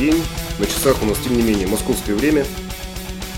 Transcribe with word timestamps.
День. 0.00 0.16
На 0.58 0.64
часах 0.64 1.02
у 1.02 1.04
нас, 1.04 1.18
тем 1.18 1.36
не 1.36 1.42
менее, 1.42 1.66
московское 1.66 2.16
время. 2.16 2.46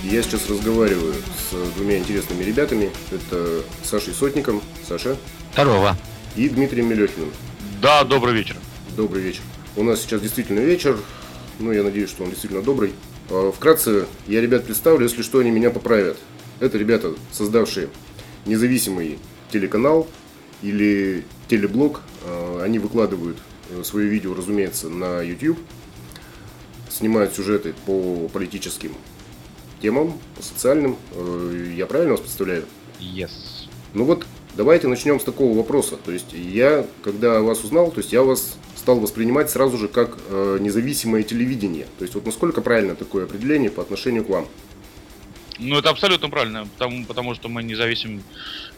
Я 0.04 0.22
сейчас 0.22 0.48
разговариваю 0.48 1.12
с 1.12 1.74
двумя 1.74 1.98
интересными 1.98 2.44
ребятами. 2.44 2.92
Это 3.10 3.62
Сашей 3.82 4.14
Сотником. 4.14 4.62
Саша. 4.88 5.16
Здорово. 5.54 5.96
И 6.36 6.48
Дмитрием 6.48 6.88
Мелехиным. 6.88 7.32
Да, 7.80 8.04
добрый 8.04 8.32
вечер. 8.32 8.54
Добрый 8.96 9.22
вечер. 9.22 9.40
У 9.74 9.82
нас 9.82 10.02
сейчас 10.02 10.20
действительно 10.20 10.60
вечер. 10.60 10.96
Ну, 11.58 11.72
я 11.72 11.82
надеюсь, 11.82 12.10
что 12.10 12.22
он 12.22 12.30
действительно 12.30 12.62
добрый. 12.62 12.92
А, 13.28 13.50
вкратце, 13.50 14.06
я 14.28 14.40
ребят 14.40 14.64
представлю, 14.64 15.02
если 15.02 15.22
что, 15.22 15.40
они 15.40 15.50
меня 15.50 15.70
поправят. 15.70 16.16
Это 16.60 16.78
ребята, 16.78 17.12
создавшие 17.32 17.88
независимый 18.46 19.18
телеканал 19.50 20.06
или 20.62 21.24
телеблог. 21.48 22.02
А, 22.24 22.62
они 22.62 22.78
выкладывают 22.78 23.38
э, 23.70 23.82
свои 23.82 24.06
видео, 24.06 24.32
разумеется, 24.32 24.88
на 24.88 25.22
YouTube. 25.22 25.58
Снимают 26.92 27.34
сюжеты 27.34 27.74
по 27.86 28.28
политическим 28.32 28.92
темам, 29.80 30.12
по 30.36 30.42
социальным. 30.42 30.96
Э, 31.12 31.72
я 31.74 31.86
правильно 31.86 32.12
вас 32.12 32.20
представляю? 32.20 32.64
Yes. 33.00 33.30
Ну 33.94 34.04
вот, 34.04 34.26
давайте 34.54 34.88
начнем 34.88 35.18
с 35.18 35.24
такого 35.24 35.56
вопроса. 35.56 35.96
То 35.96 36.12
есть 36.12 36.34
я, 36.34 36.86
когда 37.02 37.40
вас 37.40 37.64
узнал, 37.64 37.90
то 37.90 37.98
есть 37.98 38.12
я 38.12 38.22
вас 38.22 38.58
стал 38.76 39.00
воспринимать 39.00 39.50
сразу 39.50 39.78
же 39.78 39.88
как 39.88 40.18
э, 40.28 40.58
независимое 40.60 41.22
телевидение. 41.22 41.86
То 41.98 42.02
есть 42.02 42.14
вот 42.14 42.26
насколько 42.26 42.60
правильно 42.60 42.94
такое 42.94 43.24
определение 43.24 43.70
по 43.70 43.80
отношению 43.80 44.24
к 44.24 44.28
вам? 44.28 44.46
Ну, 45.62 45.78
это 45.78 45.90
абсолютно 45.90 46.28
правильно, 46.28 46.66
потому, 46.66 47.04
потому 47.06 47.34
что 47.34 47.48
мы 47.48 47.62
не 47.62 47.74
зависим 47.74 48.22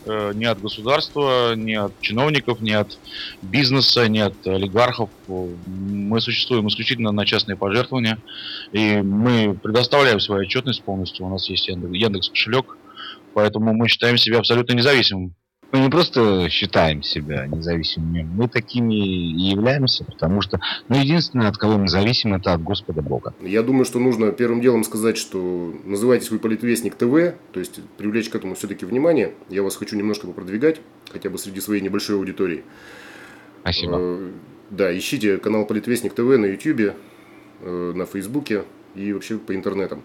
э, 0.05 0.33
ни 0.35 0.45
от 0.45 0.61
государства, 0.61 1.55
ни 1.57 1.75
от 1.75 1.99
чиновников, 2.01 2.61
ни 2.61 2.73
от 2.73 2.99
бизнеса, 3.43 4.07
ни 4.09 4.19
от 4.19 4.47
олигархов. 4.47 5.09
Мы 5.27 6.21
существуем 6.21 6.69
исключительно 6.69 7.11
на 7.11 7.25
частные 7.25 7.57
пожертвования, 7.57 8.19
и 8.73 8.97
мы 8.97 9.55
предоставляем 9.55 10.21
свою 10.21 10.43
отчетность 10.43 10.83
полностью. 10.83 11.27
У 11.27 11.31
нас 11.31 11.49
есть 11.49 11.69
Яндекс 11.69 12.29
кошелек, 12.29 12.77
поэтому 13.33 13.73
мы 13.73 13.89
считаем 13.89 14.19
себя 14.19 14.39
абсолютно 14.39 14.75
независимым. 14.75 15.35
Мы 15.75 15.81
не 15.81 15.91
просто 15.91 16.49
считаем 16.51 17.03
себя 17.03 17.49
независимыми, 17.49 18.23
мы 18.23 18.49
такими 18.49 18.95
и 18.95 19.51
являемся, 19.51 20.05
потому 20.05 20.41
что, 20.41 20.61
ну, 20.89 20.95
единственное, 20.95 21.49
от 21.49 21.57
кого 21.57 21.79
мы 21.79 21.89
зависим, 21.89 22.33
это 22.33 22.53
от 22.53 22.63
Господа 22.63 23.03
Бога. 23.03 23.35
Я 23.41 23.65
думаю, 23.65 23.85
что 23.85 23.99
нужно 23.99 24.31
первым 24.31 24.61
делом 24.61 24.85
сказать, 24.85 25.17
что 25.17 25.75
называетесь 25.85 26.31
вы 26.31 26.39
Политвестник 26.39 26.95
ТВ, 26.95 27.35
то 27.51 27.59
есть 27.59 27.81
привлечь 27.99 28.29
к 28.29 28.37
этому 28.37 28.55
все-таки 28.55 28.87
внимание. 28.87 29.35
Я 29.49 29.65
вас 29.65 29.75
хочу 29.75 29.97
немножко 29.97 30.29
попродвигать, 30.29 30.81
хотя 31.11 31.29
бы 31.29 31.39
среди 31.39 31.61
своей 31.61 31.83
небольшой 31.83 32.15
аудитории. 32.15 32.63
Спасибо. 33.63 33.97
Э, 33.99 34.31
да, 34.71 34.97
ищите 34.97 35.39
канал 35.39 35.67
Политвестник 35.67 36.15
ТВ 36.15 36.39
на 36.39 36.47
YouTube, 36.47 36.95
э, 37.63 37.93
на 37.97 38.07
Фейсбуке 38.07 38.63
и 38.95 39.13
вообще 39.13 39.39
по 39.39 39.53
интернетам. 39.57 40.05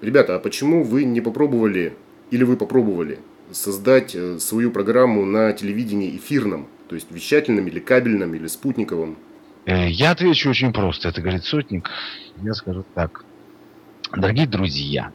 Ребята, 0.00 0.34
а 0.34 0.40
почему 0.40 0.82
вы 0.82 1.04
не 1.04 1.20
попробовали, 1.20 1.92
или 2.32 2.42
вы 2.42 2.56
попробовали 2.56 3.20
создать 3.52 4.14
э, 4.14 4.38
свою 4.38 4.70
программу 4.70 5.24
на 5.24 5.52
телевидении 5.52 6.16
эфирном, 6.16 6.68
то 6.88 6.94
есть 6.94 7.10
вещательном 7.10 7.66
или 7.68 7.78
кабельном 7.78 8.34
или 8.34 8.46
спутниковом? 8.46 9.16
Э, 9.66 9.88
я 9.88 10.12
отвечу 10.12 10.50
очень 10.50 10.72
просто. 10.72 11.08
Это 11.08 11.20
говорит 11.20 11.44
сотник. 11.44 11.88
Я 12.42 12.54
скажу 12.54 12.84
так. 12.94 13.24
Дорогие 14.16 14.46
друзья, 14.46 15.12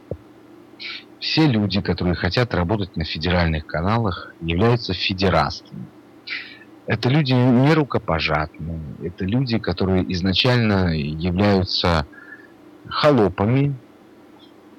все 1.18 1.46
люди, 1.46 1.80
которые 1.80 2.14
хотят 2.14 2.54
работать 2.54 2.96
на 2.96 3.04
федеральных 3.04 3.66
каналах, 3.66 4.32
являются 4.40 4.94
федерастами. 4.94 5.86
Это 6.86 7.08
люди 7.08 7.32
не 7.32 7.74
рукопожатные. 7.74 8.80
Это 9.02 9.24
люди, 9.24 9.58
которые 9.58 10.10
изначально 10.12 10.96
являются 10.96 12.06
холопами, 12.88 13.74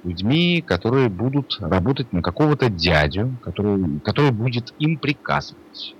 людьми, 0.08 0.62
которые 0.66 1.08
будут 1.08 1.58
работать 1.60 2.12
на 2.12 2.22
какого-то 2.22 2.70
дядю, 2.70 3.36
который, 3.42 4.00
который 4.00 4.32
будет 4.32 4.72
им 4.78 4.96
приказывать. 4.96 5.94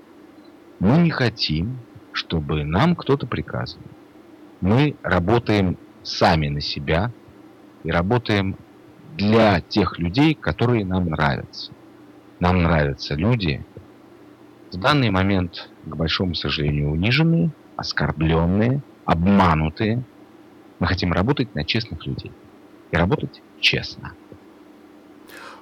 Мы 0.79 0.97
не 0.97 1.11
хотим, 1.11 1.77
чтобы 2.11 2.63
нам 2.63 2.95
кто-то 2.95 3.27
приказывал. 3.27 3.85
Мы 4.61 4.95
работаем 5.03 5.77
сами 6.03 6.47
на 6.47 6.61
себя 6.61 7.11
и 7.83 7.91
работаем 7.91 8.55
для 9.15 9.61
тех 9.61 9.99
людей, 9.99 10.33
которые 10.33 10.85
нам 10.85 11.09
нравятся. 11.09 11.71
Нам 12.39 12.63
нравятся 12.63 13.15
люди, 13.15 13.65
в 14.71 14.77
данный 14.77 15.09
момент, 15.09 15.69
к 15.85 15.95
большому 15.95 16.35
сожалению, 16.35 16.91
униженные, 16.91 17.51
оскорбленные, 17.75 18.81
обманутые. 19.05 20.03
Мы 20.79 20.87
хотим 20.87 21.11
работать 21.11 21.53
на 21.55 21.65
честных 21.65 22.05
людей 22.05 22.31
и 22.91 22.95
работать 22.97 23.41
честно. 23.59 24.13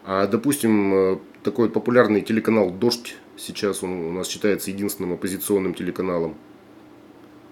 А, 0.06 0.28
допустим, 0.28 0.94
э, 0.94 1.20
такой 1.44 1.70
популярный 1.70 2.22
телеканал 2.22 2.72
«Дождь» 2.72 3.18
сейчас 3.38 3.84
он 3.84 3.92
у 3.92 4.12
нас 4.12 4.28
считается 4.28 4.72
единственным 4.72 5.14
оппозиционным 5.14 5.74
телеканалом. 5.74 6.36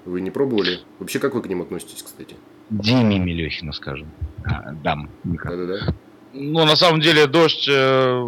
Вы 0.05 0.21
не 0.21 0.31
пробовали? 0.31 0.79
Вообще, 0.99 1.19
как 1.19 1.33
вы 1.33 1.41
к 1.41 1.47
ним 1.47 1.61
относитесь, 1.61 2.03
кстати? 2.03 2.35
Диме 2.69 3.19
Мелехину, 3.19 3.73
скажем. 3.73 4.07
А, 4.43 4.71
дам. 4.71 5.09
Да-да-да. 5.23 5.93
Ну, 6.37 6.65
на 6.65 6.75
самом 6.75 6.99
деле, 6.99 7.27
«Дождь» 7.27 7.65
э, 7.69 8.21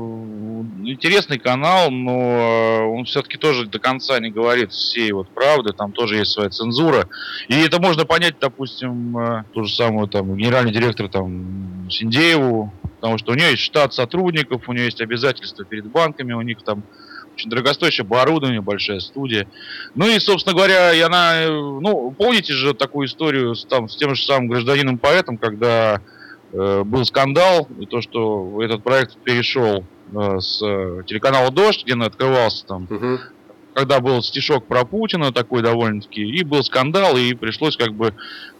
интересный 0.85 1.37
канал, 1.37 1.91
но 1.91 2.11
э, 2.11 2.81
он 2.85 3.03
все-таки 3.03 3.37
тоже 3.37 3.65
до 3.65 3.79
конца 3.79 4.17
не 4.21 4.31
говорит 4.31 4.71
всей 4.71 5.11
вот 5.11 5.27
правды, 5.27 5.73
там 5.73 5.91
тоже 5.91 6.15
есть 6.15 6.31
своя 6.31 6.49
цензура. 6.49 7.09
И 7.49 7.55
это 7.59 7.81
можно 7.81 8.05
понять, 8.05 8.35
допустим, 8.39 9.17
э, 9.17 9.43
ту 9.53 9.65
же 9.65 9.75
самую 9.75 10.07
там 10.07 10.37
генеральный 10.37 10.71
директор 10.71 11.09
там 11.09 11.89
Синдееву, 11.91 12.71
потому 12.95 13.17
что 13.17 13.33
у 13.33 13.35
нее 13.35 13.51
есть 13.51 13.63
штат 13.63 13.93
сотрудников, 13.93 14.69
у 14.69 14.73
нее 14.73 14.85
есть 14.85 15.01
обязательства 15.01 15.65
перед 15.65 15.87
банками, 15.87 16.31
у 16.31 16.41
них 16.41 16.63
там 16.63 16.83
очень 17.35 17.49
дорогостоящее 17.49 18.05
оборудование, 18.05 18.61
большая 18.61 19.01
студия. 19.01 19.47
Ну 19.95 20.07
и, 20.07 20.17
собственно 20.19 20.55
говоря, 20.55 20.93
и 20.93 21.01
она, 21.01 21.45
ну, 21.45 22.11
помните 22.17 22.53
же 22.53 22.73
такую 22.73 23.07
историю 23.07 23.53
с, 23.53 23.65
там, 23.65 23.89
с 23.89 23.97
тем 23.97 24.15
же 24.15 24.23
самым 24.23 24.47
гражданином-поэтом, 24.47 25.37
когда 25.37 25.95
Э, 25.95 26.16
был 26.51 27.05
скандал, 27.05 27.67
и 27.79 27.85
то, 27.85 28.01
что 28.01 28.61
этот 28.61 28.83
проект 28.83 29.17
перешел 29.17 29.83
э, 30.13 30.39
с 30.39 30.61
э, 30.63 31.03
телеканала 31.05 31.51
Дождь, 31.51 31.83
где 31.83 31.93
он 31.93 32.03
открывался 32.03 32.65
там, 32.65 32.87
угу. 32.89 33.19
когда 33.73 33.99
был 33.99 34.21
стишок 34.21 34.65
про 34.65 34.85
Путина 34.85 35.31
такой 35.33 35.61
довольно-таки, 35.61 36.21
и 36.21 36.43
был 36.43 36.63
скандал, 36.63 37.17
и 37.17 37.33
пришлось 37.33 37.75
как 37.75 37.93
бы 37.93 38.13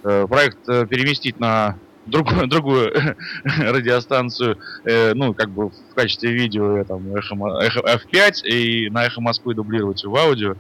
проект 0.04 0.66
переместить 0.66 1.40
на 1.40 1.78
другую, 2.08 2.48
другую 2.48 2.94
радиостанцию, 3.44 4.58
э, 4.86 5.14
ну, 5.14 5.34
как 5.34 5.50
бы 5.50 5.70
в 5.70 5.94
качестве 5.96 6.32
видео 6.32 6.84
там, 6.86 7.14
эхо, 7.16 7.36
эхо 7.62 7.80
F5 7.80 8.44
и 8.46 8.90
на 8.90 9.06
эхо 9.06 9.22
Москвы 9.22 9.54
дублировать 9.54 10.04
в 10.04 10.16
аудио. 10.16 10.56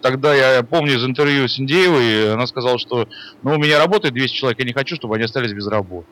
Тогда 0.00 0.34
я 0.34 0.62
помню 0.62 0.94
из 0.94 1.04
интервью 1.04 1.48
с 1.48 1.58
Индеевой, 1.58 2.32
она 2.32 2.46
сказала, 2.46 2.78
что 2.78 3.08
ну, 3.42 3.54
у 3.54 3.58
меня 3.58 3.78
работает 3.78 4.14
200 4.14 4.34
человек, 4.36 4.58
я 4.60 4.64
не 4.64 4.72
хочу, 4.72 4.96
чтобы 4.96 5.16
они 5.16 5.24
остались 5.24 5.52
без 5.52 5.66
работы. 5.66 6.06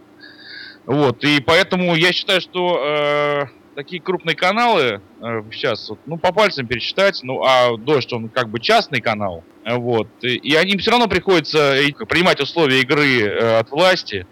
Вот, 0.86 1.22
и 1.24 1.40
поэтому 1.40 1.94
я 1.94 2.12
считаю, 2.12 2.40
что 2.40 2.82
э, 2.84 3.46
такие 3.76 4.02
крупные 4.02 4.34
каналы 4.34 5.00
э, 5.20 5.42
сейчас, 5.52 5.88
вот, 5.88 6.00
ну, 6.06 6.16
по 6.16 6.32
пальцам 6.32 6.66
пересчитать, 6.66 7.20
ну, 7.22 7.42
а 7.44 7.76
Дождь, 7.76 8.12
он 8.12 8.28
как 8.28 8.48
бы 8.48 8.58
частный 8.58 9.00
канал, 9.00 9.44
вот, 9.64 10.08
и, 10.22 10.34
и 10.34 10.54
им 10.54 10.78
все 10.78 10.90
равно 10.90 11.06
приходится 11.06 11.76
принимать 12.08 12.40
условия 12.40 12.80
игры 12.80 13.22
э, 13.22 13.58
от 13.58 13.70
власти, 13.70 14.26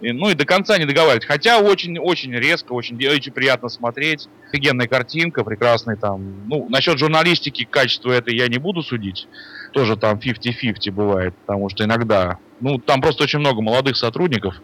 и, 0.00 0.12
ну, 0.12 0.28
и 0.28 0.34
до 0.34 0.44
конца 0.44 0.76
не 0.76 0.84
договаривать. 0.84 1.24
Хотя 1.24 1.60
очень-очень 1.60 2.32
резко, 2.34 2.72
очень, 2.72 2.96
очень 3.06 3.32
приятно 3.32 3.70
смотреть. 3.70 4.28
Офигенная 4.48 4.86
картинка, 4.86 5.44
прекрасный 5.44 5.96
там. 5.96 6.46
Ну, 6.46 6.66
насчет 6.68 6.98
журналистики, 6.98 7.64
качества 7.64 8.12
это 8.12 8.30
я 8.30 8.48
не 8.48 8.58
буду 8.58 8.82
судить. 8.82 9.28
Тоже 9.72 9.96
там 9.96 10.18
50-50 10.18 10.90
бывает, 10.90 11.34
потому 11.46 11.70
что 11.70 11.84
иногда... 11.84 12.38
Ну, 12.60 12.78
там 12.78 13.00
просто 13.00 13.24
очень 13.24 13.38
много 13.38 13.62
молодых 13.62 13.96
сотрудников, 13.96 14.60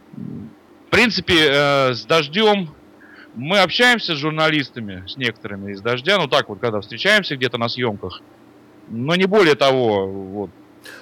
в 0.91 0.93
принципе, 0.93 1.35
э, 1.39 1.95
с 1.95 2.05
дождем 2.05 2.75
мы 3.37 3.61
общаемся 3.61 4.17
с 4.17 4.19
журналистами, 4.19 5.05
с 5.07 5.17
некоторыми 5.17 5.71
из 5.73 5.81
дождя, 5.81 6.19
ну 6.19 6.27
так 6.27 6.49
вот, 6.49 6.59
когда 6.59 6.81
встречаемся 6.81 7.37
где-то 7.37 7.59
на 7.59 7.69
съемках, 7.69 8.21
но 8.89 9.15
не 9.15 9.27
более 9.27 9.55
того, 9.55 10.09
вот. 10.09 10.51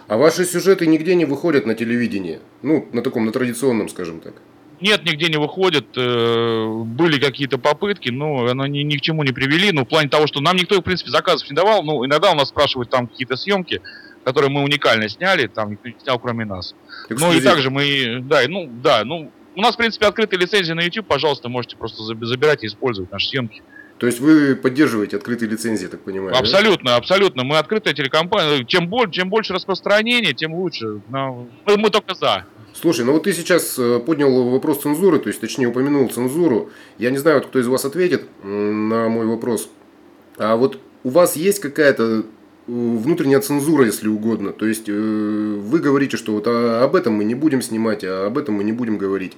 А 0.07 0.19
ваши 0.19 0.45
сюжеты 0.45 0.87
нигде 0.87 1.15
не 1.15 1.25
выходят 1.25 1.65
на 1.65 1.75
телевидении? 1.75 2.41
Ну, 2.61 2.87
на 2.93 3.01
таком, 3.01 3.25
на 3.25 3.33
традиционном, 3.33 3.89
скажем 3.89 4.21
так. 4.21 4.35
Нет, 4.83 5.05
нигде 5.07 5.31
не 5.31 5.39
выходят. 5.39 5.87
Э, 5.97 6.67
были 6.85 7.19
какие-то 7.19 7.57
попытки, 7.57 8.11
но 8.11 8.47
оно 8.47 8.67
ни, 8.67 8.81
ни 8.81 8.97
к 8.99 9.01
чему 9.01 9.23
не 9.23 9.33
привели. 9.33 9.73
Ну, 9.73 9.87
в 9.87 9.89
плане 9.89 10.11
того, 10.11 10.27
что 10.27 10.41
нам 10.41 10.57
никто, 10.57 10.79
в 10.79 10.83
принципе, 10.83 11.11
заказов 11.11 11.49
не 11.49 11.57
давал. 11.57 11.83
Ну, 11.83 12.05
иногда 12.05 12.31
у 12.33 12.35
нас 12.35 12.49
спрашивают 12.49 12.91
там 12.91 13.07
какие-то 13.07 13.37
съемки, 13.37 13.81
которые 14.25 14.51
мы 14.51 14.63
уникально 14.63 15.09
сняли, 15.09 15.47
там 15.47 15.71
никто 15.71 15.89
не 15.89 15.97
снял, 16.03 16.19
кроме 16.19 16.45
нас. 16.45 16.75
Ну 17.09 17.33
и 17.33 17.41
также 17.41 17.71
мы, 17.71 18.21
да, 18.21 18.43
ну, 18.47 18.69
да, 18.71 19.05
ну, 19.05 19.33
у 19.59 19.61
нас, 19.61 19.75
в 19.75 19.77
принципе, 19.77 20.07
открытая 20.07 20.39
лицензия 20.39 20.77
на 20.77 20.83
YouTube. 20.83 21.07
Пожалуйста, 21.09 21.49
можете 21.49 21.77
просто 21.77 22.05
забирать 22.05 22.63
и 22.63 22.69
использовать 22.69 23.11
наши 23.11 23.29
съемки. 23.29 23.61
То 23.99 24.07
есть 24.07 24.21
вы 24.21 24.55
поддерживаете 24.55 25.17
открытые 25.17 25.51
лицензии, 25.51 25.89
так 25.89 26.01
понимаю? 26.01 26.37
Абсолютно, 26.37 26.91
да? 26.91 26.97
абсолютно. 26.97 27.43
Мы 27.43 27.59
открытая 27.59 27.93
телекомпания. 27.93 28.65
Чем, 28.65 28.87
больше, 28.87 29.11
чем 29.15 29.29
больше 29.29 29.53
распространения, 29.53 30.33
тем 30.33 30.55
лучше. 30.55 31.01
Но 31.09 31.49
мы 31.67 31.91
только 31.91 32.15
за. 32.15 32.45
Слушай, 32.73 33.05
ну 33.05 33.13
вот 33.13 33.25
ты 33.25 33.33
сейчас 33.33 33.77
э, 33.81 33.99
поднял 33.99 34.51
вопрос 34.51 34.83
цензуры, 34.83 35.19
то 35.19 35.29
есть 35.29 35.41
точнее 35.41 35.67
упомянул 35.67 36.09
цензуру. 36.09 36.71
Я 36.99 37.11
не 37.11 37.19
знаю, 37.19 37.43
кто 37.43 37.59
из 37.59 37.67
вас 37.67 37.85
ответит 37.85 38.29
на 38.45 39.09
мой 39.09 39.27
вопрос. 39.27 39.69
А 40.37 40.55
вот 40.55 40.79
у 41.03 41.09
вас 41.09 41.35
есть 41.35 41.59
какая-то 41.59 42.25
внутренняя 42.69 43.41
цензура, 43.41 43.87
если 43.87 44.09
угодно. 44.09 44.53
То 44.53 44.67
есть 44.67 44.89
э, 44.89 44.93
вы 44.93 45.79
говорите, 45.79 46.17
что 46.19 46.33
вот 46.33 46.45
а, 46.47 46.85
об 46.85 46.95
этом 46.95 47.15
мы 47.15 47.25
не 47.25 47.35
будем 47.35 47.63
снимать, 47.63 48.05
а 48.05 48.27
об 48.27 48.37
этом 48.37 48.57
мы 48.57 48.65
не 48.65 48.73
будем 48.73 48.99
говорить. 48.99 49.33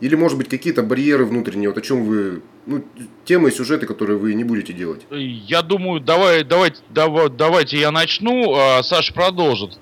Или, 0.00 0.14
может 0.14 0.38
быть, 0.38 0.48
какие-то 0.48 0.82
барьеры 0.82 1.24
внутренние, 1.24 1.70
вот 1.70 1.78
о 1.78 1.80
чем 1.80 2.04
вы, 2.04 2.42
ну, 2.66 2.84
темы, 3.24 3.50
сюжеты, 3.50 3.86
которые 3.86 4.18
вы 4.18 4.34
не 4.34 4.44
будете 4.44 4.72
делать? 4.72 5.02
Я 5.10 5.62
думаю, 5.62 6.00
давай, 6.00 6.44
давайте, 6.44 6.78
давай, 6.90 7.28
давайте 7.28 7.78
я 7.78 7.90
начну, 7.90 8.54
а 8.54 8.82
Саша 8.82 9.12
продолжит. 9.12 9.78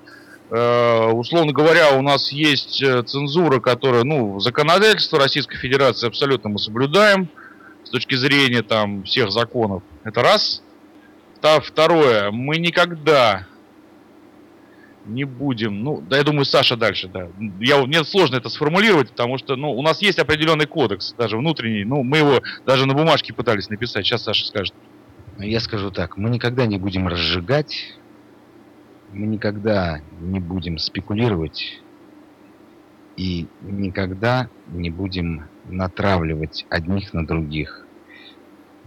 Э, 0.49 1.11
условно 1.11 1.53
говоря, 1.53 1.95
у 1.97 2.01
нас 2.01 2.31
есть 2.31 2.81
э, 2.81 3.03
цензура, 3.03 3.59
которая, 3.59 4.03
ну, 4.03 4.39
законодательство 4.39 5.19
Российской 5.19 5.57
Федерации 5.57 6.07
абсолютно 6.07 6.49
мы 6.49 6.57
соблюдаем 6.57 7.29
с 7.83 7.91
точки 7.91 8.15
зрения 8.15 8.63
там 8.63 9.03
всех 9.03 9.31
законов. 9.31 9.83
Это 10.03 10.23
раз. 10.23 10.63
Второе, 11.41 12.31
мы 12.31 12.57
никогда 12.57 13.47
не 15.05 15.23
будем, 15.23 15.83
ну, 15.83 16.01
да, 16.01 16.17
я 16.17 16.23
думаю, 16.23 16.45
Саша 16.45 16.75
дальше, 16.75 17.07
да. 17.07 17.29
Я, 17.59 17.85
мне 17.85 18.03
сложно 18.03 18.37
это 18.37 18.49
сформулировать, 18.49 19.11
потому 19.11 19.37
что, 19.37 19.55
ну, 19.55 19.71
у 19.71 19.81
нас 19.81 20.01
есть 20.01 20.19
определенный 20.19 20.65
кодекс, 20.65 21.13
даже 21.13 21.37
внутренний, 21.37 21.83
ну, 21.83 22.03
мы 22.03 22.17
его 22.17 22.41
даже 22.65 22.85
на 22.85 22.93
бумажке 22.93 23.33
пытались 23.33 23.69
написать, 23.69 24.05
сейчас 24.05 24.23
Саша 24.23 24.45
скажет. 24.45 24.73
Я 25.37 25.59
скажу 25.59 25.91
так, 25.91 26.17
мы 26.17 26.29
никогда 26.29 26.65
не 26.65 26.77
будем 26.77 27.07
разжигать, 27.07 27.95
мы 29.11 29.27
никогда 29.27 30.01
не 30.19 30.39
будем 30.39 30.77
спекулировать 30.77 31.81
и 33.17 33.47
никогда 33.61 34.49
не 34.67 34.89
будем 34.89 35.45
натравливать 35.65 36.65
одних 36.69 37.13
на 37.13 37.25
других. 37.25 37.85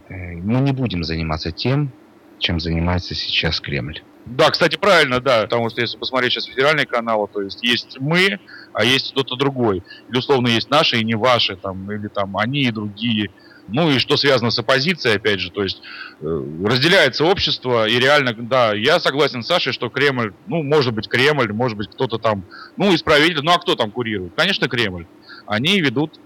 Э, 0.08 0.34
мы 0.36 0.60
не 0.60 0.72
будем 0.72 1.04
заниматься 1.04 1.52
тем, 1.52 1.92
чем 2.38 2.60
занимается 2.60 3.14
сейчас 3.14 3.60
Кремль. 3.60 4.02
Да, 4.26 4.50
кстати, 4.50 4.76
правильно, 4.76 5.20
да, 5.20 5.42
потому 5.42 5.70
что 5.70 5.80
если 5.80 5.96
посмотреть 5.96 6.32
сейчас 6.32 6.44
федеральные 6.46 6.86
каналы, 6.86 7.28
то 7.32 7.40
есть 7.40 7.62
есть 7.62 7.96
мы, 7.98 8.38
а 8.74 8.84
есть 8.84 9.12
кто-то 9.12 9.36
другой. 9.36 9.82
Или 10.08 10.18
условно 10.18 10.48
есть 10.48 10.70
наши 10.70 10.98
и 10.98 11.04
не 11.04 11.14
ваши, 11.14 11.56
там, 11.56 11.90
или 11.90 12.08
там 12.08 12.36
они 12.36 12.62
и 12.62 12.70
другие. 12.70 13.30
Ну 13.68 13.90
и 13.90 13.98
что 13.98 14.16
связано 14.16 14.50
с 14.50 14.58
оппозицией, 14.58 15.16
опять 15.16 15.40
же, 15.40 15.50
то 15.50 15.62
есть 15.62 15.82
э, 16.20 16.44
разделяется 16.64 17.24
общество, 17.24 17.86
и 17.86 17.98
реально, 17.98 18.34
да, 18.34 18.74
я 18.74 18.98
согласен 18.98 19.42
с 19.42 19.46
Сашей, 19.46 19.72
что 19.72 19.90
Кремль, 19.90 20.32
ну, 20.46 20.62
может 20.62 20.94
быть, 20.94 21.08
Кремль, 21.08 21.52
может 21.52 21.76
быть, 21.76 21.88
кто-то 21.88 22.18
там, 22.18 22.44
ну, 22.76 22.92
из 22.92 23.02
правительства, 23.02 23.44
ну, 23.44 23.52
а 23.52 23.58
кто 23.58 23.76
там 23.76 23.90
курирует? 23.90 24.32
Конечно, 24.36 24.68
Кремль. 24.68 25.06
Они 25.46 25.80
ведут 25.80 26.18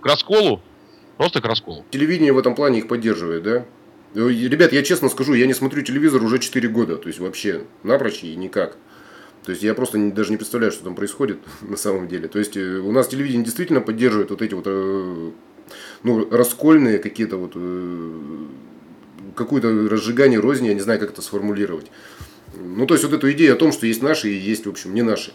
к 0.00 0.06
расколу, 0.06 0.62
просто 1.18 1.42
к 1.42 1.44
расколу. 1.44 1.84
Телевидение 1.90 2.32
в 2.32 2.38
этом 2.38 2.54
плане 2.54 2.78
их 2.78 2.88
поддерживает, 2.88 3.42
да? 3.42 3.64
Ну, 4.12 4.28
ребят, 4.28 4.72
я 4.72 4.82
честно 4.82 5.08
скажу, 5.08 5.34
я 5.34 5.46
не 5.46 5.54
смотрю 5.54 5.82
телевизор 5.82 6.22
уже 6.22 6.38
4 6.38 6.68
года, 6.68 6.96
то 6.96 7.06
есть 7.06 7.20
вообще 7.20 7.62
напрочь 7.84 8.24
и 8.24 8.34
никак. 8.34 8.76
То 9.44 9.52
есть 9.52 9.62
я 9.62 9.72
просто 9.74 9.98
не, 9.98 10.10
даже 10.10 10.32
не 10.32 10.36
представляю, 10.36 10.72
что 10.72 10.84
там 10.84 10.94
происходит 10.94 11.38
на 11.60 11.76
самом 11.76 12.08
деле. 12.08 12.28
То 12.28 12.38
есть 12.38 12.56
э, 12.56 12.78
у 12.78 12.92
нас 12.92 13.08
телевидение 13.08 13.44
действительно 13.44 13.80
поддерживает 13.80 14.30
вот 14.30 14.42
эти 14.42 14.54
вот 14.54 14.64
э, 14.66 15.30
ну, 16.02 16.28
раскольные 16.30 16.98
какие-то 16.98 17.36
вот 17.36 17.52
э, 17.54 18.46
какое-то 19.36 19.68
разжигание 19.88 20.40
розни, 20.40 20.68
я 20.68 20.74
не 20.74 20.80
знаю, 20.80 20.98
как 20.98 21.10
это 21.10 21.22
сформулировать. 21.22 21.86
Ну, 22.56 22.86
то 22.86 22.94
есть 22.94 23.04
вот 23.04 23.14
эту 23.14 23.30
идею 23.30 23.54
о 23.54 23.56
том, 23.56 23.70
что 23.70 23.86
есть 23.86 24.02
наши 24.02 24.28
и 24.28 24.34
есть, 24.34 24.66
в 24.66 24.70
общем, 24.70 24.92
не 24.92 25.02
наши. 25.02 25.32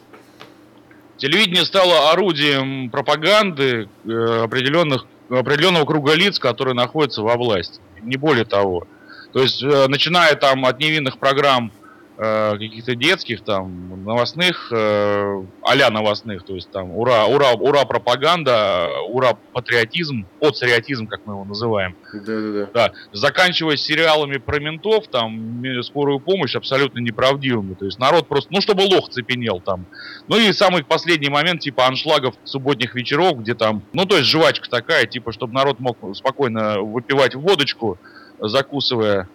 Телевидение 1.17 1.63
стало 1.63 2.11
орудием 2.11 2.89
пропаганды 2.89 3.87
определенных, 4.03 5.05
определенного 5.29 5.85
круга 5.85 6.13
лиц, 6.13 6.39
которые 6.39 6.75
находятся 6.75 7.21
во 7.21 7.37
власти 7.37 7.79
не 8.01 8.17
более 8.17 8.45
того. 8.45 8.87
То 9.33 9.41
есть, 9.41 9.61
э, 9.61 9.87
начиная 9.87 10.35
там 10.35 10.65
от 10.65 10.79
невинных 10.79 11.17
программ 11.17 11.71
э, 12.17 12.51
каких-то 12.51 12.95
детских, 12.95 13.41
там, 13.41 14.03
новостных, 14.03 14.71
э, 14.71 15.43
а 15.61 15.89
новостных, 15.91 16.43
то 16.43 16.55
есть 16.55 16.71
там 16.71 16.91
ура, 16.91 17.25
ура, 17.25 17.51
ура 17.51 17.85
пропаганда, 17.85 18.89
ура 19.07 19.37
патриотизм, 19.53 20.25
патриотизм, 20.39 21.07
как 21.07 21.21
мы 21.25 21.33
его 21.33 21.45
называем. 21.45 21.95
Да-да-да. 22.13 22.69
Да, 22.73 22.91
заканчивая 23.11 23.77
сериалами 23.77 24.37
про 24.37 24.59
ментов, 24.59 25.07
там, 25.07 25.63
скорую 25.83 26.19
помощь 26.19 26.55
абсолютно 26.55 26.99
неправдивыми. 26.99 27.73
То 27.73 27.85
есть 27.85 27.99
народ 27.99 28.27
просто, 28.27 28.51
ну, 28.53 28.61
чтобы 28.61 28.81
лох 28.81 29.09
цепенел 29.09 29.59
там. 29.59 29.85
Ну 30.27 30.37
и 30.37 30.51
самый 30.53 30.83
последний 30.83 31.29
момент, 31.29 31.61
типа 31.61 31.87
аншлагов 31.87 32.35
субботних 32.43 32.95
вечеров, 32.95 33.39
где 33.39 33.53
там, 33.53 33.83
ну, 33.93 34.05
то 34.05 34.17
есть 34.17 34.29
жвачка 34.29 34.69
такая, 34.69 35.05
типа, 35.05 35.31
чтобы 35.31 35.53
народ 35.53 35.79
мог 35.79 35.97
спокойно 36.15 36.81
выпивать 36.81 37.35
водочку, 37.35 37.97
закусывая 38.39 39.27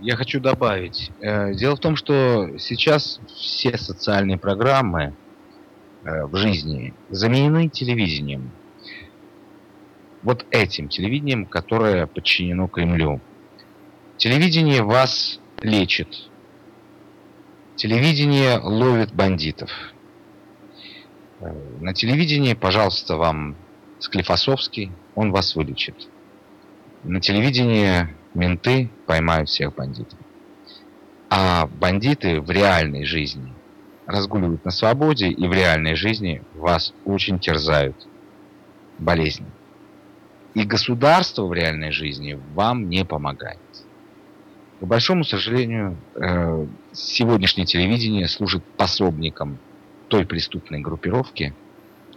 я 0.00 0.16
хочу 0.16 0.40
добавить. 0.40 1.10
Э, 1.20 1.52
дело 1.54 1.76
в 1.76 1.80
том, 1.80 1.96
что 1.96 2.58
сейчас 2.58 3.20
все 3.36 3.76
социальные 3.76 4.38
программы 4.38 5.14
э, 6.04 6.24
в 6.24 6.36
жизни 6.36 6.94
заменены 7.10 7.68
телевидением. 7.68 8.50
Вот 10.22 10.46
этим 10.50 10.88
телевидением, 10.88 11.46
которое 11.46 12.06
подчинено 12.06 12.66
Кремлю. 12.68 13.20
Телевидение 14.16 14.82
вас 14.82 15.40
лечит. 15.62 16.28
Телевидение 17.76 18.58
ловит 18.58 19.14
бандитов. 19.14 19.70
Э, 21.40 21.52
на 21.80 21.94
телевидении, 21.94 22.54
пожалуйста, 22.54 23.16
вам 23.16 23.56
Склифосовский, 23.98 24.92
он 25.14 25.30
вас 25.30 25.54
вылечит. 25.54 26.08
На 27.04 27.20
телевидении 27.20 28.08
менты 28.34 28.90
поймают 29.06 29.48
всех 29.48 29.74
бандитов. 29.74 30.18
А 31.28 31.66
бандиты 31.66 32.40
в 32.40 32.50
реальной 32.50 33.04
жизни 33.04 33.52
разгуливают 34.06 34.64
на 34.64 34.70
свободе 34.70 35.28
и 35.28 35.46
в 35.46 35.52
реальной 35.52 35.94
жизни 35.94 36.42
вас 36.54 36.92
очень 37.04 37.38
терзают 37.38 37.96
болезни. 38.98 39.46
И 40.54 40.64
государство 40.64 41.44
в 41.46 41.52
реальной 41.52 41.92
жизни 41.92 42.38
вам 42.54 42.88
не 42.88 43.04
помогает. 43.04 43.58
К 44.80 44.84
большому 44.84 45.24
сожалению, 45.24 45.96
э, 46.14 46.66
сегодняшнее 46.92 47.66
телевидение 47.66 48.26
служит 48.26 48.64
пособником 48.76 49.58
той 50.08 50.26
преступной 50.26 50.80
группировки, 50.80 51.54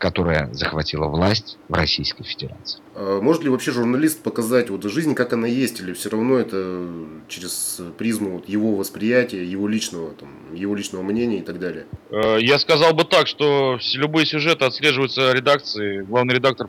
которая 0.04 0.50
захватила 0.52 1.08
власть 1.08 1.58
в 1.70 1.74
Российской 1.74 2.26
Федерации. 2.26 2.82
А 2.94 3.22
может 3.22 3.44
ли 3.44 3.50
вообще 3.50 3.72
журналист 3.72 4.22
показать 4.22 4.70
вот 4.70 4.84
жизнь, 4.84 5.16
как 5.16 5.32
она 5.32 5.48
есть, 5.48 5.80
или 5.80 5.94
все 5.94 6.10
равно 6.10 6.40
это 6.40 6.90
через 7.30 7.80
призму 7.98 8.32
вот 8.32 8.50
его 8.50 8.76
восприятия, 8.76 9.46
его 9.46 9.66
личного, 9.66 10.12
там, 10.12 10.28
его 10.54 10.76
личного 10.76 11.04
мнения 11.04 11.38
и 11.38 11.42
так 11.42 11.58
далее? 11.58 11.86
Э, 12.10 12.36
я 12.42 12.60
сказал 12.60 12.94
бы 12.94 13.06
так, 13.06 13.28
что 13.28 13.80
любые 13.94 14.26
сюжеты 14.26 14.66
отслеживаются 14.66 15.32
редакцией, 15.32 16.04
главный 16.04 16.36
редактор 16.36 16.68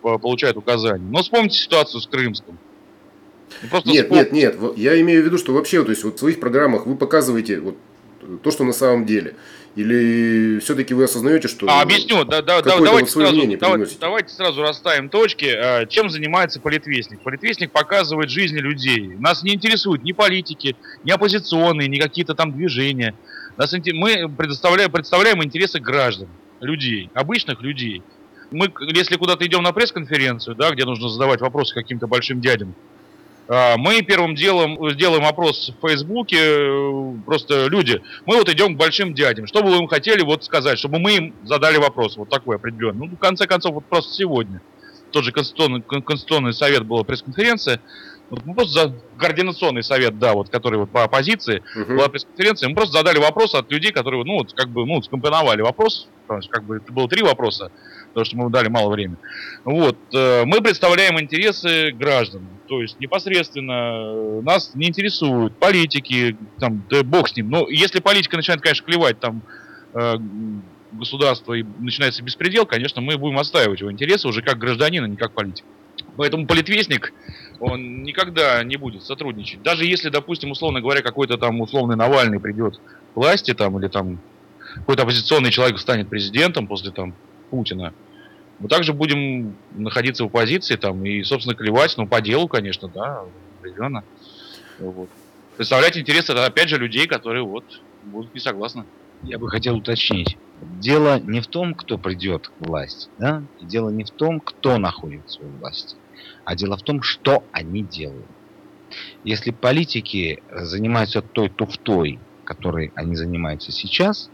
получает 0.00 0.56
указания. 0.56 1.04
Но 1.10 1.18
вспомните 1.22 1.58
ситуацию 1.58 2.00
с 2.00 2.06
Крымском. 2.06 2.58
Ну, 3.62 3.68
просто 3.68 3.90
нет, 3.90 4.06
спор... 4.06 4.16
нет, 4.16 4.32
нет, 4.32 4.56
я 4.78 4.98
имею 5.02 5.20
в 5.22 5.26
виду, 5.26 5.36
что 5.36 5.52
вообще 5.52 5.84
то 5.84 5.90
есть, 5.90 6.04
вот 6.04 6.16
в 6.16 6.18
своих 6.20 6.40
программах 6.40 6.86
вы 6.86 6.96
показываете 6.96 7.60
вот 7.60 7.76
то, 8.42 8.50
что 8.50 8.64
на 8.64 8.72
самом 8.72 9.04
деле. 9.04 9.34
Или 9.74 10.58
все-таки 10.58 10.92
вы 10.92 11.04
осознаете, 11.04 11.48
что... 11.48 11.66
А, 11.66 11.80
объясню, 11.80 12.24
да, 12.24 12.42
да, 12.42 12.60
давайте, 12.60 13.10
сразу, 13.10 13.56
давайте, 13.58 13.96
давайте 13.98 14.28
сразу 14.28 14.60
расставим 14.60 15.08
точки. 15.08 15.46
А, 15.46 15.86
чем 15.86 16.10
занимается 16.10 16.60
политвестник? 16.60 17.20
Политвестник 17.20 17.72
показывает 17.72 18.28
жизни 18.28 18.58
людей. 18.58 19.16
Нас 19.18 19.42
не 19.42 19.54
интересуют 19.54 20.02
ни 20.02 20.12
политики, 20.12 20.76
ни 21.04 21.10
оппозиционные, 21.10 21.88
ни 21.88 21.98
какие-то 21.98 22.34
там 22.34 22.52
движения. 22.52 23.14
Нас, 23.56 23.72
мы 23.94 24.28
предоставляем, 24.28 24.92
представляем 24.92 25.42
интересы 25.42 25.80
граждан, 25.80 26.28
людей, 26.60 27.08
обычных 27.14 27.62
людей. 27.62 28.02
Мы, 28.50 28.70
если 28.94 29.16
куда-то 29.16 29.46
идем 29.46 29.62
на 29.62 29.72
пресс-конференцию, 29.72 30.54
да, 30.54 30.70
где 30.70 30.84
нужно 30.84 31.08
задавать 31.08 31.40
вопросы 31.40 31.72
каким-то 31.72 32.06
большим 32.06 32.42
дядям, 32.42 32.74
мы 33.48 34.02
первым 34.02 34.34
делом 34.34 34.90
сделаем 34.90 35.24
опрос 35.24 35.72
в 35.76 35.86
Фейсбуке, 35.86 36.36
э, 36.38 37.14
просто 37.26 37.66
люди, 37.66 38.00
мы 38.24 38.36
вот 38.36 38.48
идем 38.48 38.74
к 38.74 38.78
большим 38.78 39.14
дядям, 39.14 39.46
что 39.46 39.62
бы 39.62 39.70
вы 39.70 39.78
им 39.78 39.88
хотели 39.88 40.22
вот 40.22 40.44
сказать, 40.44 40.78
чтобы 40.78 40.98
мы 40.98 41.16
им 41.16 41.34
задали 41.44 41.76
вопрос, 41.76 42.16
вот 42.16 42.28
такой 42.28 42.56
определенный. 42.56 43.08
Ну, 43.08 43.16
в 43.16 43.18
конце 43.18 43.46
концов, 43.46 43.74
вот 43.74 43.84
просто 43.84 44.14
сегодня, 44.14 44.62
тот 45.10 45.24
же 45.24 45.32
Конституционный, 45.32 45.82
Конституционный 45.82 46.52
совет 46.52 46.84
была 46.84 47.04
пресс-конференция, 47.04 47.80
ну, 48.30 48.54
просто 48.54 48.72
за 48.72 48.94
координационный 49.18 49.82
совет, 49.82 50.18
да, 50.18 50.32
вот, 50.32 50.48
который 50.48 50.78
вот 50.78 50.90
по 50.90 51.04
оппозиции, 51.04 51.62
угу. 51.76 51.96
была 51.96 52.08
пресс-конференция, 52.08 52.68
мы 52.68 52.74
просто 52.74 52.98
задали 52.98 53.18
вопросы 53.18 53.56
от 53.56 53.70
людей, 53.70 53.92
которые, 53.92 54.24
ну, 54.24 54.38
вот, 54.38 54.52
как 54.54 54.68
бы, 54.68 54.86
ну, 54.86 55.02
скомпоновали 55.02 55.60
вопрос, 55.60 56.08
как 56.26 56.64
бы, 56.64 56.76
это 56.76 56.92
было 56.92 57.08
три 57.08 57.22
вопроса, 57.22 57.70
потому 58.08 58.24
что 58.24 58.36
мы 58.36 58.50
дали 58.50 58.68
мало 58.68 58.90
времени. 58.90 59.18
Вот, 59.64 59.98
э, 60.14 60.44
мы 60.46 60.60
представляем 60.62 61.20
интересы 61.20 61.92
граждан, 61.92 62.46
то 62.72 62.80
есть 62.80 62.98
непосредственно 63.00 63.72
э, 64.02 64.40
нас 64.44 64.70
не 64.74 64.88
интересуют 64.88 65.54
политики, 65.58 66.38
там, 66.58 66.82
да 66.88 67.02
бог 67.02 67.28
с 67.28 67.36
ним, 67.36 67.50
но 67.50 67.68
если 67.68 68.00
политика 68.00 68.34
начинает, 68.38 68.62
конечно, 68.62 68.86
клевать, 68.86 69.20
там, 69.20 69.42
э, 69.92 70.14
государство 70.90 71.52
и 71.52 71.64
начинается 71.80 72.22
беспредел, 72.22 72.64
конечно, 72.64 73.02
мы 73.02 73.18
будем 73.18 73.36
отстаивать 73.36 73.80
его 73.80 73.92
интересы 73.92 74.26
уже 74.26 74.40
как 74.40 74.56
гражданина, 74.56 75.04
не 75.04 75.16
как 75.16 75.32
политик. 75.32 75.66
Поэтому 76.16 76.46
политвестник, 76.46 77.12
он 77.60 78.04
никогда 78.04 78.64
не 78.64 78.78
будет 78.78 79.02
сотрудничать. 79.02 79.62
Даже 79.62 79.84
если, 79.84 80.08
допустим, 80.08 80.50
условно 80.50 80.80
говоря, 80.80 81.02
какой-то 81.02 81.36
там 81.36 81.60
условный 81.60 81.96
Навальный 81.96 82.40
придет 82.40 82.78
к 83.12 83.16
власти 83.16 83.52
там, 83.52 83.78
или 83.78 83.88
там 83.88 84.18
какой-то 84.76 85.02
оппозиционный 85.02 85.50
человек 85.50 85.78
станет 85.78 86.08
президентом 86.08 86.66
после 86.66 86.90
там 86.90 87.14
Путина, 87.50 87.92
мы 88.62 88.68
также 88.68 88.92
будем 88.92 89.56
находиться 89.72 90.22
в 90.22 90.28
оппозиции 90.28 90.76
там 90.76 91.04
и, 91.04 91.24
собственно, 91.24 91.56
клевать, 91.56 91.94
ну, 91.96 92.06
по 92.06 92.20
делу, 92.20 92.46
конечно, 92.46 92.86
да, 92.86 93.24
определенно. 93.58 94.04
Вот. 94.78 95.08
Представлять 95.56 95.98
интересы, 95.98 96.30
опять 96.30 96.68
же, 96.68 96.78
людей, 96.78 97.08
которые 97.08 97.42
вот 97.42 97.64
будут 98.04 98.32
не 98.32 98.38
согласны. 98.38 98.84
Я 99.24 99.40
бы 99.40 99.50
хотел 99.50 99.76
уточнить. 99.76 100.36
Дело 100.80 101.18
не 101.18 101.40
в 101.40 101.48
том, 101.48 101.74
кто 101.74 101.98
придет 101.98 102.48
к 102.48 102.52
власти, 102.60 103.08
да? 103.18 103.42
Дело 103.60 103.90
не 103.90 104.04
в 104.04 104.10
том, 104.10 104.38
кто 104.38 104.78
находится 104.78 105.40
у 105.40 105.48
власти, 105.58 105.96
а 106.44 106.54
дело 106.54 106.76
в 106.76 106.82
том, 106.82 107.02
что 107.02 107.42
они 107.50 107.82
делают. 107.82 108.26
Если 109.24 109.50
политики 109.50 110.40
занимаются 110.52 111.20
той 111.20 111.48
туфтой, 111.48 112.20
которой 112.44 112.92
они 112.94 113.16
занимаются 113.16 113.72
сейчас, 113.72 114.30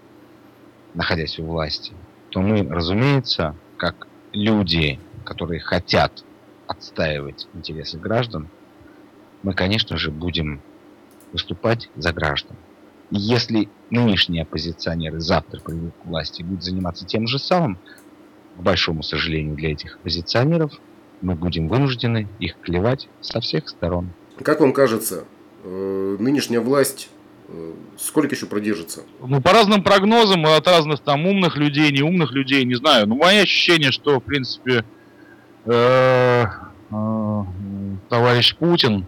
находясь 0.92 1.38
у 1.38 1.44
власти, 1.44 1.92
то 2.28 2.42
мы, 2.42 2.62
разумеется, 2.68 3.54
как 3.78 4.08
люди, 4.32 4.99
которые 5.25 5.61
хотят 5.61 6.25
отстаивать 6.66 7.49
интересы 7.54 7.99
граждан, 7.99 8.49
мы, 9.42 9.54
конечно 9.54 9.97
же, 9.97 10.11
будем 10.11 10.61
выступать 11.32 11.88
за 11.97 12.12
граждан. 12.12 12.56
Если 13.11 13.68
нынешние 13.90 14.42
оппозиционеры 14.42 15.20
завтра 15.20 15.61
придут 15.61 15.94
к 16.02 16.06
власти 16.06 16.42
и 16.42 16.44
будут 16.44 16.62
заниматься 16.62 17.06
тем 17.06 17.26
же 17.26 17.38
самым, 17.38 17.78
к 18.56 18.61
большому 18.61 19.02
сожалению 19.02 19.54
для 19.54 19.73
этих 19.73 19.97
оппозиционеров, 19.97 20.73
мы 21.20 21.35
будем 21.35 21.68
вынуждены 21.68 22.28
их 22.38 22.58
клевать 22.61 23.08
со 23.20 23.40
всех 23.40 23.68
сторон. 23.68 24.11
Как 24.42 24.61
вам 24.61 24.73
кажется, 24.73 25.25
э, 25.64 26.16
нынешняя 26.18 26.61
власть 26.61 27.08
сколько 27.97 28.35
еще 28.35 28.47
продержится? 28.47 29.02
Ну, 29.21 29.40
по 29.40 29.52
разным 29.52 29.83
прогнозам, 29.83 30.45
от 30.47 30.67
разных 30.67 31.00
там 31.00 31.26
умных 31.26 31.57
людей, 31.57 31.90
неумных 31.90 32.33
людей, 32.33 32.64
не 32.64 32.75
знаю. 32.75 33.07
Но 33.07 33.14
мое 33.14 33.43
ощущение, 33.43 33.90
что, 33.90 34.21
в 34.21 34.23
принципе, 34.23 34.85
э, 35.64 36.45
товарищ 38.09 38.55
Путин, 38.57 39.07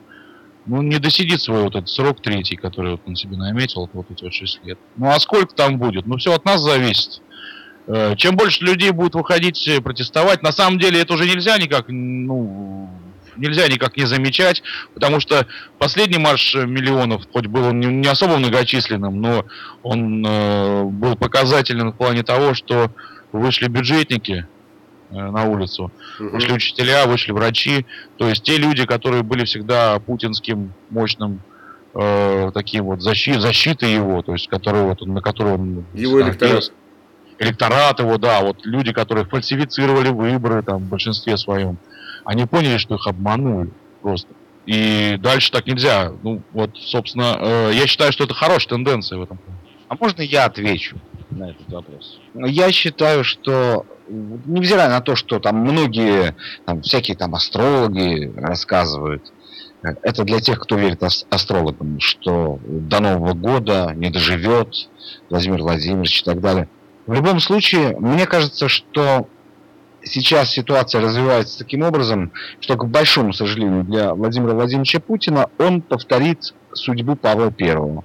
ну, 0.66 0.82
не 0.82 0.98
досидит 0.98 1.40
свой 1.40 1.62
вот 1.62 1.74
этот 1.74 1.88
срок 1.88 2.20
третий, 2.22 2.56
который 2.56 2.92
вот 2.92 3.02
он 3.06 3.16
себе 3.16 3.36
наметил, 3.36 3.88
вот 3.92 4.10
эти 4.10 4.24
вот 4.24 4.32
6 4.32 4.60
лет. 4.64 4.78
Ну, 4.96 5.08
а 5.08 5.18
сколько 5.18 5.54
там 5.54 5.78
будет? 5.78 6.06
Ну, 6.06 6.16
все 6.16 6.34
от 6.34 6.44
нас 6.44 6.60
зависит. 6.60 7.22
Э, 7.86 8.14
чем 8.16 8.36
больше 8.36 8.64
людей 8.64 8.90
будет 8.90 9.14
выходить 9.14 9.66
э, 9.68 9.80
протестовать, 9.80 10.42
на 10.42 10.52
самом 10.52 10.78
деле 10.78 11.00
это 11.00 11.14
уже 11.14 11.26
нельзя 11.26 11.58
никак, 11.58 11.86
ну, 11.88 12.88
нельзя 13.40 13.66
никак 13.68 13.96
не 13.96 14.06
замечать, 14.06 14.62
потому 14.94 15.20
что 15.20 15.46
последний 15.78 16.18
марш 16.18 16.54
миллионов, 16.54 17.22
хоть 17.32 17.46
был 17.46 17.66
он 17.66 17.80
не 17.80 18.08
особо 18.08 18.36
многочисленным, 18.36 19.20
но 19.20 19.44
он 19.82 20.24
э, 20.24 20.84
был 20.84 21.16
показателен 21.16 21.90
в 21.90 21.96
плане 21.96 22.22
того, 22.22 22.54
что 22.54 22.90
вышли 23.32 23.68
бюджетники, 23.68 24.46
Э, 25.10 25.30
на 25.30 25.44
улицу. 25.44 25.90
Угу. 26.20 26.28
Вышли 26.30 26.52
учителя, 26.52 27.06
вышли 27.06 27.32
врачи. 27.32 27.84
То 28.16 28.28
есть 28.28 28.44
те 28.44 28.56
люди, 28.56 28.86
которые 28.86 29.22
были 29.24 29.44
всегда 29.44 29.98
путинским 29.98 30.72
мощным 30.88 31.40
э, 31.94 32.50
таким 32.54 32.84
вот 32.84 33.02
защи, 33.02 33.32
защитой 33.38 33.92
его, 33.92 34.22
то 34.22 34.32
есть 34.32 34.48
который 34.48 34.82
вот 34.82 35.04
на 35.04 35.20
которого 35.20 35.54
он 35.54 35.84
его 35.94 36.22
электорат. 36.22 36.72
электорат 37.40 37.98
его, 37.98 38.18
да, 38.18 38.40
вот 38.40 38.64
люди, 38.64 38.92
которые 38.92 39.24
фальсифицировали 39.24 40.10
выборы 40.10 40.62
там 40.62 40.78
в 40.78 40.88
большинстве 40.88 41.36
своем, 41.36 41.78
они 42.30 42.46
поняли, 42.46 42.76
что 42.76 42.94
их 42.94 43.08
обманули 43.08 43.72
просто. 44.02 44.28
И 44.64 45.16
дальше 45.18 45.50
так 45.50 45.66
нельзя. 45.66 46.12
Ну, 46.22 46.42
вот, 46.52 46.78
собственно, 46.78 47.36
э, 47.40 47.70
я 47.74 47.88
считаю, 47.88 48.12
что 48.12 48.22
это 48.22 48.34
хорошая 48.34 48.68
тенденция 48.68 49.18
в 49.18 49.22
этом. 49.22 49.40
А 49.88 49.96
можно 49.98 50.22
я 50.22 50.44
отвечу 50.44 50.96
на 51.30 51.50
этот 51.50 51.68
вопрос? 51.68 52.20
Я 52.34 52.70
считаю, 52.70 53.24
что 53.24 53.84
невзирая 54.08 54.88
на 54.90 55.00
то, 55.00 55.16
что 55.16 55.40
там 55.40 55.56
многие 55.56 56.36
там, 56.66 56.82
всякие 56.82 57.16
там 57.16 57.34
астрологи 57.34 58.32
рассказывают, 58.36 59.24
это 59.82 60.22
для 60.22 60.38
тех, 60.38 60.60
кто 60.60 60.76
верит 60.76 61.02
астрологам, 61.02 61.98
что 61.98 62.60
до 62.64 63.00
Нового 63.00 63.34
года 63.34 63.92
не 63.96 64.08
доживет 64.08 64.88
Владимир 65.30 65.62
Владимирович 65.62 66.20
и 66.20 66.24
так 66.24 66.40
далее. 66.40 66.68
В 67.08 67.12
любом 67.12 67.40
случае, 67.40 67.96
мне 67.98 68.26
кажется, 68.26 68.68
что 68.68 69.26
сейчас 70.04 70.50
ситуация 70.50 71.00
развивается 71.00 71.58
таким 71.58 71.82
образом, 71.82 72.32
что, 72.60 72.76
к 72.76 72.86
большому 72.86 73.32
сожалению 73.32 73.84
для 73.84 74.14
Владимира 74.14 74.54
Владимировича 74.54 75.00
Путина, 75.00 75.48
он 75.58 75.82
повторит 75.82 76.54
судьбу 76.72 77.16
Павла 77.16 77.50
Первого. 77.50 78.04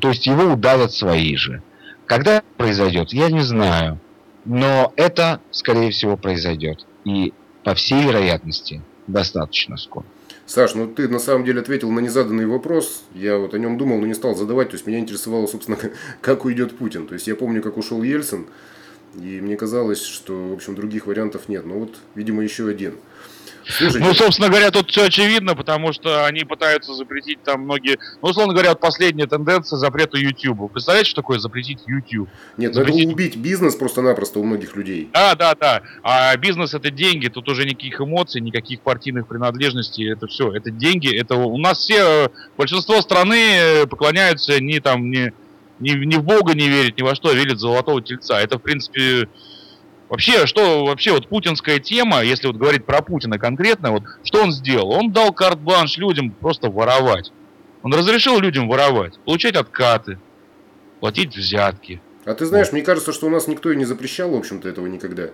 То 0.00 0.08
есть 0.08 0.26
его 0.26 0.52
удавят 0.52 0.92
свои 0.92 1.36
же. 1.36 1.62
Когда 2.06 2.36
это 2.36 2.46
произойдет, 2.56 3.12
я 3.12 3.30
не 3.30 3.40
знаю. 3.40 3.98
Но 4.44 4.92
это, 4.96 5.40
скорее 5.50 5.90
всего, 5.90 6.16
произойдет. 6.16 6.86
И, 7.04 7.32
по 7.62 7.74
всей 7.74 8.02
вероятности, 8.02 8.82
достаточно 9.06 9.76
скоро. 9.76 10.04
Саш, 10.46 10.74
ну 10.74 10.86
ты 10.86 11.08
на 11.08 11.18
самом 11.18 11.44
деле 11.44 11.60
ответил 11.60 11.90
на 11.90 12.00
незаданный 12.00 12.46
вопрос. 12.46 13.04
Я 13.14 13.38
вот 13.38 13.54
о 13.54 13.58
нем 13.58 13.78
думал, 13.78 13.98
но 13.98 14.06
не 14.06 14.14
стал 14.14 14.34
задавать. 14.34 14.70
То 14.70 14.74
есть 14.74 14.86
меня 14.86 14.98
интересовало, 14.98 15.46
собственно, 15.46 15.78
как 16.20 16.44
уйдет 16.44 16.76
Путин. 16.76 17.06
То 17.06 17.14
есть 17.14 17.26
я 17.26 17.34
помню, 17.34 17.62
как 17.62 17.78
ушел 17.78 18.02
Ельцин, 18.02 18.46
и 19.14 19.40
мне 19.40 19.56
казалось, 19.56 20.04
что, 20.04 20.50
в 20.50 20.52
общем, 20.54 20.74
других 20.74 21.06
вариантов 21.06 21.48
нет. 21.48 21.64
Но 21.66 21.74
вот, 21.74 21.94
видимо, 22.14 22.42
еще 22.42 22.68
один. 22.68 22.94
Слушайте. 23.66 24.06
Ну, 24.06 24.14
собственно 24.14 24.48
говоря, 24.48 24.70
тут 24.70 24.90
все 24.90 25.04
очевидно, 25.04 25.54
потому 25.54 25.92
что 25.92 26.26
они 26.26 26.44
пытаются 26.44 26.94
запретить 26.94 27.42
там 27.42 27.62
многие... 27.62 27.98
Ну, 28.20 28.28
условно 28.28 28.52
говоря, 28.52 28.70
вот 28.70 28.80
последняя 28.80 29.26
тенденция 29.26 29.78
запрета 29.78 30.18
YouTube. 30.18 30.70
Представляете, 30.70 31.10
что 31.10 31.22
такое 31.22 31.38
запретить 31.38 31.80
YouTube? 31.86 32.28
Нет, 32.56 32.74
запретить... 32.74 33.06
надо 33.06 33.14
убить 33.14 33.36
бизнес 33.36 33.74
просто-напросто 33.74 34.40
у 34.40 34.44
многих 34.44 34.76
людей. 34.76 35.08
Да, 35.12 35.34
да, 35.34 35.54
да. 35.54 35.82
А 36.02 36.36
бизнес 36.36 36.74
это 36.74 36.90
деньги, 36.90 37.28
тут 37.28 37.48
уже 37.48 37.64
никаких 37.64 38.00
эмоций, 38.00 38.40
никаких 38.40 38.80
партийных 38.80 39.26
принадлежностей, 39.26 40.12
это 40.12 40.26
все. 40.26 40.52
Это 40.52 40.70
деньги, 40.70 41.14
это 41.14 41.36
у 41.36 41.56
нас 41.58 41.78
все, 41.78 42.30
большинство 42.56 43.00
страны 43.00 43.56
э, 43.56 43.86
поклоняются 43.86 44.60
не 44.60 44.80
там, 44.80 45.10
не, 45.10 45.32
не, 45.84 46.06
не 46.06 46.16
в 46.16 46.24
Бога 46.24 46.54
не 46.54 46.68
верят, 46.68 46.96
ни 46.98 47.02
во 47.02 47.14
что, 47.14 47.28
а 47.28 47.34
верят 47.34 47.58
в 47.58 47.60
золотого 47.60 48.02
тельца. 48.02 48.40
Это, 48.40 48.58
в 48.58 48.62
принципе, 48.62 49.28
Вообще, 50.08 50.46
что 50.46 50.84
вообще 50.84 51.12
вот 51.12 51.28
путинская 51.28 51.78
тема, 51.78 52.22
если 52.22 52.46
вот 52.46 52.56
говорить 52.56 52.84
про 52.84 53.02
Путина 53.02 53.38
конкретно, 53.38 53.90
вот 53.90 54.02
что 54.22 54.42
он 54.42 54.52
сделал? 54.52 54.92
Он 54.92 55.12
дал 55.12 55.32
карт-бланш 55.32 55.96
людям 55.96 56.30
просто 56.30 56.70
воровать. 56.70 57.32
Он 57.82 57.92
разрешил 57.92 58.38
людям 58.38 58.68
воровать, 58.68 59.18
получать 59.24 59.56
откаты, 59.56 60.18
платить 61.00 61.36
взятки. 61.36 62.00
А 62.26 62.34
ты 62.34 62.46
знаешь, 62.46 62.68
вот. 62.68 62.74
мне 62.74 62.82
кажется, 62.82 63.12
что 63.12 63.26
у 63.26 63.30
нас 63.30 63.48
никто 63.48 63.72
и 63.72 63.76
не 63.76 63.84
запрещал, 63.84 64.30
в 64.30 64.36
общем-то, 64.36 64.68
этого 64.68 64.86
никогда. 64.86 65.30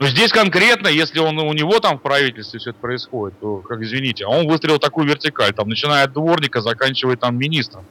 Но 0.00 0.06
здесь 0.06 0.32
конкретно, 0.32 0.88
если 0.88 1.18
он 1.18 1.38
у 1.38 1.52
него 1.52 1.78
там 1.80 1.98
в 1.98 2.02
правительстве 2.02 2.58
все 2.58 2.70
это 2.70 2.78
происходит, 2.78 3.38
то, 3.40 3.58
как 3.58 3.80
извините, 3.80 4.24
а 4.24 4.28
он 4.28 4.46
выстрелил 4.48 4.78
такую 4.78 5.06
вертикаль, 5.06 5.52
там, 5.52 5.68
начиная 5.68 6.04
от 6.04 6.12
дворника, 6.12 6.60
заканчивая 6.60 7.16
там 7.16 7.36
министром. 7.38 7.84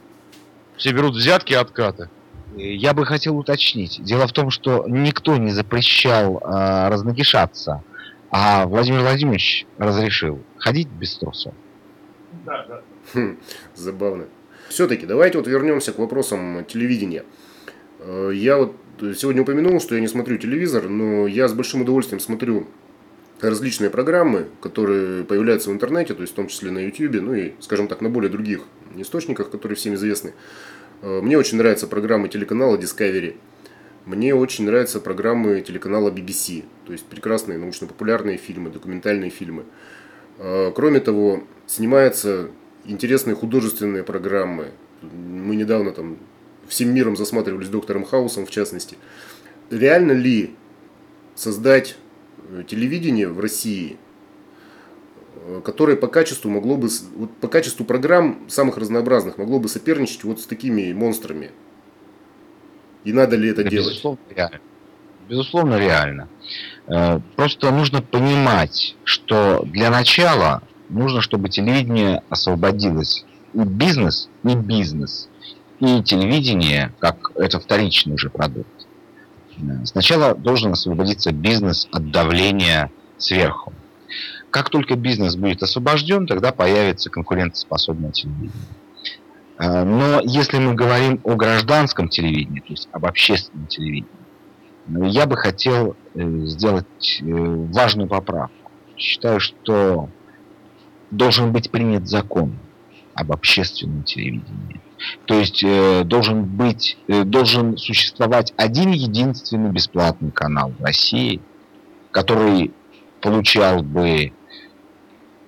Все 0.80 0.92
берут 0.92 1.14
взятки 1.14 1.52
и 1.52 1.56
откаты. 1.56 2.08
Я 2.56 2.94
бы 2.94 3.04
хотел 3.04 3.36
уточнить. 3.36 4.02
Дело 4.02 4.26
в 4.26 4.32
том, 4.32 4.50
что 4.50 4.86
никто 4.88 5.36
не 5.36 5.50
запрещал 5.50 6.38
э, 6.38 6.88
разногишаться, 6.88 7.84
а 8.30 8.64
Владимир 8.64 9.00
Владимирович 9.00 9.66
разрешил 9.76 10.42
ходить 10.56 10.88
без 10.88 11.18
трусов. 11.18 11.52
Да, 12.46 12.64
да. 12.66 12.80
Хм, 13.12 13.36
забавно. 13.74 14.24
Все-таки 14.70 15.04
давайте 15.04 15.36
вот 15.36 15.46
вернемся 15.46 15.92
к 15.92 15.98
вопросам 15.98 16.64
телевидения. 16.64 17.24
Э, 17.98 18.30
я 18.32 18.56
вот 18.56 18.74
сегодня 19.18 19.42
упомянул, 19.42 19.80
что 19.80 19.94
я 19.94 20.00
не 20.00 20.08
смотрю 20.08 20.38
телевизор, 20.38 20.88
но 20.88 21.26
я 21.26 21.46
с 21.46 21.52
большим 21.52 21.82
удовольствием 21.82 22.20
смотрю 22.20 22.68
различные 23.42 23.90
программы, 23.90 24.46
которые 24.62 25.24
появляются 25.24 25.68
в 25.68 25.74
интернете, 25.74 26.14
то 26.14 26.22
есть 26.22 26.32
в 26.32 26.36
том 26.36 26.48
числе 26.48 26.70
на 26.70 26.78
YouTube, 26.78 27.20
ну 27.20 27.34
и, 27.34 27.52
скажем 27.60 27.86
так, 27.86 28.00
на 28.00 28.08
более 28.08 28.30
других 28.30 28.62
источниках, 28.96 29.50
которые 29.50 29.76
всем 29.76 29.94
известны. 29.94 30.34
Э, 31.02 31.20
мне 31.20 31.38
очень 31.38 31.58
нравятся 31.58 31.86
программы 31.86 32.28
телеканала 32.28 32.76
Discovery. 32.76 33.36
Мне 34.06 34.34
очень 34.34 34.64
нравятся 34.64 35.00
программы 35.00 35.60
телеканала 35.60 36.10
BBC. 36.10 36.64
То 36.86 36.92
есть 36.92 37.04
прекрасные 37.04 37.58
научно-популярные 37.58 38.38
фильмы, 38.38 38.70
документальные 38.70 39.30
фильмы. 39.30 39.64
А, 40.38 40.72
кроме 40.72 41.00
того, 41.00 41.44
снимаются 41.66 42.50
интересные 42.84 43.36
художественные 43.36 44.02
программы. 44.02 44.72
Мы 45.02 45.54
недавно 45.56 45.92
там 45.92 46.16
всем 46.66 46.94
миром 46.94 47.16
засматривались 47.16 47.68
доктором 47.68 48.04
Хаусом, 48.04 48.46
в 48.46 48.50
частности. 48.50 48.96
Реально 49.70 50.12
ли 50.12 50.54
создать 51.34 51.96
э, 52.48 52.64
телевидение 52.66 53.28
в 53.28 53.38
России, 53.38 53.92
э, 53.92 54.09
которое 55.64 55.96
по 55.96 56.06
качеству 56.06 56.50
могло 56.50 56.76
бы, 56.76 56.88
вот 57.16 57.30
по 57.36 57.48
качеству 57.48 57.84
программ 57.84 58.40
самых 58.48 58.76
разнообразных 58.78 59.38
могло 59.38 59.58
бы 59.58 59.68
соперничать 59.68 60.24
вот 60.24 60.40
с 60.40 60.46
такими 60.46 60.92
монстрами? 60.92 61.50
И 63.04 63.12
надо 63.12 63.36
ли 63.36 63.48
это, 63.48 63.62
это 63.62 63.70
делать? 63.70 63.88
Безусловно, 63.88 64.18
реально. 64.34 64.60
Безусловно, 65.28 65.78
реально. 65.78 66.28
Э, 66.88 67.20
просто 67.36 67.70
нужно 67.70 68.02
понимать, 68.02 68.96
что 69.04 69.62
для 69.64 69.90
начала 69.90 70.62
нужно, 70.88 71.20
чтобы 71.20 71.48
телевидение 71.48 72.22
освободилось. 72.28 73.24
И 73.54 73.58
бизнес, 73.60 74.28
и 74.44 74.54
бизнес, 74.54 75.28
и 75.80 76.02
телевидение, 76.02 76.92
как 76.98 77.32
это 77.36 77.58
вторичный 77.58 78.14
уже 78.14 78.28
продукт. 78.28 78.86
Э, 79.56 79.84
сначала 79.84 80.34
должен 80.34 80.72
освободиться 80.72 81.32
бизнес 81.32 81.88
от 81.92 82.10
давления 82.10 82.90
сверху. 83.18 83.72
Как 84.50 84.70
только 84.70 84.96
бизнес 84.96 85.36
будет 85.36 85.62
освобожден, 85.62 86.26
тогда 86.26 86.52
появится 86.52 87.10
конкурентоспособное 87.10 88.10
телевидение. 88.10 88.52
Э, 89.58 89.84
но 89.84 90.20
если 90.22 90.58
мы 90.58 90.74
говорим 90.74 91.20
о 91.24 91.34
гражданском 91.36 92.08
телевидении, 92.08 92.60
то 92.60 92.70
есть 92.70 92.88
об 92.92 93.06
общественном 93.06 93.66
телевидении, 93.66 94.08
я 94.88 95.26
бы 95.26 95.36
хотел 95.36 95.96
э, 96.14 96.22
сделать 96.46 97.22
важную 97.22 98.08
поправку. 98.08 98.72
Считаю, 98.96 99.40
что 99.40 100.08
должен 101.10 101.52
быть 101.52 101.70
принят 101.70 102.08
закон 102.08 102.58
об 103.14 103.32
общественном 103.32 104.04
телевидении. 104.04 104.80
То 105.26 105.34
есть 105.34 105.62
э, 105.64 106.02
должен 106.04 106.44
быть, 106.44 106.98
э, 107.08 107.24
должен 107.24 107.76
существовать 107.76 108.52
один 108.56 108.90
единственный 108.90 109.70
бесплатный 109.70 110.30
канал 110.30 110.72
в 110.78 110.82
России, 110.82 111.40
который 112.10 112.72
получал 113.20 113.82
бы 113.82 114.32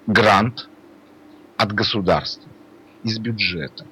грант 0.07 0.69
от 1.57 1.73
государства 1.73 2.51
из 3.03 3.19
бюджета. 3.19 3.87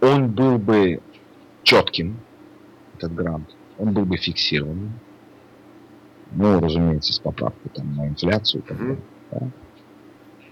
Он 0.00 0.30
был 0.30 0.58
бы 0.58 1.00
четким, 1.62 2.18
этот 2.96 3.14
грант, 3.14 3.54
он 3.78 3.92
был 3.92 4.04
бы 4.04 4.16
фиксированным. 4.16 4.92
Ну, 6.32 6.60
разумеется, 6.60 7.12
с 7.12 7.18
поправкой 7.18 7.70
там, 7.74 7.94
на 7.96 8.08
инфляцию. 8.08 8.62
mm-hmm. 8.62 8.98
да. 9.32 9.48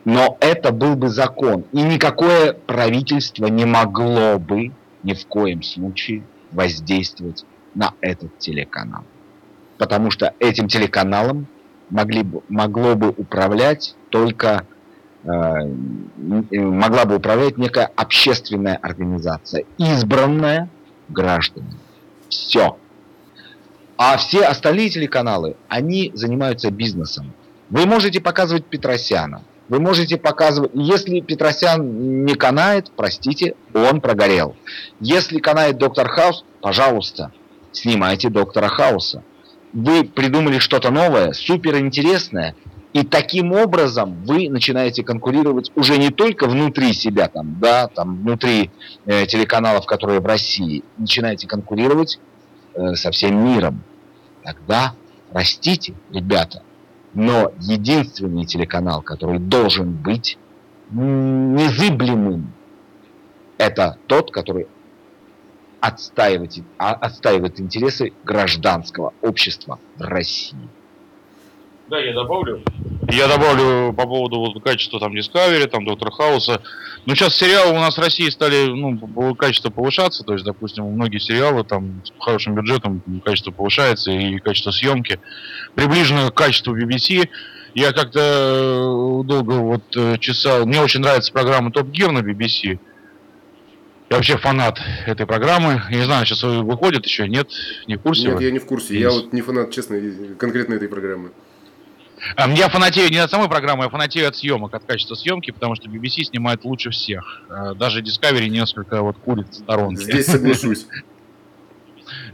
Но 0.04 0.38
это 0.40 0.72
был 0.72 0.96
бы 0.96 1.08
закон. 1.08 1.66
И 1.72 1.82
никакое 1.82 2.52
правительство 2.52 3.46
не 3.46 3.64
могло 3.64 4.38
бы 4.38 4.72
ни 5.02 5.12
в 5.12 5.26
коем 5.26 5.62
случае 5.62 6.22
воздействовать 6.50 7.44
на 7.74 7.92
этот 8.00 8.38
телеканал. 8.38 9.04
Потому 9.76 10.10
что 10.10 10.34
этим 10.38 10.66
телеканалом 10.66 11.46
могли 11.90 12.22
бы, 12.22 12.42
могло 12.48 12.94
бы 12.94 13.10
управлять 13.10 13.94
только 14.10 14.64
э, 15.24 15.28
могла 15.28 17.04
бы 17.04 17.16
управлять 17.16 17.58
некая 17.58 17.90
общественная 17.96 18.76
организация, 18.76 19.64
избранная 19.78 20.68
гражданами. 21.08 21.76
Все. 22.28 22.76
А 23.96 24.16
все 24.16 24.44
остальные 24.44 24.90
телеканалы, 24.90 25.56
они 25.68 26.12
занимаются 26.14 26.70
бизнесом. 26.70 27.32
Вы 27.70 27.84
можете 27.86 28.20
показывать 28.20 28.64
Петросяна, 28.64 29.42
вы 29.68 29.80
можете 29.80 30.16
показывать, 30.16 30.70
если 30.74 31.20
Петросян 31.20 32.24
не 32.24 32.34
канает, 32.34 32.90
простите, 32.96 33.54
он 33.74 34.00
прогорел. 34.00 34.56
Если 35.00 35.40
канает 35.40 35.76
Доктор 35.76 36.08
Хаус, 36.08 36.44
пожалуйста, 36.62 37.32
снимайте 37.72 38.30
Доктора 38.30 38.68
Хауса. 38.68 39.22
Вы 39.74 40.04
придумали 40.04 40.58
что-то 40.58 40.90
новое, 40.90 41.32
суперинтересное, 41.32 42.54
и 42.92 43.04
таким 43.04 43.52
образом 43.52 44.24
вы 44.24 44.48
начинаете 44.48 45.02
конкурировать 45.02 45.70
уже 45.74 45.98
не 45.98 46.10
только 46.10 46.46
внутри 46.46 46.92
себя, 46.94 47.28
там, 47.28 47.58
да, 47.60 47.88
там, 47.88 48.22
внутри 48.22 48.70
э, 49.04 49.26
телеканалов, 49.26 49.86
которые 49.86 50.20
в 50.20 50.26
России, 50.26 50.82
начинаете 50.96 51.46
конкурировать 51.46 52.18
э, 52.74 52.94
со 52.94 53.10
всем 53.10 53.44
миром. 53.44 53.82
Тогда 54.42 54.94
растите, 55.30 55.94
ребята, 56.10 56.62
но 57.12 57.52
единственный 57.60 58.46
телеканал, 58.46 59.02
который 59.02 59.38
должен 59.38 59.92
быть 59.92 60.38
незыблемым, 60.90 62.52
это 63.58 63.98
тот, 64.06 64.30
который 64.30 64.66
отстаивает, 65.80 66.54
а, 66.78 66.92
отстаивает 66.92 67.60
интересы 67.60 68.12
гражданского 68.24 69.12
общества 69.20 69.78
в 69.96 70.02
России. 70.02 70.68
Да, 71.88 71.98
я 71.98 72.12
добавлю. 72.12 72.62
Я 73.10 73.26
добавлю 73.26 73.94
по 73.94 74.06
поводу 74.06 74.38
вот, 74.40 74.62
качества 74.62 75.00
там 75.00 75.14
Discovery, 75.14 75.66
там 75.66 75.86
Доктора 75.86 76.10
Хауса. 76.10 76.60
Ну, 77.06 77.14
сейчас 77.14 77.36
сериалы 77.36 77.72
у 77.72 77.80
нас 77.80 77.96
в 77.96 78.00
России 78.00 78.28
стали, 78.28 78.66
ну, 78.66 79.34
качество 79.34 79.70
повышаться. 79.70 80.24
То 80.24 80.34
есть, 80.34 80.44
допустим, 80.44 80.84
многие 80.84 81.18
сериалы 81.18 81.64
там 81.64 82.02
с 82.04 82.12
хорошим 82.22 82.54
бюджетом 82.54 83.02
качество 83.24 83.50
повышается 83.50 84.10
и 84.10 84.38
качество 84.38 84.70
съемки 84.70 85.18
приближено 85.74 86.30
к 86.30 86.34
качеству 86.34 86.76
BBC. 86.76 87.30
Я 87.74 87.92
как-то 87.92 88.20
э, 88.20 89.26
долго 89.26 89.52
вот 89.52 89.96
э, 89.96 90.18
чесал. 90.18 90.66
Мне 90.66 90.82
очень 90.82 91.00
нравится 91.00 91.32
программа 91.32 91.70
Топ 91.70 91.88
Гир 91.88 92.10
на 92.10 92.18
BBC. 92.18 92.78
Я 94.10 94.16
вообще 94.16 94.36
фанат 94.36 94.80
этой 95.06 95.26
программы. 95.26 95.82
Я 95.90 95.96
не 95.96 96.04
знаю, 96.04 96.26
сейчас 96.26 96.42
выходит 96.42 97.06
еще, 97.06 97.26
нет? 97.28 97.48
Не 97.86 97.96
в 97.96 98.02
курсе? 98.02 98.28
Нет, 98.28 98.36
вы? 98.36 98.44
я 98.44 98.50
не 98.50 98.58
в 98.58 98.66
курсе. 98.66 98.94
Есть. 98.94 99.02
Я 99.02 99.10
вот 99.10 99.32
не 99.32 99.40
фанат, 99.40 99.70
честно, 99.70 99.98
конкретно 100.38 100.74
этой 100.74 100.88
программы. 100.88 101.30
А, 102.36 102.48
я 102.50 102.68
фанатею 102.68 103.10
не 103.10 103.18
от 103.18 103.30
самой 103.30 103.48
программы, 103.48 103.84
я 103.84 103.90
фанатею 103.90 104.28
от 104.28 104.36
съемок, 104.36 104.74
от 104.74 104.84
качества 104.84 105.14
съемки, 105.14 105.50
потому 105.50 105.74
что 105.74 105.88
BBC 105.88 106.24
снимает 106.24 106.64
лучше 106.64 106.90
всех. 106.90 107.42
А, 107.48 107.74
даже 107.74 108.00
Discovery 108.00 108.48
несколько 108.48 109.02
вот 109.02 109.16
курит 109.18 109.48
в 109.50 109.54
сторонке. 109.54 110.04
Здесь 110.04 110.26
соглашусь. 110.26 110.86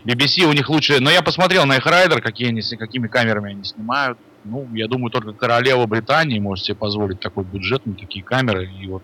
BBC 0.05 0.45
у 0.45 0.53
них 0.53 0.69
лучше. 0.69 1.01
Но 1.01 1.11
я 1.11 1.23
посмотрел 1.23 1.67
на 1.67 1.77
их 1.77 1.87
райдер, 1.87 2.21
какие 2.21 2.49
они, 2.49 2.63
какими 2.63 3.09
камерами 3.09 3.51
они 3.51 3.65
снимают. 3.65 4.19
Ну, 4.45 4.69
я 4.75 4.89
думаю, 4.89 5.11
только 5.11 5.33
королева 5.33 5.87
Британии 5.87 6.39
может 6.39 6.67
себе 6.67 6.75
позволить 6.75 7.21
такой 7.21 7.45
бюджет 7.45 7.87
на 7.87 7.95
такие 7.95 8.23
камеры 8.23 8.67
и 8.67 8.87
вот 8.87 9.03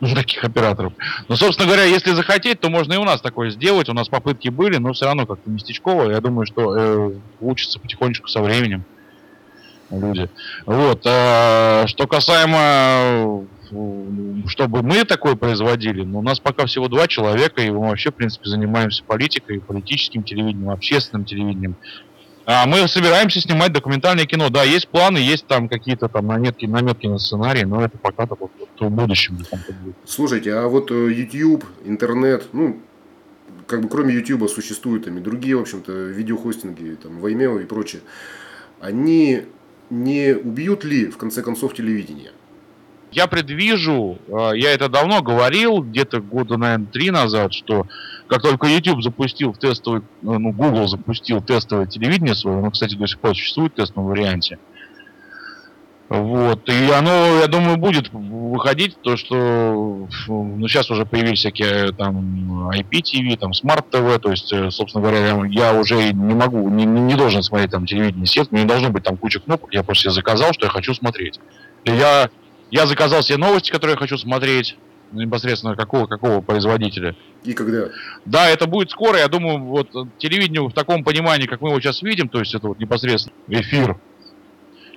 ну, 0.00 0.14
таких 0.14 0.44
операторов. 0.44 0.92
Но, 1.28 1.36
собственно 1.36 1.66
говоря, 1.66 1.84
если 1.84 2.12
захотеть, 2.12 2.60
то 2.60 2.68
можно 2.68 2.92
и 2.94 2.96
у 2.96 3.04
нас 3.04 3.20
такое 3.20 3.50
сделать. 3.50 3.88
У 3.88 3.92
нас 3.92 4.08
попытки 4.08 4.48
были, 4.48 4.76
но 4.76 4.92
все 4.92 5.06
равно 5.06 5.26
как-то 5.26 5.50
местечково. 5.50 6.10
Я 6.10 6.20
думаю, 6.20 6.46
что 6.46 6.76
э, 6.76 7.12
учится 7.40 7.80
потихонечку 7.80 8.28
со 8.28 8.40
временем 8.42 8.84
люди. 10.00 10.28
Вот. 10.66 11.02
А, 11.06 11.86
что 11.86 12.06
касаемо 12.06 13.46
чтобы 14.48 14.82
мы 14.82 15.04
такое 15.04 15.34
производили, 15.34 16.02
но 16.02 16.18
у 16.18 16.22
нас 16.22 16.38
пока 16.40 16.66
всего 16.66 16.88
два 16.88 17.08
человека, 17.08 17.62
и 17.62 17.70
мы 17.70 17.88
вообще, 17.88 18.10
в 18.10 18.14
принципе, 18.14 18.50
занимаемся 18.50 19.02
политикой, 19.04 19.60
политическим 19.60 20.24
телевидением, 20.24 20.70
общественным 20.70 21.24
телевидением. 21.24 21.76
А 22.44 22.66
мы 22.66 22.86
собираемся 22.88 23.40
снимать 23.40 23.72
документальное 23.72 24.26
кино. 24.26 24.50
Да, 24.50 24.64
есть 24.64 24.88
планы, 24.88 25.18
есть 25.18 25.46
там 25.46 25.68
какие-то 25.68 26.08
там 26.08 26.26
наметки, 26.26 26.66
наметки 26.66 27.06
на 27.06 27.18
сценарий, 27.18 27.64
но 27.64 27.84
это 27.84 27.96
пока 27.98 28.26
то 28.26 28.36
вот, 28.38 28.50
в 28.78 28.90
будущем. 28.90 29.38
Слушайте, 30.04 30.52
а 30.52 30.66
вот 30.66 30.90
э, 30.90 31.12
YouTube, 31.12 31.64
интернет, 31.84 32.48
ну, 32.52 32.80
как 33.66 33.80
бы 33.80 33.88
кроме 33.88 34.14
YouTube 34.14 34.50
существуют 34.50 35.04
там 35.04 35.18
и 35.18 35.20
другие, 35.20 35.56
в 35.56 35.60
общем-то, 35.60 35.92
видеохостинги, 35.92 36.96
там, 37.00 37.24
Vimeo 37.24 37.62
и 37.62 37.64
прочее. 37.64 38.02
Они 38.80 39.42
не 39.92 40.34
убьют 40.34 40.84
ли, 40.84 41.06
в 41.06 41.18
конце 41.18 41.42
концов, 41.42 41.74
телевидение? 41.74 42.32
Я 43.12 43.26
предвижу, 43.26 44.18
а, 44.32 44.52
я 44.52 44.72
это 44.72 44.88
давно 44.88 45.20
говорил, 45.22 45.82
где-то 45.82 46.22
года, 46.22 46.56
наверное, 46.56 46.86
три 46.86 47.10
назад, 47.10 47.52
что 47.52 47.86
как 48.26 48.40
только 48.40 48.66
YouTube 48.66 49.02
запустил 49.02 49.52
в 49.52 49.58
тестовый, 49.58 50.00
ну, 50.22 50.50
Google 50.50 50.88
запустил 50.88 51.42
тестовое 51.42 51.86
телевидение 51.86 52.34
свое, 52.34 52.58
оно, 52.58 52.70
кстати, 52.70 52.94
до 52.94 53.06
сих 53.06 53.18
пор 53.18 53.36
существует 53.36 53.74
в 53.74 53.76
тестовом 53.76 54.08
варианте, 54.08 54.58
вот. 56.12 56.68
И 56.68 56.90
оно, 56.90 57.38
я 57.40 57.46
думаю, 57.46 57.78
будет 57.78 58.10
выходить, 58.12 59.00
то 59.00 59.16
что 59.16 60.06
ну, 60.28 60.68
сейчас 60.68 60.90
уже 60.90 61.06
появились 61.06 61.38
всякие 61.38 61.92
там 61.92 62.70
IPTV, 62.70 63.38
там 63.38 63.52
Smart 63.52 63.86
TV, 63.90 64.18
то 64.18 64.30
есть, 64.30 64.52
э, 64.52 64.70
собственно 64.70 65.02
говоря, 65.02 65.46
я 65.46 65.72
уже 65.72 66.12
не 66.12 66.34
могу, 66.34 66.68
не, 66.68 66.84
не 66.84 67.14
должен 67.14 67.42
смотреть 67.42 67.70
там 67.70 67.86
телевидение 67.86 68.26
сеть, 68.26 68.52
не 68.52 68.66
должно 68.66 68.90
быть 68.90 69.04
там 69.04 69.16
куча 69.16 69.40
кнопок, 69.40 69.72
я 69.72 69.82
просто 69.82 70.02
себе 70.02 70.12
заказал, 70.12 70.52
что 70.52 70.66
я 70.66 70.70
хочу 70.70 70.92
смотреть. 70.92 71.40
И 71.84 71.92
я, 71.92 72.28
я 72.70 72.86
заказал 72.86 73.22
себе 73.22 73.38
новости, 73.38 73.70
которые 73.70 73.94
я 73.94 73.98
хочу 73.98 74.18
смотреть, 74.18 74.76
непосредственно 75.12 75.76
какого, 75.76 76.06
какого 76.06 76.42
производителя. 76.42 77.16
И 77.44 77.54
когда? 77.54 77.88
Да, 78.26 78.50
это 78.50 78.66
будет 78.66 78.90
скоро, 78.90 79.18
я 79.18 79.28
думаю, 79.28 79.60
вот 79.60 79.88
телевидение 80.18 80.60
в 80.60 80.72
таком 80.72 81.04
понимании, 81.04 81.46
как 81.46 81.62
мы 81.62 81.70
его 81.70 81.80
сейчас 81.80 82.02
видим, 82.02 82.28
то 82.28 82.38
есть 82.38 82.54
это 82.54 82.68
вот 82.68 82.78
непосредственно 82.78 83.34
эфир 83.48 83.96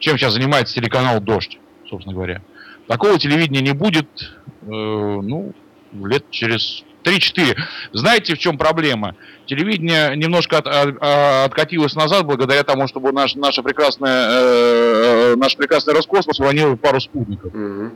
чем 0.05 0.17
сейчас 0.17 0.33
занимается 0.33 0.75
телеканал 0.75 1.19
«Дождь». 1.19 1.57
собственно 1.89 2.15
говоря. 2.15 2.41
Такого 2.87 3.17
телевидения 3.17 3.61
не 3.61 3.73
будет, 3.73 4.07
э, 4.61 4.67
ну, 4.67 5.53
лет 5.93 6.25
через 6.29 6.83
3-4. 7.03 7.55
Знаете, 7.93 8.35
в 8.35 8.37
чем 8.37 8.57
проблема? 8.57 9.15
Телевидение 9.45 10.15
немножко 10.15 10.57
от, 10.57 10.67
от, 10.67 10.97
откатилось 11.45 11.95
назад 11.95 12.25
благодаря 12.25 12.63
тому, 12.63 12.87
чтобы 12.87 13.11
наш, 13.11 13.35
наша 13.35 13.63
прекрасная, 13.63 14.27
э, 14.29 15.33
э 15.33 15.35
наш 15.35 15.55
прекрасный 15.55 15.93
Роскосмос 15.93 16.39
уронил 16.39 16.77
пару 16.77 16.99
спутников. 16.99 17.53
Угу. 17.53 17.91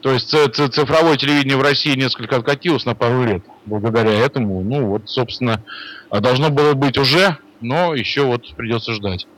То 0.00 0.10
есть 0.10 0.30
цифровое 0.30 1.16
телевидение 1.16 1.56
в 1.56 1.62
России 1.62 1.96
несколько 1.96 2.36
откатилось 2.36 2.84
на 2.84 2.96
пару 2.96 3.24
лет. 3.24 3.44
Благодаря 3.66 4.12
этому, 4.12 4.60
ну 4.62 4.86
вот, 4.86 5.08
собственно, 5.08 5.62
должно 6.10 6.50
было 6.50 6.74
быть 6.74 6.98
уже, 6.98 7.36
но 7.60 7.94
еще 7.94 8.22
вот 8.24 8.52
придется 8.56 8.94
ждать. 8.94 9.28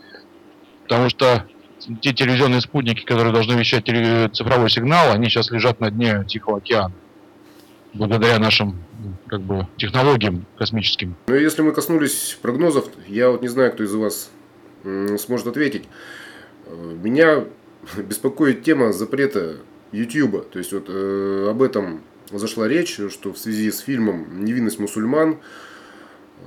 Потому 0.85 1.09
что 1.09 1.44
те 2.01 2.12
телевизионные 2.12 2.61
спутники, 2.61 3.05
которые 3.05 3.33
должны 3.33 3.55
вещать 3.55 3.85
цифровой 4.35 4.70
сигнал, 4.70 5.12
они 5.12 5.29
сейчас 5.29 5.51
лежат 5.51 5.81
на 5.81 5.90
дне 5.90 6.25
Тихого 6.27 6.59
океана. 6.59 6.92
Благодаря 7.92 8.38
нашим 8.38 8.79
как 9.27 9.40
бы, 9.40 9.66
технологиям 9.77 10.47
космическим. 10.57 11.16
Ну, 11.27 11.35
если 11.35 11.62
мы 11.62 11.73
коснулись 11.73 12.38
прогнозов, 12.40 12.87
я 13.07 13.31
вот 13.31 13.42
не 13.42 13.49
знаю, 13.49 13.73
кто 13.73 13.85
из 13.85 13.94
вас 13.94 14.31
сможет 15.18 15.47
ответить. 15.47 15.85
Э, 16.66 16.97
меня 17.03 17.44
беспокоит 17.97 18.62
тема 18.62 18.92
запрета 18.92 19.57
YouTube. 19.92 20.51
То 20.51 20.59
есть 20.59 20.73
вот 20.73 20.87
э, 20.88 21.49
об 21.51 21.62
этом 21.62 22.03
зашла 22.31 22.68
речь, 22.68 22.99
что 23.11 23.33
в 23.33 23.38
связи 23.38 23.70
с 23.70 23.81
фильмом 23.81 24.44
«Невинность 24.44 24.79
мусульман» 24.79 25.33
э, 25.33 25.37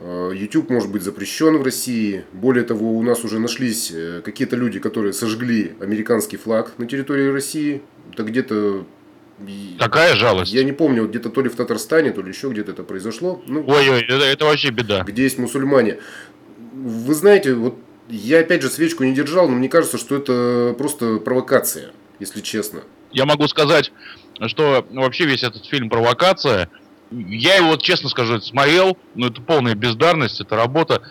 YouTube 0.04 0.70
может 0.70 0.92
быть 0.92 1.02
запрещен 1.02 1.58
в 1.58 1.64
России. 1.64 2.24
Более 2.34 2.64
того, 2.64 2.98
у 2.98 3.02
нас 3.02 3.24
уже 3.24 3.40
нашлись 3.40 3.92
э, 3.92 4.22
какие-то 4.24 4.56
люди, 4.56 4.80
которые 4.80 5.14
сожгли 5.14 5.76
американский 5.80 6.38
флаг 6.38 6.74
на 6.78 6.86
территории 6.86 7.30
России. 7.30 7.82
Это 8.14 8.24
где-то 8.24 8.86
Такая 9.78 10.16
жалость. 10.16 10.52
Я 10.52 10.64
не 10.64 10.72
помню, 10.72 11.04
вот 11.04 11.12
где-то 11.12 11.30
то 11.30 11.42
ли 11.42 11.50
в 11.50 11.56
Татарстане, 11.56 12.10
то 12.10 12.24
ли 12.24 12.30
еще 12.30 12.50
где-то 12.50 12.72
это 12.72 12.84
произошло. 12.84 13.40
Ну, 13.46 13.64
Ой-ой, 13.68 14.02
это, 14.02 14.24
это 14.24 14.46
вообще 14.46 14.72
беда. 14.72 15.04
Где 15.04 15.24
есть 15.24 15.38
мусульмане. 15.38 16.00
Вы 16.74 17.14
знаете, 17.14 17.54
вот 17.54 17.76
я 18.10 18.40
опять 18.40 18.64
же 18.64 18.70
свечку 18.70 19.04
не 19.04 19.14
держал, 19.14 19.48
но 19.48 19.56
мне 19.56 19.70
кажется, 19.70 20.00
что 20.00 20.16
это 20.16 20.74
просто 20.76 21.20
провокация, 21.20 21.92
если 22.20 22.42
честно 22.42 22.82
я 23.12 23.26
могу 23.26 23.48
сказать, 23.48 23.92
что 24.48 24.86
вообще 24.92 25.26
весь 25.26 25.44
этот 25.44 25.66
фильм 25.66 25.90
провокация. 25.90 26.70
Я 27.12 27.56
его, 27.56 27.76
честно 27.78 28.10
скажу, 28.10 28.40
смотрел, 28.42 28.98
но 29.16 29.28
это 29.28 29.42
полная 29.42 29.76
бездарность, 29.76 30.42
это 30.42 30.56
работа. 30.56 31.02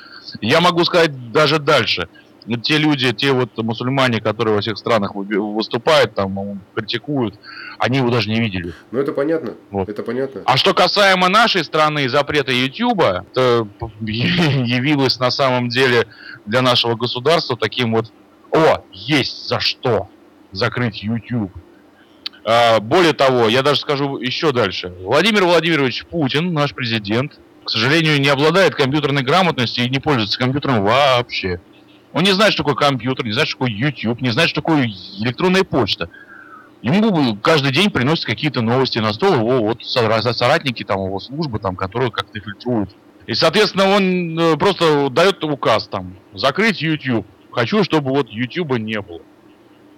Я 0.40 0.60
могу 0.60 0.84
сказать 0.84 1.32
даже 1.32 1.58
дальше. 1.58 2.08
Те 2.62 2.78
люди, 2.78 3.12
те 3.12 3.32
вот 3.32 3.56
мусульмане, 3.56 4.20
которые 4.20 4.54
во 4.54 4.60
всех 4.60 4.78
странах 4.78 5.14
выступают, 5.14 6.14
там, 6.14 6.60
критикуют, 6.74 7.34
они 7.78 7.98
его 7.98 8.10
даже 8.10 8.28
не 8.30 8.40
видели. 8.40 8.72
Ну, 8.92 9.00
это 9.00 9.12
понятно. 9.12 9.54
Вот. 9.70 9.88
Это 9.88 10.02
понятно. 10.02 10.42
А 10.44 10.56
что 10.56 10.72
касаемо 10.72 11.28
нашей 11.28 11.64
страны 11.64 12.04
и 12.04 12.08
запрета 12.08 12.52
Ютуба, 12.52 13.26
это 13.32 13.66
явилось 14.00 15.18
на 15.18 15.30
самом 15.30 15.68
деле 15.68 16.06
для 16.44 16.62
нашего 16.62 16.94
государства 16.94 17.56
таким 17.56 17.92
вот, 17.92 18.12
о, 18.52 18.84
есть 18.92 19.48
за 19.48 19.58
что 19.58 20.08
закрыть 20.52 21.02
YouTube. 21.02 21.52
А, 22.48 22.78
более 22.78 23.12
того, 23.12 23.48
я 23.48 23.62
даже 23.62 23.80
скажу 23.80 24.18
еще 24.18 24.52
дальше. 24.52 24.94
Владимир 25.00 25.44
Владимирович 25.44 26.06
Путин, 26.06 26.54
наш 26.54 26.72
президент, 26.74 27.40
к 27.64 27.70
сожалению, 27.70 28.20
не 28.20 28.28
обладает 28.28 28.76
компьютерной 28.76 29.22
грамотностью 29.22 29.84
и 29.84 29.90
не 29.90 29.98
пользуется 29.98 30.38
компьютером 30.38 30.84
вообще. 30.84 31.60
Он 32.12 32.22
не 32.22 32.30
знает, 32.30 32.52
что 32.52 32.62
такое 32.62 32.76
компьютер, 32.76 33.26
не 33.26 33.32
знает, 33.32 33.48
что 33.48 33.58
такое 33.58 33.72
YouTube, 33.72 34.20
не 34.20 34.30
знает, 34.30 34.48
что 34.48 34.62
такое 34.62 34.86
электронная 35.18 35.64
почта. 35.64 36.08
Ему 36.82 37.36
каждый 37.36 37.72
день 37.72 37.90
приносят 37.90 38.26
какие-то 38.26 38.60
новости 38.60 39.00
на 39.00 39.12
стол, 39.12 39.34
его 39.34 39.58
вот 39.58 39.82
соратники, 39.82 40.84
там, 40.84 41.04
его 41.04 41.18
службы, 41.18 41.58
там, 41.58 41.74
которые 41.74 42.12
как-то 42.12 42.38
фильтруют. 42.38 42.90
И, 43.26 43.34
соответственно, 43.34 43.88
он 43.88 44.38
э, 44.38 44.56
просто 44.56 45.10
дает 45.10 45.42
указ 45.42 45.88
там, 45.88 46.16
закрыть 46.32 46.80
YouTube. 46.80 47.26
Хочу, 47.50 47.82
чтобы 47.82 48.10
вот 48.10 48.28
YouTube 48.28 48.78
не 48.78 49.00
было. 49.00 49.22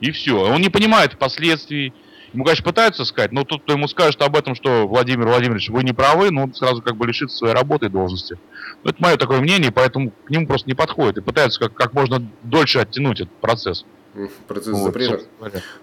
И 0.01 0.13
все. 0.13 0.51
Он 0.51 0.63
не 0.63 0.71
понимает 0.71 1.19
последствий, 1.19 1.93
Ему, 2.33 2.45
конечно, 2.45 2.65
пытаются 2.65 3.05
сказать, 3.05 3.33
но 3.33 3.45
тут 3.45 3.63
кто 3.63 3.73
ему 3.73 3.89
скажет 3.89 4.21
об 4.21 4.37
этом, 4.37 4.55
что 4.55 4.87
Владимир 4.87 5.27
Владимирович, 5.27 5.71
вы 5.71 5.83
не 5.83 5.93
правы, 5.93 6.31
но 6.31 6.45
он 6.45 6.55
сразу 6.55 6.83
как 6.83 6.97
бы 6.97 7.07
лишится 7.07 7.37
своей 7.37 7.55
работы 7.55 7.87
и 7.87 7.89
должности. 7.89 8.39
Но 8.85 8.91
это 8.91 9.03
мое 9.03 9.17
такое 9.17 9.41
мнение, 9.41 9.73
поэтому 9.73 10.11
к 10.11 10.31
нему 10.31 10.47
просто 10.47 10.69
не 10.69 10.75
подходит. 10.75 11.19
И 11.19 11.21
пытаются 11.21 11.59
как, 11.59 11.75
как 11.75 11.95
можно 11.95 12.23
дольше 12.43 12.81
оттянуть 12.81 13.21
этот 13.21 13.35
процесс. 13.35 13.85
Процесс 14.47 14.75
вот, 14.75 14.85
запрета. 14.85 15.23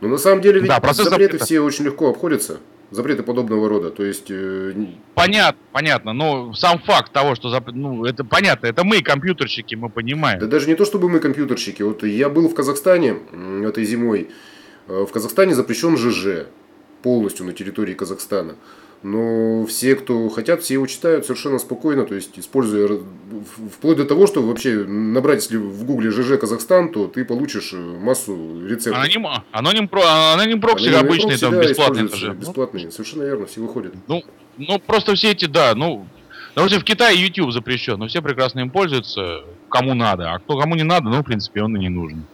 Но 0.02 0.08
на 0.08 0.18
самом 0.18 0.42
деле 0.42 0.60
ведь 0.60 0.70
да, 0.70 0.80
процесс 0.80 1.06
запреты 1.06 1.34
запрета. 1.34 1.46
все 1.46 1.60
очень 1.62 1.86
легко 1.86 2.10
обходятся. 2.10 2.60
Запреты 2.92 3.24
подобного 3.24 3.68
рода. 3.68 3.90
То 3.90 4.04
есть. 4.04 4.30
Э... 4.30 4.74
Понятно, 5.16 5.62
понятно. 5.72 6.14
Но 6.14 6.54
сам 6.54 6.80
факт 6.80 7.12
того, 7.12 7.36
что 7.36 7.50
зап... 7.50 7.70
ну, 7.72 8.06
это 8.06 8.24
понятно, 8.24 8.68
это 8.68 8.84
мы, 8.84 9.02
компьютерщики, 9.02 9.76
мы 9.76 9.90
понимаем. 9.90 10.40
Да 10.40 10.46
даже 10.46 10.68
не 10.68 10.76
то, 10.76 10.86
чтобы 10.86 11.10
мы 11.10 11.20
компьютерщики. 11.20 11.82
Вот 11.82 12.04
я 12.04 12.30
был 12.30 12.48
в 12.48 12.54
Казахстане 12.54 13.18
этой 13.64 13.84
зимой. 13.86 14.30
Э, 14.88 15.06
в 15.08 15.12
Казахстане 15.12 15.56
запрещен 15.56 15.98
ЖЖ 15.98 16.48
полностью 17.02 17.46
на 17.46 17.54
территории 17.54 17.94
Казахстана. 17.94 18.56
Но 19.04 19.66
все, 19.68 19.96
кто 19.96 20.30
хотят, 20.30 20.64
все 20.64 20.76
его 20.76 20.88
читают 20.88 21.26
совершенно 21.26 21.60
спокойно, 21.60 22.06
то 22.06 22.16
есть 22.16 22.40
используя 22.40 23.00
вплоть 23.72 23.98
до 23.98 24.06
того, 24.06 24.26
что 24.26 24.42
вообще 24.42 24.84
набрать, 24.84 25.44
если 25.44 25.58
в 25.58 25.86
гугле 25.86 26.10
ЖЖ 26.10 26.40
Казахстан, 26.40 26.92
то 26.92 27.08
ты 27.08 27.24
получишь 27.24 27.74
э, 27.74 27.78
массу 27.78 28.66
рецептов. 28.68 28.96
Аноним, 28.96 29.28
аноним, 29.52 29.88
про, 29.88 30.34
аноним 30.34 30.60
прокси 30.60 30.88
аноним 30.88 31.06
обычный, 31.06 31.38
там, 31.38 31.54
да, 31.54 31.62
бесплатный 31.62 32.08
же. 32.08 32.34
Бесплатные, 32.34 32.92
совершенно 32.92 33.24
верно, 33.24 33.46
все 33.46 33.62
выходят. 33.62 33.94
Ну, 34.08 34.24
ну, 34.58 34.80
просто 34.80 35.14
все 35.14 35.32
эти, 35.32 35.46
да, 35.46 35.76
ну, 35.76 36.08
Допустим, 36.56 36.80
в 36.80 36.84
Китае 36.86 37.22
YouTube 37.22 37.52
запрещен, 37.52 38.00
но 38.00 38.08
все 38.08 38.22
прекрасно 38.22 38.62
им 38.62 38.70
пользуются, 38.70 39.44
кому 39.70 39.94
надо. 39.94 40.32
А 40.32 40.40
кто 40.40 40.58
кому 40.58 40.76
не 40.76 40.84
надо, 40.84 41.10
ну, 41.10 41.22
в 41.22 41.26
принципе, 41.26 41.62
он 41.62 41.76
и 41.76 41.80
не 41.80 41.90
нужен. 41.90 42.26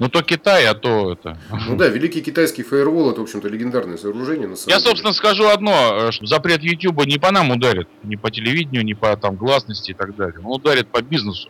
Ну, 0.00 0.08
то 0.08 0.22
Китай, 0.22 0.66
а 0.66 0.74
то 0.74 1.12
это... 1.12 1.38
Ну 1.68 1.76
да, 1.76 1.86
великий 1.86 2.20
китайский 2.20 2.64
фаервол, 2.64 3.12
это, 3.12 3.20
в 3.20 3.24
общем-то, 3.24 3.48
легендарное 3.48 3.96
сооружение. 3.96 4.48
На 4.48 4.56
самом 4.56 4.70
Я, 4.70 4.78
деле. 4.78 4.88
собственно, 4.88 5.12
скажу 5.12 5.46
одно, 5.48 6.10
что 6.10 6.26
запрет 6.26 6.62
YouTube 6.62 7.06
не 7.06 7.18
по 7.18 7.30
нам 7.30 7.50
ударит, 7.52 7.88
не 8.02 8.16
по 8.16 8.30
телевидению, 8.30 8.84
не 8.84 8.94
по 8.94 9.16
там 9.16 9.36
гласности 9.36 9.92
и 9.92 9.94
так 9.94 10.16
далее. 10.16 10.40
Он 10.42 10.56
ударит 10.56 10.88
по 10.88 11.00
бизнесу. 11.00 11.48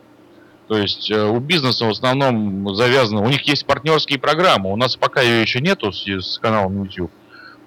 То 0.67 0.77
есть 0.77 1.11
э, 1.11 1.23
у 1.23 1.39
бизнеса 1.39 1.85
в 1.85 1.89
основном 1.89 2.75
завязано, 2.75 3.21
у 3.21 3.29
них 3.29 3.41
есть 3.43 3.65
партнерские 3.65 4.19
программы, 4.19 4.71
у 4.71 4.75
нас 4.75 4.95
пока 4.95 5.21
ее 5.21 5.41
еще 5.41 5.59
нету 5.59 5.91
с, 5.91 6.07
с 6.07 6.39
каналом 6.39 6.83
YouTube. 6.83 7.11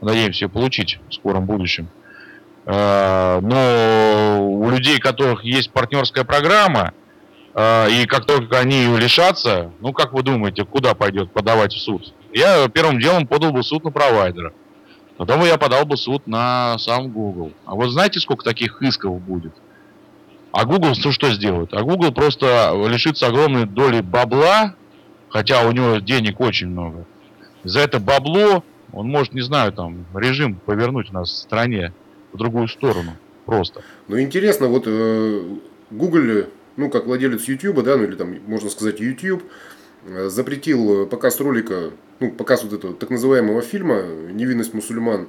Надеемся 0.00 0.44
ее 0.44 0.48
получить 0.48 0.98
в 1.08 1.14
скором 1.14 1.46
будущем. 1.46 1.88
Э, 2.66 3.40
но 3.40 4.38
у 4.40 4.68
людей, 4.70 4.98
у 4.98 5.00
которых 5.00 5.44
есть 5.44 5.70
партнерская 5.70 6.24
программа, 6.24 6.92
и 7.90 8.06
как 8.06 8.24
только 8.24 8.58
они 8.58 8.76
ее 8.76 8.98
лишатся, 8.98 9.72
ну 9.80 9.92
как 9.92 10.12
вы 10.12 10.22
думаете, 10.22 10.64
куда 10.64 10.94
пойдет 10.94 11.32
подавать 11.32 11.72
в 11.72 11.80
суд? 11.80 12.12
Я 12.32 12.68
первым 12.68 13.00
делом 13.00 13.26
подал 13.26 13.52
бы 13.52 13.62
суд 13.62 13.84
на 13.84 13.90
провайдера. 13.90 14.52
Потом 15.16 15.44
я 15.44 15.58
подал 15.58 15.84
бы 15.84 15.96
суд 15.96 16.26
на 16.28 16.78
сам 16.78 17.08
Google. 17.08 17.52
А 17.64 17.74
вот 17.74 17.90
знаете, 17.90 18.20
сколько 18.20 18.44
таких 18.44 18.80
исков 18.82 19.20
будет? 19.20 19.52
А 20.52 20.64
Google 20.64 20.92
ну, 21.04 21.12
что 21.12 21.32
сделает? 21.32 21.74
А 21.74 21.82
Google 21.82 22.12
просто 22.12 22.72
лишится 22.88 23.26
огромной 23.26 23.66
доли 23.66 24.00
бабла, 24.00 24.74
хотя 25.28 25.66
у 25.66 25.72
него 25.72 25.96
денег 25.96 26.40
очень 26.40 26.68
много. 26.68 27.04
За 27.64 27.80
это 27.80 27.98
бабло 27.98 28.62
он 28.92 29.08
может, 29.08 29.34
не 29.34 29.42
знаю, 29.42 29.72
там, 29.72 30.06
режим 30.14 30.56
повернуть 30.64 31.10
у 31.10 31.14
нас 31.14 31.30
в 31.30 31.36
стране 31.36 31.92
в 32.32 32.38
другую 32.38 32.68
сторону. 32.68 33.12
Просто. 33.44 33.82
Ну, 34.08 34.20
интересно, 34.20 34.68
вот 34.68 34.84
э, 34.86 35.42
Google 35.90 36.46
ну, 36.78 36.88
как 36.90 37.06
владелец 37.06 37.44
YouTube, 37.44 37.82
да, 37.82 37.96
ну 37.96 38.04
или 38.04 38.14
там, 38.14 38.38
можно 38.46 38.70
сказать, 38.70 39.00
YouTube, 39.00 39.42
э, 40.06 40.28
запретил 40.28 41.06
показ 41.06 41.40
ролика, 41.40 41.90
ну, 42.20 42.30
показ 42.30 42.62
вот 42.62 42.72
этого 42.72 42.94
так 42.94 43.10
называемого 43.10 43.62
фильма 43.62 44.02
«Невинность 44.32 44.72
мусульман» 44.74 45.26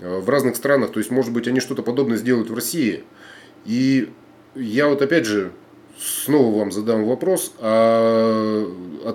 э, 0.00 0.18
в 0.18 0.28
разных 0.28 0.56
странах. 0.56 0.92
То 0.92 0.98
есть, 0.98 1.10
может 1.10 1.32
быть, 1.32 1.46
они 1.46 1.60
что-то 1.60 1.82
подобное 1.82 2.16
сделают 2.16 2.48
в 2.48 2.54
России. 2.54 3.04
И 3.66 4.08
я 4.54 4.88
вот 4.88 5.02
опять 5.02 5.26
же 5.26 5.52
снова 5.98 6.58
вам 6.58 6.72
задам 6.72 7.04
вопрос 7.04 7.52
о, 7.58 8.64
о, 9.04 9.14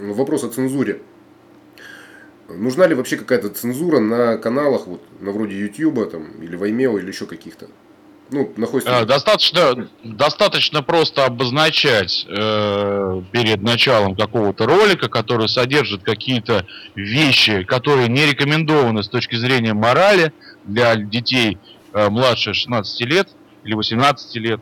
вопрос 0.00 0.42
о 0.42 0.48
цензуре. 0.48 1.02
Нужна 2.48 2.88
ли 2.88 2.96
вообще 2.96 3.16
какая-то 3.16 3.48
цензура 3.50 4.00
на 4.00 4.38
каналах, 4.38 4.88
вот, 4.88 5.00
на 5.20 5.30
вроде 5.30 5.56
YouTube 5.56 6.10
там, 6.10 6.32
или 6.42 6.58
Vimeo 6.58 6.98
или 6.98 7.06
еще 7.06 7.26
каких-то? 7.26 7.68
Ну, 8.32 8.52
находится... 8.56 8.98
А, 8.98 9.04
достаточно, 9.04 9.88
достаточно 10.02 10.82
просто 10.82 11.24
обозначать 11.24 12.26
э, 12.28 13.22
перед 13.30 13.62
началом 13.62 14.16
какого-то 14.16 14.66
ролика, 14.66 15.08
который 15.08 15.48
содержит 15.48 16.02
какие-то 16.02 16.66
вещи, 16.94 17.62
которые 17.62 18.08
не 18.08 18.26
рекомендованы 18.26 19.02
с 19.02 19.08
точки 19.08 19.36
зрения 19.36 19.74
морали 19.74 20.32
для 20.64 20.96
детей 20.96 21.58
э, 21.92 22.08
младше 22.08 22.54
16 22.54 23.00
лет 23.02 23.28
или 23.64 23.74
18 23.74 24.36
лет. 24.36 24.60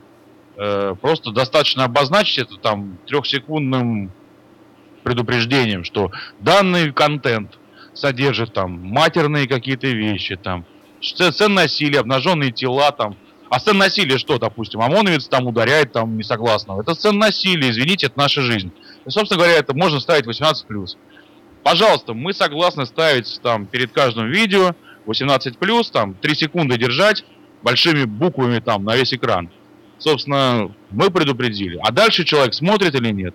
Э, 0.56 0.94
просто 1.00 1.30
достаточно 1.30 1.84
обозначить 1.84 2.38
это 2.38 2.56
там 2.56 2.98
трехсекундным 3.06 4.10
предупреждением, 5.04 5.84
что 5.84 6.10
данный 6.40 6.92
контент 6.92 7.58
содержит 7.94 8.52
там 8.52 8.80
матерные 8.80 9.48
какие-то 9.48 9.86
вещи, 9.86 10.36
там, 10.36 10.64
сцен 11.00 11.54
насилия, 11.54 12.00
обнаженные 12.00 12.52
тела, 12.52 12.92
там, 12.92 13.16
а 13.50 13.58
сцен 13.58 13.76
насилия 13.78 14.16
что, 14.16 14.38
допустим, 14.38 14.80
ОМОНовец 14.80 15.26
там 15.28 15.46
ударяет 15.46 15.92
там 15.92 16.16
несогласного. 16.16 16.82
Это 16.82 16.94
сцен 16.94 17.18
насилия, 17.18 17.70
извините, 17.70 18.06
это 18.06 18.18
наша 18.18 18.42
жизнь. 18.42 18.72
И, 19.04 19.10
собственно 19.10 19.38
говоря, 19.38 19.58
это 19.58 19.74
можно 19.74 19.98
ставить 20.00 20.24
18+. 20.24 20.96
Пожалуйста, 21.64 22.14
мы 22.14 22.32
согласны 22.32 22.86
ставить 22.86 23.40
там 23.42 23.66
перед 23.66 23.92
каждым 23.92 24.30
видео 24.30 24.74
18+, 25.06 25.90
там 25.92 26.14
3 26.14 26.34
секунды 26.34 26.78
держать 26.78 27.24
большими 27.62 28.04
буквами 28.04 28.60
там 28.60 28.84
на 28.84 28.96
весь 28.96 29.12
экран. 29.12 29.50
Собственно, 29.98 30.74
мы 30.90 31.10
предупредили. 31.10 31.78
А 31.82 31.90
дальше 31.90 32.24
человек 32.24 32.54
смотрит 32.54 32.94
или 32.94 33.10
нет. 33.10 33.34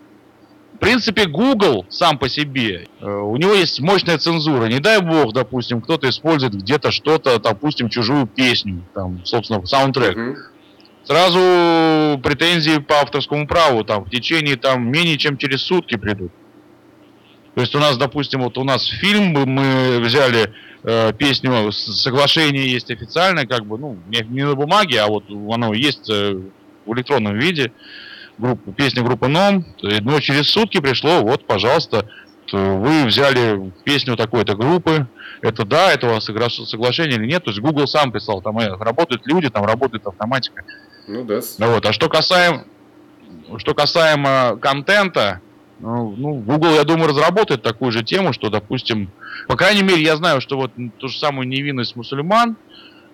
В 0.76 0.78
принципе, 0.78 1.26
Google 1.26 1.86
сам 1.90 2.18
по 2.18 2.28
себе, 2.28 2.88
э, 3.00 3.10
у 3.10 3.38
него 3.38 3.54
есть 3.54 3.80
мощная 3.80 4.18
цензура. 4.18 4.66
Не 4.66 4.80
дай 4.80 5.02
бог, 5.02 5.34
допустим, 5.34 5.82
кто-то 5.82 6.10
использует 6.10 6.54
где-то 6.54 6.92
что-то, 6.92 7.40
допустим, 7.40 7.90
чужую 7.90 8.28
песню, 8.28 8.84
там, 8.94 9.24
собственно, 9.24 9.66
саундтрек. 9.66 10.18
Mm-hmm. 10.18 10.36
Сразу 11.06 12.20
претензии 12.22 12.80
по 12.80 13.00
авторскому 13.00 13.48
праву 13.48 13.84
там 13.84 14.06
в 14.06 14.10
течение 14.10 14.58
там 14.58 14.92
менее 14.92 15.18
чем 15.18 15.38
через 15.38 15.62
сутки 15.62 15.96
придут. 15.96 16.32
То 17.54 17.62
есть 17.62 17.74
у 17.74 17.80
нас, 17.80 17.98
допустим, 17.98 18.42
вот 18.42 18.58
у 18.58 18.64
нас 18.66 18.86
фильм, 18.86 19.32
мы 19.32 20.00
взяли 20.02 20.52
э, 20.84 21.14
песню, 21.14 21.72
соглашение 21.72 22.70
есть 22.70 22.92
официальное, 22.92 23.46
как 23.46 23.66
бы, 23.66 23.78
ну, 23.78 23.98
не, 24.10 24.26
не 24.28 24.46
на 24.46 24.56
бумаге, 24.56 25.00
а 25.00 25.08
вот 25.08 25.24
оно 25.30 25.74
есть 25.74 26.10
э, 26.10 26.38
в 26.86 26.94
электронном 26.94 27.40
виде 27.40 27.72
группу, 28.38 28.72
песня 28.72 29.04
группы 29.04 29.28
НОМ, 29.28 29.66
но 30.02 30.20
через 30.20 30.50
сутки 30.50 30.80
пришло, 30.80 31.22
вот, 31.22 31.46
пожалуйста, 31.46 32.10
вы 32.52 33.06
взяли 33.06 33.72
песню 33.84 34.16
такой-то 34.16 34.56
группы, 34.56 35.08
это 35.42 35.66
да, 35.66 35.92
это 35.92 36.08
у 36.08 36.10
вас 36.12 36.26
соглашение 36.26 37.18
или 37.18 37.26
нет, 37.26 37.44
то 37.44 37.52
есть 37.52 37.62
Google 37.62 37.88
сам 37.88 38.12
писал, 38.12 38.42
там 38.42 38.58
э, 38.60 38.76
работают 38.78 39.26
люди, 39.26 39.50
там 39.50 39.66
работает 39.66 40.06
автоматика. 40.08 40.64
Ну 41.08 41.24
да. 41.24 41.40
Вот. 41.60 41.86
А 41.86 41.94
что 41.94 42.10
касаемо, 42.10 42.66
что 43.58 43.74
касаемо 43.74 44.58
контента, 44.62 45.42
ну, 45.80 46.14
ну, 46.18 46.36
Google, 46.36 46.76
я 46.76 46.84
думаю, 46.84 47.10
разработает 47.10 47.62
такую 47.62 47.92
же 47.92 48.04
тему, 48.04 48.34
что, 48.34 48.50
допустим, 48.50 49.12
по 49.48 49.56
крайней 49.56 49.84
мере, 49.84 50.02
я 50.02 50.16
знаю, 50.16 50.42
что 50.42 50.58
вот 50.58 50.72
ту 50.98 51.08
же 51.08 51.18
самую 51.18 51.48
невинность 51.48 51.96
мусульман, 51.96 52.56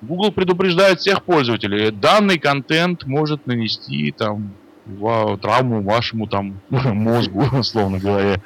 Google 0.01 0.31
предупреждает 0.31 0.99
всех 0.99 1.23
пользователей, 1.23 1.91
данный 1.91 2.39
контент 2.39 3.05
может 3.05 3.45
нанести 3.45 4.11
там 4.11 4.53
травму 5.41 5.81
вашему 5.81 6.27
там 6.27 6.59
мозгу, 6.69 7.45
условно 7.57 7.99
говоря. 7.99 8.41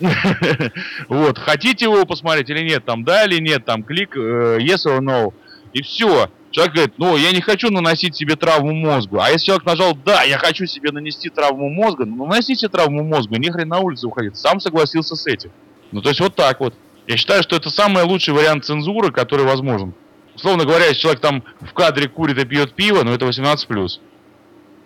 Вот, 1.08 1.38
хотите 1.38 1.84
его 1.84 2.04
посмотреть 2.04 2.50
или 2.50 2.62
нет, 2.62 2.84
там 2.84 3.04
да 3.04 3.24
или 3.24 3.40
нет, 3.40 3.64
там 3.64 3.84
клик 3.84 4.16
э, 4.16 4.58
yes 4.60 4.86
or 4.86 4.98
no, 4.98 5.32
и 5.72 5.82
все. 5.82 6.28
Человек 6.50 6.74
говорит, 6.74 6.94
ну, 6.98 7.16
я 7.16 7.32
не 7.32 7.40
хочу 7.40 7.70
наносить 7.70 8.14
себе 8.14 8.36
травму 8.36 8.72
мозга. 8.74 9.24
А 9.24 9.30
если 9.30 9.46
человек 9.46 9.64
нажал, 9.64 9.96
да, 10.04 10.22
я 10.22 10.36
хочу 10.36 10.66
себе 10.66 10.92
нанести 10.92 11.30
травму 11.30 11.70
мозга, 11.70 12.04
ну, 12.04 12.26
наносите 12.26 12.68
травму 12.68 13.02
мозга, 13.02 13.38
не 13.38 13.50
хрен 13.50 13.68
на 13.68 13.78
улице 13.78 14.06
уходить. 14.06 14.36
Сам 14.36 14.60
согласился 14.60 15.16
с 15.16 15.26
этим. 15.26 15.50
Ну, 15.92 16.02
то 16.02 16.10
есть 16.10 16.20
вот 16.20 16.34
так 16.34 16.60
вот. 16.60 16.74
Я 17.06 17.16
считаю, 17.16 17.42
что 17.42 17.56
это 17.56 17.70
самый 17.70 18.04
лучший 18.04 18.34
вариант 18.34 18.64
цензуры, 18.64 19.12
который 19.12 19.46
возможен. 19.46 19.94
Условно 20.34 20.64
говоря, 20.64 20.86
если 20.86 21.00
человек 21.00 21.20
там 21.20 21.42
в 21.60 21.72
кадре 21.72 22.08
курит 22.08 22.38
и 22.38 22.44
пьет 22.44 22.74
пиво, 22.74 23.02
ну, 23.02 23.12
это 23.12 23.26
18+. 23.26 24.00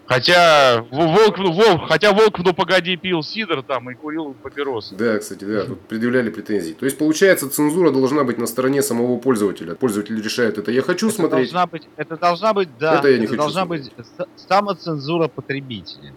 Хотя 0.06 0.82
волк, 0.90 1.38
волк, 1.38 1.88
хотя 1.88 2.12
волк, 2.12 2.38
ну 2.38 2.54
погоди, 2.54 2.96
пил 2.96 3.22
сидр 3.22 3.62
там 3.62 3.90
и 3.90 3.94
курил 3.94 4.34
папиросы. 4.40 4.94
Да, 4.94 5.18
кстати, 5.18 5.44
да, 5.44 5.64
тут 5.64 5.80
предъявляли 5.80 6.30
претензии. 6.30 6.74
То 6.74 6.84
есть, 6.84 6.96
получается, 6.96 7.50
цензура 7.50 7.90
должна 7.90 8.22
быть 8.22 8.38
на 8.38 8.46
стороне 8.46 8.82
самого 8.82 9.18
пользователя. 9.18 9.74
Пользователь 9.74 10.22
решает, 10.22 10.58
это 10.58 10.70
я 10.70 10.82
хочу 10.82 11.08
это 11.08 11.16
смотреть. 11.16 11.52
Должна 11.52 11.66
быть, 11.66 11.82
это 11.96 12.16
должна 12.16 12.54
быть, 12.54 12.68
да, 12.78 13.00
это, 13.00 13.08
я 13.08 13.18
не 13.18 13.24
это 13.24 13.32
хочу 13.32 13.42
должна 13.42 13.64
смотреть. 13.64 13.92
быть 13.96 14.06
самоцензура 14.36 15.26
потребителя, 15.26 16.12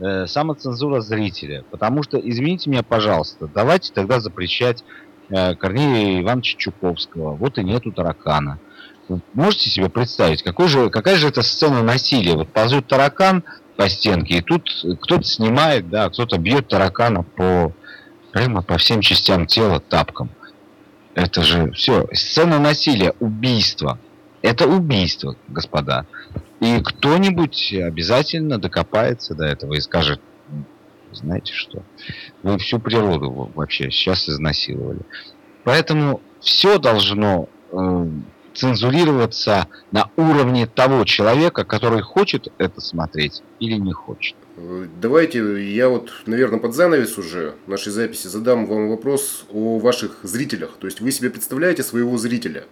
э, 0.00 0.26
самоцензура 0.26 1.00
зрителя. 1.00 1.64
Потому 1.70 2.02
что, 2.02 2.18
извините 2.18 2.68
меня, 2.68 2.82
пожалуйста, 2.82 3.48
давайте 3.52 3.90
тогда 3.94 4.20
запрещать 4.20 4.84
э, 5.30 5.54
Корнея 5.54 6.20
Ивановича 6.20 6.58
Чуковского. 6.58 7.36
Вот 7.36 7.56
и 7.56 7.64
нету 7.64 7.90
таракана 7.90 8.58
можете 9.34 9.70
себе 9.70 9.88
представить, 9.88 10.42
какой 10.42 10.68
же, 10.68 10.90
какая 10.90 11.16
же 11.16 11.28
это 11.28 11.42
сцена 11.42 11.82
насилия? 11.82 12.34
Вот 12.36 12.52
ползет 12.52 12.86
таракан 12.86 13.44
по 13.76 13.88
стенке, 13.88 14.38
и 14.38 14.40
тут 14.40 14.68
кто-то 15.00 15.24
снимает, 15.24 15.88
да, 15.88 16.08
кто-то 16.10 16.38
бьет 16.38 16.68
таракана 16.68 17.22
по 17.22 17.72
прямо 18.32 18.62
по 18.62 18.78
всем 18.78 19.00
частям 19.00 19.46
тела 19.46 19.80
тапком. 19.80 20.30
Это 21.14 21.42
же 21.42 21.72
все. 21.72 22.06
Сцена 22.12 22.58
насилия, 22.58 23.14
убийство. 23.20 23.98
Это 24.42 24.66
убийство, 24.66 25.36
господа. 25.48 26.06
И 26.60 26.80
кто-нибудь 26.80 27.74
обязательно 27.74 28.58
докопается 28.58 29.34
до 29.34 29.44
этого 29.44 29.74
и 29.74 29.80
скажет, 29.80 30.20
знаете 31.12 31.52
что, 31.52 31.82
вы 32.42 32.58
всю 32.58 32.78
природу 32.78 33.50
вообще 33.54 33.90
сейчас 33.90 34.28
изнасиловали. 34.28 35.00
Поэтому 35.64 36.20
все 36.40 36.78
должно 36.78 37.48
э, 37.72 38.06
цензурироваться 38.54 39.66
на 39.92 40.10
уровне 40.16 40.66
того 40.66 41.04
человека, 41.04 41.64
который 41.64 42.02
хочет 42.02 42.48
это 42.58 42.80
смотреть 42.80 43.42
или 43.58 43.74
не 43.74 43.92
хочет. 43.92 44.36
Давайте 45.00 45.72
я 45.72 45.88
вот, 45.88 46.12
наверное, 46.26 46.58
под 46.58 46.74
занавес 46.74 47.16
уже 47.16 47.54
нашей 47.66 47.92
записи 47.92 48.26
задам 48.26 48.66
вам 48.66 48.90
вопрос 48.90 49.46
о 49.50 49.78
ваших 49.78 50.18
зрителях. 50.22 50.72
То 50.78 50.86
есть 50.86 51.00
вы 51.00 51.12
себе 51.12 51.30
представляете 51.30 51.82
своего 51.82 52.18
зрителя? 52.18 52.64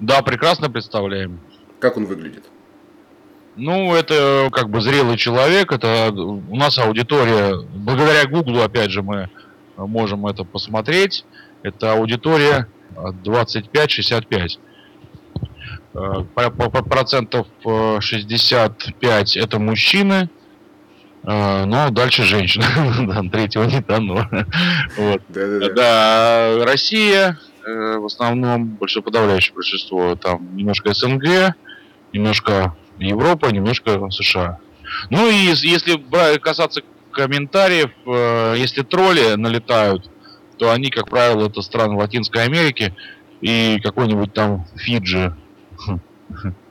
Да, 0.00 0.22
прекрасно 0.22 0.68
представляем. 0.68 1.38
Как 1.78 1.96
он 1.96 2.06
выглядит? 2.06 2.44
Ну, 3.54 3.94
это 3.94 4.48
как 4.50 4.70
бы 4.70 4.80
зрелый 4.80 5.16
человек, 5.18 5.72
это 5.72 6.10
у 6.10 6.56
нас 6.56 6.78
аудитория, 6.78 7.56
благодаря 7.74 8.26
Гуглу, 8.26 8.62
опять 8.62 8.90
же, 8.90 9.02
мы 9.02 9.28
можем 9.76 10.26
это 10.26 10.44
посмотреть, 10.44 11.24
это 11.62 11.92
аудитория 11.92 12.66
25-65. 12.96 14.58
Э, 15.94 16.24
процентов 16.88 17.46
65 18.00 19.36
э, 19.36 19.40
это 19.40 19.58
мужчины, 19.58 20.30
э, 21.22 21.64
но 21.64 21.90
дальше 21.90 22.22
женщины. 22.22 22.64
Третьего 23.30 23.64
не 23.64 23.80
дано. 23.80 24.26
Вот. 24.96 25.22
Да, 25.28 25.46
да, 25.46 25.58
да. 25.58 25.68
да, 25.74 26.64
Россия 26.64 27.38
в 27.64 28.06
основном, 28.06 28.66
больше 28.70 29.02
подавляющее 29.02 29.54
большинство, 29.54 30.16
там 30.16 30.56
немножко 30.56 30.94
СНГ, 30.94 31.54
немножко 32.12 32.74
Европа, 32.98 33.46
немножко 33.52 34.10
США. 34.10 34.58
Ну 35.10 35.30
и 35.30 35.34
если 35.34 36.02
касаться 36.38 36.80
комментариев, 37.12 37.90
если 38.58 38.82
тролли 38.82 39.36
налетают, 39.36 40.10
то 40.58 40.72
они, 40.72 40.90
как 40.90 41.08
правило, 41.08 41.46
это 41.46 41.62
страны 41.62 41.94
Латинской 41.94 42.42
Америки 42.42 42.96
и 43.40 43.78
какой-нибудь 43.80 44.32
там 44.32 44.66
Фиджи, 44.74 45.36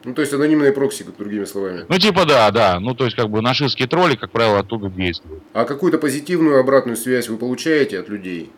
ну, 0.04 0.14
то 0.14 0.22
есть 0.22 0.34
анонимные 0.34 0.72
прокси, 0.72 1.06
другими 1.18 1.46
словами. 1.46 1.86
Ну, 1.88 1.98
типа 1.98 2.26
да, 2.26 2.50
да. 2.52 2.80
Ну, 2.80 2.96
то 2.96 3.06
есть, 3.06 3.16
как 3.16 3.30
бы 3.30 3.42
нашистские 3.42 3.88
тролли, 3.88 4.16
как 4.16 4.32
правило, 4.32 4.60
оттуда 4.60 4.90
действуют. 4.90 5.44
А 5.54 5.66
какую-то 5.66 5.98
позитивную 5.98 6.60
обратную 6.60 6.98
связь 6.98 7.30
вы 7.30 7.38
получаете 7.38 8.00
от 8.00 8.10
людей? 8.10 8.52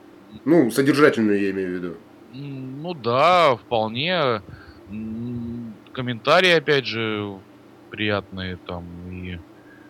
Ну, 0.45 0.71
содержательную 0.71 1.41
я 1.41 1.51
имею 1.51 1.69
в 1.69 1.71
виду. 1.71 1.93
Ну 2.33 2.93
да, 2.93 3.55
вполне. 3.55 4.41
Комментарии, 5.91 6.51
опять 6.51 6.85
же, 6.85 7.37
приятные 7.89 8.57
там 8.65 8.85
и 9.11 9.39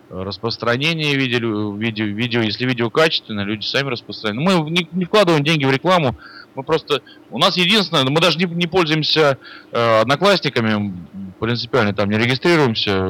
распространение 0.10 1.16
видео, 1.16 1.74
видео, 1.76 2.06
видео, 2.06 2.42
если 2.42 2.66
видео 2.66 2.90
качественное, 2.90 3.46
люди 3.46 3.66
сами 3.66 3.90
распространяют. 3.90 4.64
Мы 4.64 4.70
не, 4.70 4.88
не 4.92 5.06
вкладываем 5.06 5.44
деньги 5.44 5.66
в 5.66 5.72
рекламу, 5.72 6.16
мы 6.56 6.64
просто... 6.64 7.02
У 7.30 7.38
нас 7.38 7.58
единственное, 7.58 8.04
мы 8.04 8.20
даже 8.22 8.38
не, 8.38 8.46
не 8.46 8.68
пользуемся 8.68 9.38
э, 9.72 10.02
одноклассниками, 10.02 10.94
принципиально 11.40 11.94
там 11.94 12.10
не 12.10 12.18
регистрируемся. 12.18 13.02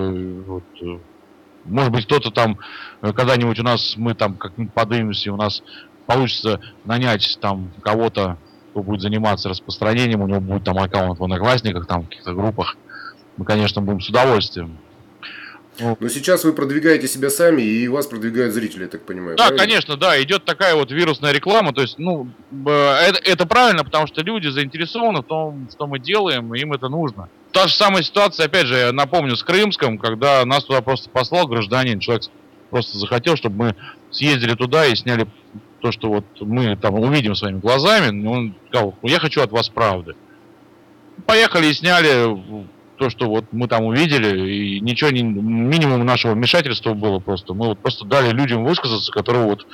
Вот, 0.48 0.64
э, 0.82 1.00
может 1.66 1.92
быть, 1.92 2.06
кто-то 2.06 2.32
там 2.32 2.58
э, 3.02 3.12
когда-нибудь 3.14 3.60
у 3.60 3.64
нас, 3.64 3.96
мы 3.98 4.14
там 4.14 4.36
как-нибудь 4.36 4.74
подымемся, 4.74 5.32
у 5.32 5.38
нас 5.38 5.64
получится 6.06 6.60
нанять 6.86 7.38
там 7.42 7.72
кого-то, 7.82 8.38
кто 8.72 8.82
будет 8.82 9.02
заниматься 9.02 9.50
распространением, 9.50 10.22
у 10.22 10.28
него 10.28 10.40
будет 10.40 10.64
там 10.64 10.78
аккаунт 10.78 11.20
в 11.20 11.24
одноклассниках, 11.24 11.86
там 11.88 12.04
в 12.04 12.10
каких-то 12.10 12.34
группах. 12.34 12.78
Мы, 13.38 13.46
конечно, 13.46 13.82
будем 13.82 14.02
с 14.02 14.10
удовольствием. 14.10 14.78
Но 15.80 16.10
сейчас 16.10 16.44
вы 16.44 16.54
продвигаете 16.54 17.08
себя 17.08 17.30
сами, 17.30 17.62
и 17.62 17.88
вас 17.88 18.06
продвигают 18.06 18.54
зрители, 18.54 18.84
я 18.84 18.88
так 18.88 19.02
понимаю. 19.02 19.38
Да, 19.38 19.48
правильно? 19.48 19.64
конечно, 19.64 19.98
да, 19.98 20.22
идет 20.22 20.46
такая 20.46 20.76
вот 20.76 20.92
вирусная 20.92 21.32
реклама. 21.32 21.74
То 21.74 21.82
есть, 21.82 21.98
ну, 21.98 22.30
это, 22.52 23.20
это 23.24 23.46
правильно, 23.46 23.84
потому 23.84 24.08
что 24.08 24.22
люди 24.22 24.48
заинтересованы 24.48 25.22
в 25.22 25.26
том, 25.26 25.68
что 25.72 25.88
мы 25.88 26.00
делаем, 26.00 26.54
и 26.54 26.60
им 26.60 26.74
это 26.74 26.90
нужно. 26.90 27.30
Та 27.52 27.68
же 27.68 27.74
самая 27.74 28.04
ситуация, 28.04 28.46
опять 28.46 28.68
же, 28.68 28.76
я 28.76 28.92
напомню, 28.92 29.36
с 29.36 29.44
Крымском, 29.44 29.98
когда 29.98 30.46
нас 30.46 30.64
туда 30.64 30.82
просто 30.82 31.10
послал 31.10 31.48
гражданин, 31.48 32.00
человек 32.00 32.24
просто 32.70 32.98
захотел, 32.98 33.36
чтобы 33.36 33.56
мы 33.58 33.76
съездили 34.12 34.56
туда 34.56 34.86
и 34.86 34.96
сняли 34.96 35.28
то, 35.80 35.92
что 35.92 36.08
вот 36.08 36.26
мы 36.40 36.76
там 36.78 36.96
увидим 36.96 37.36
своими 37.36 37.60
глазами, 37.60 38.26
он 38.26 38.56
сказал, 38.70 38.96
я 39.04 39.20
хочу 39.20 39.42
от 39.42 39.52
вас 39.52 39.70
правды. 39.70 40.16
Поехали 41.26 41.68
и 41.68 41.74
сняли 41.74 42.68
то, 42.98 43.10
что 43.10 43.28
вот 43.28 43.46
мы 43.52 43.68
там 43.68 43.86
увидели, 43.86 44.50
и 44.50 44.80
ничего 44.80 45.10
не, 45.10 45.24
минимум 45.24 46.06
нашего 46.06 46.34
вмешательства 46.34 46.94
было 46.94 47.20
просто. 47.20 47.54
Мы 47.54 47.68
вот 47.68 47.80
просто 47.80 48.06
дали 48.06 48.32
людям 48.32 48.64
высказаться, 48.64 49.12
которые 49.12 49.46
вот 49.46 49.66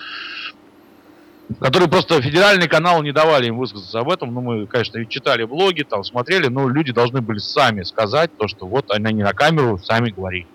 которые 1.59 1.89
просто 1.89 2.21
федеральный 2.21 2.67
канал 2.67 3.01
не 3.01 3.11
давали 3.11 3.47
им 3.47 3.57
высказаться 3.57 3.99
об 3.99 4.09
этом. 4.09 4.33
Ну, 4.33 4.41
мы, 4.41 4.67
конечно, 4.67 5.03
читали 5.05 5.43
блоги, 5.43 5.81
там 5.81 6.03
смотрели, 6.03 6.47
но 6.47 6.69
люди 6.69 6.91
должны 6.91 7.21
были 7.21 7.39
сами 7.39 7.81
сказать 7.83 8.29
то, 8.37 8.47
что 8.47 8.67
вот 8.67 8.91
они 8.91 9.13
не 9.13 9.23
на 9.23 9.33
камеру, 9.33 9.79
сами 9.79 10.11
говорили. 10.11 10.45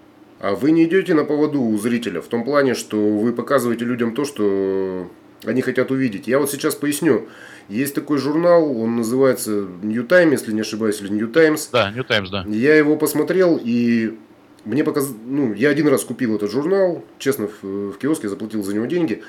А 0.41 0.55
вы 0.55 0.71
не 0.71 0.85
идете 0.85 1.15
на 1.15 1.25
поводу 1.25 1.61
у 1.61 1.77
зрителя 1.79 2.21
в 2.21 2.27
том 2.27 2.45
плане, 2.45 2.75
что 2.75 2.97
вы 2.97 3.33
показываете 3.33 3.85
людям 3.85 4.15
то, 4.15 4.25
что 4.25 5.09
они 5.45 5.63
хотят 5.63 5.91
увидеть. 5.91 6.29
Я 6.29 6.39
вот 6.39 6.51
сейчас 6.51 6.75
поясню. 6.75 7.29
Есть 7.69 7.95
такой 7.95 8.19
журнал, 8.19 8.79
он 8.79 8.97
называется 8.97 9.67
New 9.83 10.05
Time, 10.05 10.33
если 10.33 10.53
не 10.53 10.61
ошибаюсь, 10.61 11.01
или 11.01 11.09
New 11.09 11.29
Times. 11.29 11.69
Да, 11.73 11.91
New 11.91 12.05
Times, 12.05 12.31
да. 12.31 12.45
Я 12.47 12.77
его 12.77 12.97
посмотрел, 12.97 13.59
и 13.63 14.19
мне 14.65 14.85
показалось, 14.85 15.17
ну, 15.27 15.55
я 15.55 15.71
один 15.71 15.89
раз 15.89 16.05
купил 16.05 16.37
этот 16.37 16.51
журнал, 16.51 17.05
честно, 17.19 17.49
в, 17.63 17.93
в 17.93 17.99
киоске, 17.99 18.29
заплатил 18.29 18.63
за 18.63 18.75
него 18.75 18.87
деньги. 18.87 19.23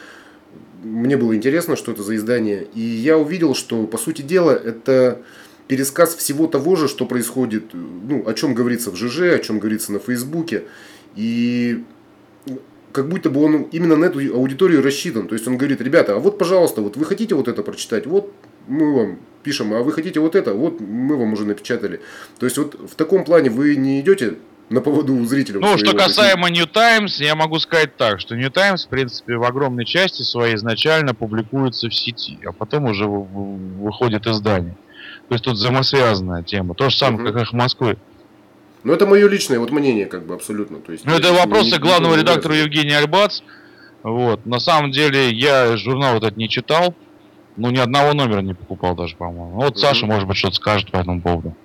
Мне 0.83 1.17
было 1.17 1.35
интересно, 1.35 1.75
что 1.75 1.91
это 1.91 2.03
за 2.03 2.15
издание. 2.15 2.67
И 2.73 2.79
я 2.79 3.17
увидел, 3.17 3.55
что, 3.55 3.87
по 3.87 3.97
сути 3.97 4.21
дела, 4.21 4.51
это 4.51 5.21
пересказ 5.67 6.15
всего 6.15 6.47
того 6.47 6.75
же, 6.75 6.87
что 6.87 7.05
происходит, 7.05 7.73
ну, 7.73 8.23
о 8.27 8.33
чем 8.33 8.53
говорится 8.53 8.91
в 8.91 8.95
ЖЖ, 8.95 9.33
о 9.33 9.39
чем 9.39 9.59
говорится 9.59 9.91
на 9.91 9.99
Фейсбуке. 9.99 10.63
И 11.15 11.83
как 12.95 13.09
будто 13.09 13.29
бы 13.29 13.43
он 13.43 13.63
именно 13.73 13.97
на 13.97 14.05
эту 14.05 14.19
аудиторию 14.33 14.81
рассчитан. 14.81 15.27
То 15.27 15.35
есть 15.35 15.45
он 15.47 15.57
говорит, 15.57 15.81
ребята, 15.81 16.15
а 16.15 16.19
вот, 16.19 16.37
пожалуйста, 16.37 16.81
вот 16.81 16.95
вы 16.95 17.03
хотите 17.03 17.35
вот 17.35 17.49
это 17.49 17.61
прочитать, 17.61 18.07
вот 18.07 18.33
мы 18.67 18.95
вам 18.95 19.19
пишем, 19.43 19.73
а 19.73 19.81
вы 19.81 19.91
хотите 19.91 20.21
вот 20.21 20.35
это, 20.35 20.53
вот 20.53 20.79
мы 20.79 21.17
вам 21.17 21.33
уже 21.33 21.43
напечатали. 21.45 21.99
То 22.39 22.45
есть 22.45 22.57
вот 22.57 22.75
в 22.75 22.95
таком 22.95 23.25
плане 23.25 23.49
вы 23.49 23.75
не 23.75 23.99
идете 23.99 24.35
на 24.69 24.79
поводу 24.79 25.13
у 25.13 25.25
зрителей. 25.25 25.59
Ну, 25.59 25.77
что 25.77 25.95
касаемо 25.95 26.49
New 26.49 26.65
Times, 26.65 27.19
я 27.19 27.35
могу 27.35 27.59
сказать 27.59 27.97
так, 27.97 28.21
что 28.21 28.35
New 28.35 28.49
Times, 28.49 28.85
в 28.85 28.89
принципе, 28.89 29.35
в 29.35 29.43
огромной 29.43 29.85
части 29.85 30.21
своей 30.21 30.55
изначально 30.55 31.13
публикуется 31.13 31.89
в 31.89 31.93
сети, 31.93 32.39
а 32.45 32.53
потом 32.53 32.85
уже 32.85 33.05
выходит 33.05 34.25
издание. 34.25 34.75
То 35.27 35.35
есть 35.35 35.43
тут 35.43 35.55
взаимосвязанная 35.55 36.43
тема. 36.43 36.75
То 36.75 36.89
же 36.89 36.97
самое, 36.97 37.23
угу. 37.25 37.33
как 37.33 37.41
и 37.41 37.45
в 37.45 37.53
Москве. 38.85 38.91
Ну, 38.91 38.93
это 38.93 39.05
мое 39.05 39.27
личное 39.27 39.59
вот 39.59 39.71
мнение, 39.71 40.05
как 40.05 40.25
бы, 40.25 40.33
абсолютно. 40.35 40.79
То 40.79 40.91
есть, 40.91 41.05
ну, 41.05 41.13
это 41.13 41.33
вопросы 41.33 41.71
не, 41.71 41.77
главного 41.79 42.15
не 42.15 42.21
редактора 42.21 42.55
Евгения 42.55 42.97
Альбац. 42.97 43.41
Вот. 44.03 44.45
На 44.45 44.59
самом 44.59 44.91
деле, 44.91 45.31
я 45.31 45.75
журнал 45.77 46.17
этот 46.17 46.37
не 46.37 46.47
читал. 46.47 46.93
Ну, 47.57 47.71
ни 47.71 47.79
одного 47.79 48.13
номера 48.13 48.41
не 48.41 48.53
покупал 48.53 48.95
даже, 48.95 49.15
по-моему. 49.15 49.55
Вот 49.55 49.71
угу. 49.71 49.79
Саша, 49.79 50.05
может 50.05 50.27
быть, 50.27 50.37
что-то 50.37 50.55
скажет 50.55 50.91
по 50.91 50.97
этому 50.97 51.21
поводу. 51.21 51.55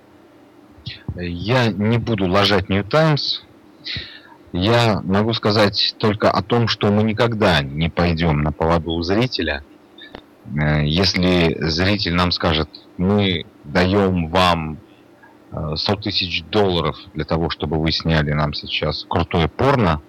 Я 1.15 1.67
не 1.67 1.97
буду 1.97 2.27
ложать 2.27 2.69
New 2.69 2.83
Times. 2.83 3.43
Я 4.53 5.01
могу 5.03 5.33
сказать 5.33 5.95
только 5.97 6.29
о 6.31 6.41
том, 6.41 6.67
что 6.67 6.91
мы 6.91 7.03
никогда 7.03 7.61
не 7.61 7.89
пойдем 7.89 8.41
на 8.41 8.51
поводу 8.51 8.91
у 8.91 9.01
зрителя. 9.01 9.63
Э, 10.59 10.85
если 10.85 11.55
зритель 11.59 12.15
нам 12.15 12.31
скажет, 12.31 12.67
мы 12.97 13.45
даем 13.63 14.27
вам 14.27 14.77
100 15.51 15.95
тысяч 15.97 16.43
долларов 16.45 16.97
для 17.13 17.25
того, 17.25 17.49
чтобы 17.49 17.77
вы 17.77 17.91
сняли 17.91 18.31
нам 18.31 18.53
сейчас 18.53 19.05
крутое 19.09 19.49
порно, 19.49 20.01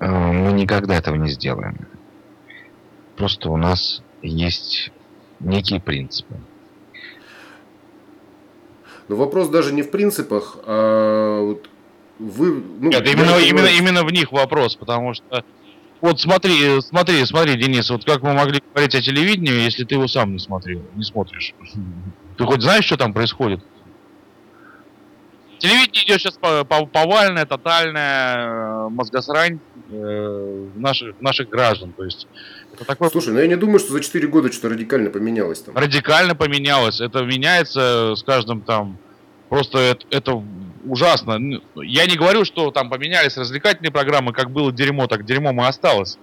э, 0.00 0.08
мы 0.08 0.52
никогда 0.52 0.96
этого 0.96 1.14
не 1.14 1.30
сделаем. 1.30 1.86
Просто 3.16 3.50
у 3.50 3.56
нас 3.56 4.02
есть 4.22 4.90
некие 5.38 5.80
принципы. 5.80 6.34
Но 9.06 9.16
вопрос 9.16 9.48
даже 9.48 9.72
не 9.72 9.82
в 9.82 9.90
принципах, 9.90 10.56
а 10.64 11.40
вот 11.42 11.68
вы... 12.18 12.62
Ну, 12.80 12.88
Нет, 12.90 13.06
именно, 13.06 13.38
именно, 13.38 13.66
именно 13.66 14.04
в 14.04 14.10
них 14.10 14.32
вопрос, 14.32 14.76
потому 14.76 15.14
что 15.14 15.44
вот 16.00 16.20
смотри, 16.20 16.80
смотри, 16.80 17.24
смотри, 17.24 17.56
Денис, 17.56 17.88
вот 17.90 18.04
как 18.04 18.22
мы 18.22 18.34
могли 18.34 18.60
говорить 18.72 18.94
о 18.94 19.00
телевидении, 19.00 19.62
если 19.62 19.84
ты 19.84 19.94
его 19.94 20.08
сам 20.08 20.32
не 20.32 20.38
смотрел, 20.38 20.82
не 20.96 21.04
смотришь. 21.04 21.54
Ты 22.36 22.44
хоть 22.44 22.62
знаешь, 22.62 22.84
что 22.84 22.96
там 22.96 23.12
происходит? 23.12 23.60
Телевидение 25.64 26.04
идет 26.04 26.20
сейчас 26.20 26.34
повальная, 26.92 27.46
тотальная 27.46 28.48
э, 28.48 28.88
мозгосрань 28.90 29.60
э, 29.90 30.68
наших, 30.74 31.18
наших 31.22 31.48
граждан. 31.48 31.94
То 31.94 32.04
есть 32.04 32.28
это 32.74 32.84
такое... 32.84 33.08
Слушай, 33.08 33.32
ну 33.32 33.38
я 33.38 33.46
не 33.46 33.56
думаю, 33.56 33.78
что 33.78 33.94
за 33.94 34.00
4 34.00 34.28
года 34.28 34.52
что-то 34.52 34.68
радикально 34.68 35.08
поменялось 35.08 35.60
там. 35.60 35.74
Радикально 35.74 36.34
поменялось. 36.34 37.00
Это 37.00 37.24
меняется 37.24 38.12
с 38.14 38.22
каждым 38.22 38.60
там. 38.60 38.98
Просто 39.48 39.78
это, 39.78 40.06
это 40.10 40.42
ужасно. 40.84 41.40
Я 41.76 42.04
не 42.04 42.16
говорю, 42.16 42.44
что 42.44 42.70
там 42.70 42.90
поменялись 42.90 43.38
развлекательные 43.38 43.90
программы, 43.90 44.34
как 44.34 44.50
было 44.50 44.70
дерьмо, 44.70 45.06
так 45.06 45.24
дерьмо 45.24 45.50
и 45.50 45.66
осталось. 45.66 46.18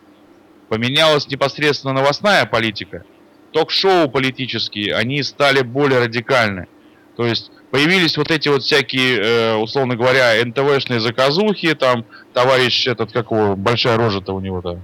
Поменялась 0.69 1.27
непосредственно 1.27 1.95
новостная 1.95 2.45
политика. 2.45 3.05
Ток-шоу 3.53 4.07
политические, 4.07 4.93
они 4.93 5.23
стали 5.23 5.63
более 5.63 5.97
радикальны. 5.97 6.67
То 7.15 7.25
есть 7.25 7.51
появились 7.71 8.17
вот 8.17 8.31
эти 8.31 8.49
вот 8.49 8.63
всякие, 8.63 9.19
э, 9.19 9.55
условно 9.55 9.95
говоря, 9.95 10.33
НТВшные 10.43 10.99
заказухи, 10.99 11.75
там 11.75 12.05
товарищ 12.33 12.87
этот, 12.87 13.11
как 13.11 13.31
его, 13.31 13.55
большая 13.55 13.97
рожа-то 13.97 14.33
у 14.33 14.39
него-то, 14.39 14.79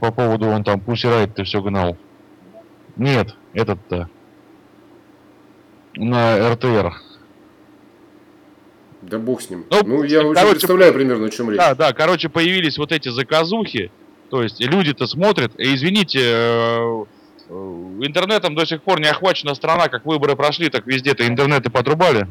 по 0.00 0.10
поводу 0.10 0.46
он 0.46 0.64
там 0.64 0.80
Пусирайт 0.80 1.34
ты 1.34 1.44
все 1.44 1.60
гнал. 1.60 1.96
Нет, 2.96 3.34
этот-то 3.52 4.08
на 5.94 6.52
РТР. 6.52 6.92
Да 9.02 9.18
бог 9.18 9.42
с 9.42 9.50
ним. 9.50 9.66
Ну, 9.70 9.80
ну 9.84 10.02
я 10.02 10.20
короче, 10.20 10.40
очень 10.40 10.50
представляю 10.52 10.94
примерно, 10.94 11.26
о 11.26 11.30
чем 11.30 11.50
речь. 11.50 11.58
Да, 11.58 11.74
да, 11.74 11.92
короче, 11.92 12.28
появились 12.28 12.78
вот 12.78 12.90
эти 12.90 13.10
заказухи, 13.10 13.90
то 14.30 14.42
есть 14.42 14.60
люди-то 14.60 15.06
смотрят, 15.06 15.52
и 15.58 15.74
извините, 15.74 16.20
э, 16.22 17.04
Э, 17.04 17.04
интернетом 17.54 18.54
до 18.54 18.66
сих 18.66 18.82
пор 18.82 19.00
не 19.00 19.06
охвачена 19.06 19.54
страна, 19.54 19.88
как 19.88 20.04
выборы 20.04 20.36
прошли, 20.36 20.68
так 20.68 20.86
везде-то 20.86 21.26
интернеты 21.26 21.70
подрубали. 21.70 22.26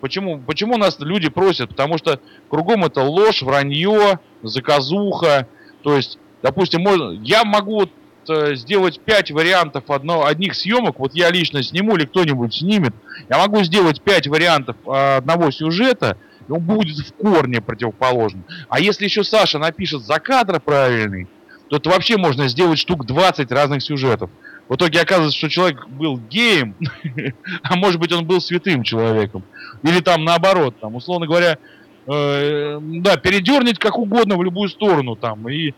Почему, 0.00 0.38
почему 0.38 0.76
нас 0.76 0.98
люди 1.00 1.28
просят? 1.28 1.70
Потому 1.70 1.98
что 1.98 2.20
кругом 2.48 2.84
это 2.84 3.02
ложь, 3.02 3.42
вранье, 3.42 4.20
заказуха. 4.42 5.48
То 5.82 5.96
есть, 5.96 6.18
допустим, 6.42 6.82
можно, 6.82 7.20
я 7.22 7.44
могу 7.44 7.88
э, 8.28 8.54
сделать 8.54 9.00
пять 9.00 9.30
вариантов 9.30 9.90
одно, 9.90 10.24
одних 10.24 10.54
съемок, 10.54 11.00
вот 11.00 11.14
я 11.14 11.30
лично 11.30 11.62
сниму 11.62 11.96
или 11.96 12.04
кто-нибудь 12.04 12.54
снимет, 12.54 12.94
я 13.28 13.38
могу 13.38 13.62
сделать 13.64 14.00
пять 14.00 14.28
вариантов 14.28 14.76
э, 14.86 15.16
одного 15.16 15.50
сюжета, 15.50 16.16
и 16.48 16.52
он 16.52 16.60
будет 16.60 16.98
в 16.98 17.12
корне 17.14 17.60
противоположным. 17.60 18.44
А 18.68 18.78
если 18.80 19.04
еще 19.04 19.24
Саша 19.24 19.58
напишет 19.58 20.02
за 20.02 20.20
кадр 20.20 20.60
правильный, 21.68 21.80
Тут 21.82 21.86
вообще 21.86 22.16
можно 22.16 22.48
сделать 22.48 22.78
штук 22.78 23.06
20 23.06 23.50
разных 23.52 23.82
сюжетов. 23.82 24.30
В 24.68 24.74
итоге 24.74 25.00
оказывается, 25.00 25.38
что 25.38 25.48
человек 25.48 25.86
был 25.88 26.18
геем, 26.18 26.74
а 27.62 27.76
может 27.76 28.00
быть 28.00 28.12
он 28.12 28.26
был 28.26 28.40
святым 28.40 28.82
человеком. 28.82 29.42
Или 29.82 30.00
там 30.00 30.24
наоборот, 30.24 30.74
там, 30.80 30.94
условно 30.94 31.26
говоря, 31.26 31.58
э, 32.06 32.78
да, 32.80 33.16
передернуть 33.16 33.78
как 33.78 33.98
угодно 33.98 34.36
в 34.36 34.42
любую 34.42 34.68
сторону 34.68 35.16
там. 35.16 35.48
И 35.48 35.72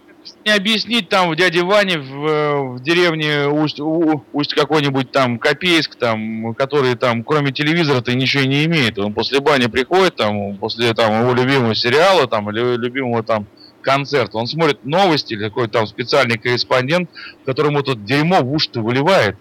не 0.45 0.53
объяснить 0.53 1.09
там 1.09 1.31
в 1.31 1.37
дяде 1.37 1.63
Ване 1.63 1.99
в, 1.99 2.75
в 2.75 2.83
деревне 2.83 3.47
Усть, 3.47 3.81
Усть 3.81 4.55
какой-нибудь 4.55 5.13
там 5.13 5.39
Копейск, 5.39 5.95
там, 5.95 6.55
который 6.55 6.95
там 6.95 7.23
кроме 7.23 7.53
телевизора-то 7.53 8.15
ничего 8.15 8.45
не 8.45 8.65
имеет. 8.65 8.99
Он 8.99 9.15
после 9.15 9.41
бани 9.41 9.67
приходит, 9.67 10.17
там, 10.17 10.57
после 10.59 10.93
там 10.95 11.23
его 11.23 11.33
любимого 11.33 11.75
сериала, 11.75 12.27
там, 12.27 12.51
или 12.51 12.77
любимого 12.77 13.23
там 13.23 13.47
концерт, 13.83 14.35
он 14.35 14.47
смотрит 14.47 14.85
новости 14.85 15.35
или 15.35 15.45
какой-то 15.49 15.73
там 15.75 15.87
специальный 15.87 16.39
корреспондент, 16.39 17.11
которому 17.45 17.83
тут 17.83 18.05
дерьмо 18.05 18.41
в 18.43 18.53
уши 18.53 18.71
выливает. 18.75 19.37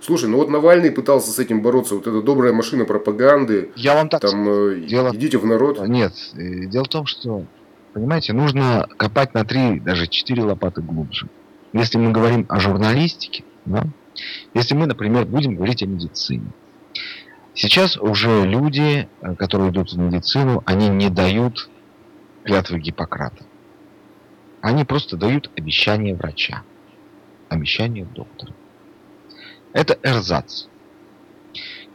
Слушай, 0.00 0.28
ну 0.28 0.38
вот 0.38 0.50
Навальный 0.50 0.90
пытался 0.90 1.30
с 1.30 1.38
этим 1.38 1.62
бороться, 1.62 1.94
вот 1.94 2.06
эта 2.06 2.22
добрая 2.22 2.52
машина 2.52 2.84
пропаганды. 2.84 3.70
Я 3.76 3.94
вам 3.94 4.08
так 4.08 4.20
там, 4.20 4.48
э, 4.48 4.80
дело... 4.80 5.10
идите 5.14 5.38
в 5.38 5.46
народ. 5.46 5.86
Нет, 5.86 6.12
э, 6.34 6.66
дело 6.66 6.84
в 6.84 6.88
том, 6.88 7.06
что, 7.06 7.44
понимаете, 7.92 8.32
нужно 8.32 8.86
копать 8.96 9.34
на 9.34 9.44
три, 9.44 9.80
даже 9.80 10.06
четыре 10.06 10.42
лопаты 10.42 10.82
глубже. 10.82 11.28
Если 11.72 11.98
мы 11.98 12.12
говорим 12.12 12.46
о 12.48 12.60
журналистике, 12.60 13.44
да, 13.64 13.84
если 14.52 14.74
мы, 14.74 14.86
например, 14.86 15.24
будем 15.24 15.56
говорить 15.56 15.82
о 15.82 15.86
медицине, 15.86 16.46
сейчас 17.54 17.96
уже 17.96 18.44
люди, 18.46 19.08
э, 19.20 19.34
которые 19.36 19.70
идут 19.70 19.92
в 19.92 19.98
медицину, 19.98 20.62
они 20.66 20.88
не 20.88 21.08
дают 21.08 21.68
клятвы 22.44 22.78
Гиппократа. 22.78 23.44
Они 24.60 24.84
просто 24.84 25.16
дают 25.16 25.50
обещание 25.56 26.14
врача, 26.14 26.62
обещание 27.48 28.04
доктора. 28.04 28.54
Это 29.72 29.98
эрзац. 30.02 30.66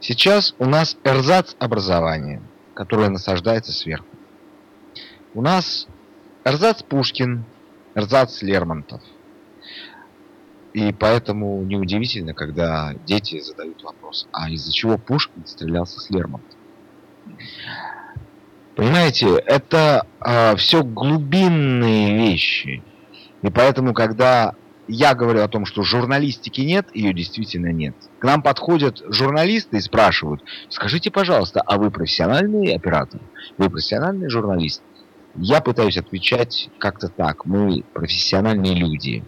Сейчас 0.00 0.54
у 0.58 0.66
нас 0.66 0.96
эрзац 1.04 1.54
образования, 1.58 2.42
которое 2.74 3.08
насаждается 3.08 3.72
сверху. 3.72 4.06
У 5.34 5.42
нас 5.42 5.86
эрзац 6.44 6.82
Пушкин, 6.82 7.44
Эрзац 7.94 8.42
Лермонтов. 8.42 9.02
И 10.72 10.92
поэтому 10.92 11.62
неудивительно, 11.62 12.34
когда 12.34 12.94
дети 13.04 13.40
задают 13.40 13.82
вопрос, 13.82 14.28
а 14.32 14.48
из-за 14.50 14.72
чего 14.72 14.96
Пушкин 14.96 15.44
стрелялся 15.46 15.98
с 15.98 16.08
Лермонтовым? 16.10 16.58
Понимаете, 18.80 19.36
это 19.44 20.06
э, 20.06 20.14
а, 20.20 20.56
все 20.56 20.82
глубинные 20.82 22.16
вещи. 22.16 22.82
И 23.42 23.50
поэтому, 23.50 23.92
когда 23.92 24.54
я 24.88 25.14
говорю 25.14 25.42
о 25.42 25.48
том, 25.48 25.66
что 25.66 25.82
журналистики 25.82 26.62
нет, 26.62 26.88
ее 26.94 27.12
действительно 27.12 27.72
нет. 27.72 27.94
К 28.20 28.24
нам 28.24 28.40
подходят 28.40 29.02
журналисты 29.06 29.76
и 29.76 29.80
спрашивают, 29.82 30.42
скажите, 30.70 31.10
пожалуйста, 31.10 31.60
а 31.60 31.76
вы 31.76 31.90
профессиональный 31.90 32.74
оператор? 32.74 33.20
Вы 33.58 33.68
профессиональный 33.68 34.30
журналист? 34.30 34.80
Я 35.34 35.60
пытаюсь 35.60 35.98
отвечать 35.98 36.70
как-то 36.78 37.08
так. 37.08 37.44
Мы 37.44 37.84
профессиональные 37.92 38.76
люди. 38.76 39.22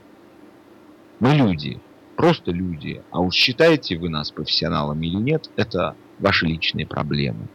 Мы 1.20 1.34
люди. 1.34 1.78
Просто 2.16 2.52
люди. 2.52 3.02
А 3.10 3.20
уж 3.20 3.34
считаете 3.34 3.98
вы 3.98 4.08
нас 4.08 4.30
профессионалами 4.30 5.08
или 5.08 5.16
нет, 5.16 5.50
это 5.56 5.94
ваши 6.20 6.46
личные 6.46 6.86
проблемы. 6.86 7.48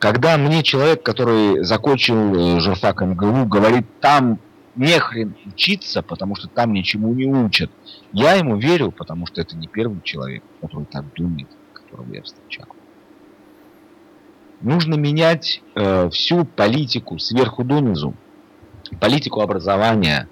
Когда 0.00 0.38
мне 0.38 0.62
человек, 0.62 1.02
который 1.02 1.62
закончил 1.62 2.56
э, 2.56 2.60
журфак 2.60 3.02
МГУ, 3.02 3.44
говорит, 3.44 3.84
там 4.00 4.38
не 4.74 4.98
хрен 4.98 5.36
учиться, 5.44 6.00
потому 6.00 6.36
что 6.36 6.48
там 6.48 6.72
ничему 6.72 7.12
не 7.12 7.26
учат. 7.26 7.70
Я 8.10 8.32
ему 8.32 8.56
верю, 8.56 8.92
потому 8.92 9.26
что 9.26 9.42
это 9.42 9.54
не 9.56 9.68
первый 9.68 10.00
человек, 10.00 10.42
который 10.62 10.86
так 10.86 11.04
думает, 11.12 11.48
которого 11.74 12.14
я 12.14 12.22
встречал. 12.22 12.64
Нужно 14.62 14.94
менять 14.94 15.62
э, 15.74 16.08
всю 16.08 16.46
политику 16.46 17.18
сверху 17.18 17.62
донизу, 17.62 18.14
политику 19.00 19.42
образования 19.42 20.28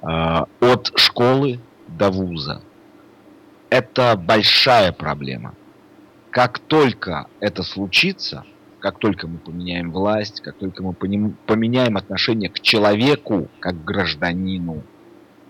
э, 0.00 0.06
от 0.06 0.90
школы 0.94 1.60
до 1.86 2.10
вуза. 2.10 2.62
Это 3.68 4.16
большая 4.16 4.90
проблема. 4.90 5.54
Как 6.30 6.60
только 6.60 7.26
это 7.40 7.62
случится, 7.62 8.46
как 8.82 8.98
только 8.98 9.28
мы 9.28 9.38
поменяем 9.38 9.92
власть, 9.92 10.40
как 10.40 10.56
только 10.56 10.82
мы 10.82 10.92
поменяем 10.92 11.96
отношение 11.96 12.50
к 12.50 12.58
человеку, 12.58 13.48
как 13.60 13.80
к 13.80 13.84
гражданину, 13.84 14.82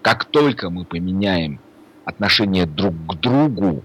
как 0.02 0.26
только 0.26 0.68
мы 0.68 0.84
поменяем 0.84 1.58
отношение 2.04 2.66
друг 2.66 2.94
к 3.06 3.14
другу, 3.14 3.82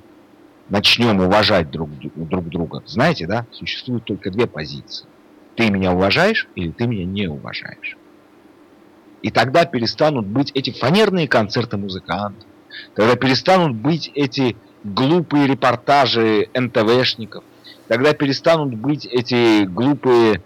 начнем 0.67 1.21
уважать 1.21 1.71
друг, 1.71 1.89
друг 1.97 2.49
друга. 2.49 2.83
Знаете, 2.85 3.25
да, 3.25 3.45
существует 3.51 4.03
только 4.03 4.31
две 4.31 4.47
позиции. 4.47 5.07
Ты 5.55 5.69
меня 5.69 5.93
уважаешь 5.93 6.49
или 6.55 6.71
ты 6.71 6.85
меня 6.85 7.05
не 7.05 7.27
уважаешь. 7.27 7.97
И 9.21 9.31
тогда 9.31 9.63
перестанут 9.63 10.27
быть 10.27 10.51
эти 10.55 10.71
фанерные 10.71 11.29
концерты 11.29 11.77
музыкантов, 11.77 12.45
тогда 12.95 13.15
перестанут 13.15 13.77
быть 13.77 14.11
эти 14.13 14.57
глупые 14.83 15.47
репортажи 15.47 16.49
НТВшников, 16.53 17.45
Тогда 17.87 18.13
перестанут 18.13 18.75
быть 18.75 19.05
эти 19.05 19.63
глупые 19.65 20.41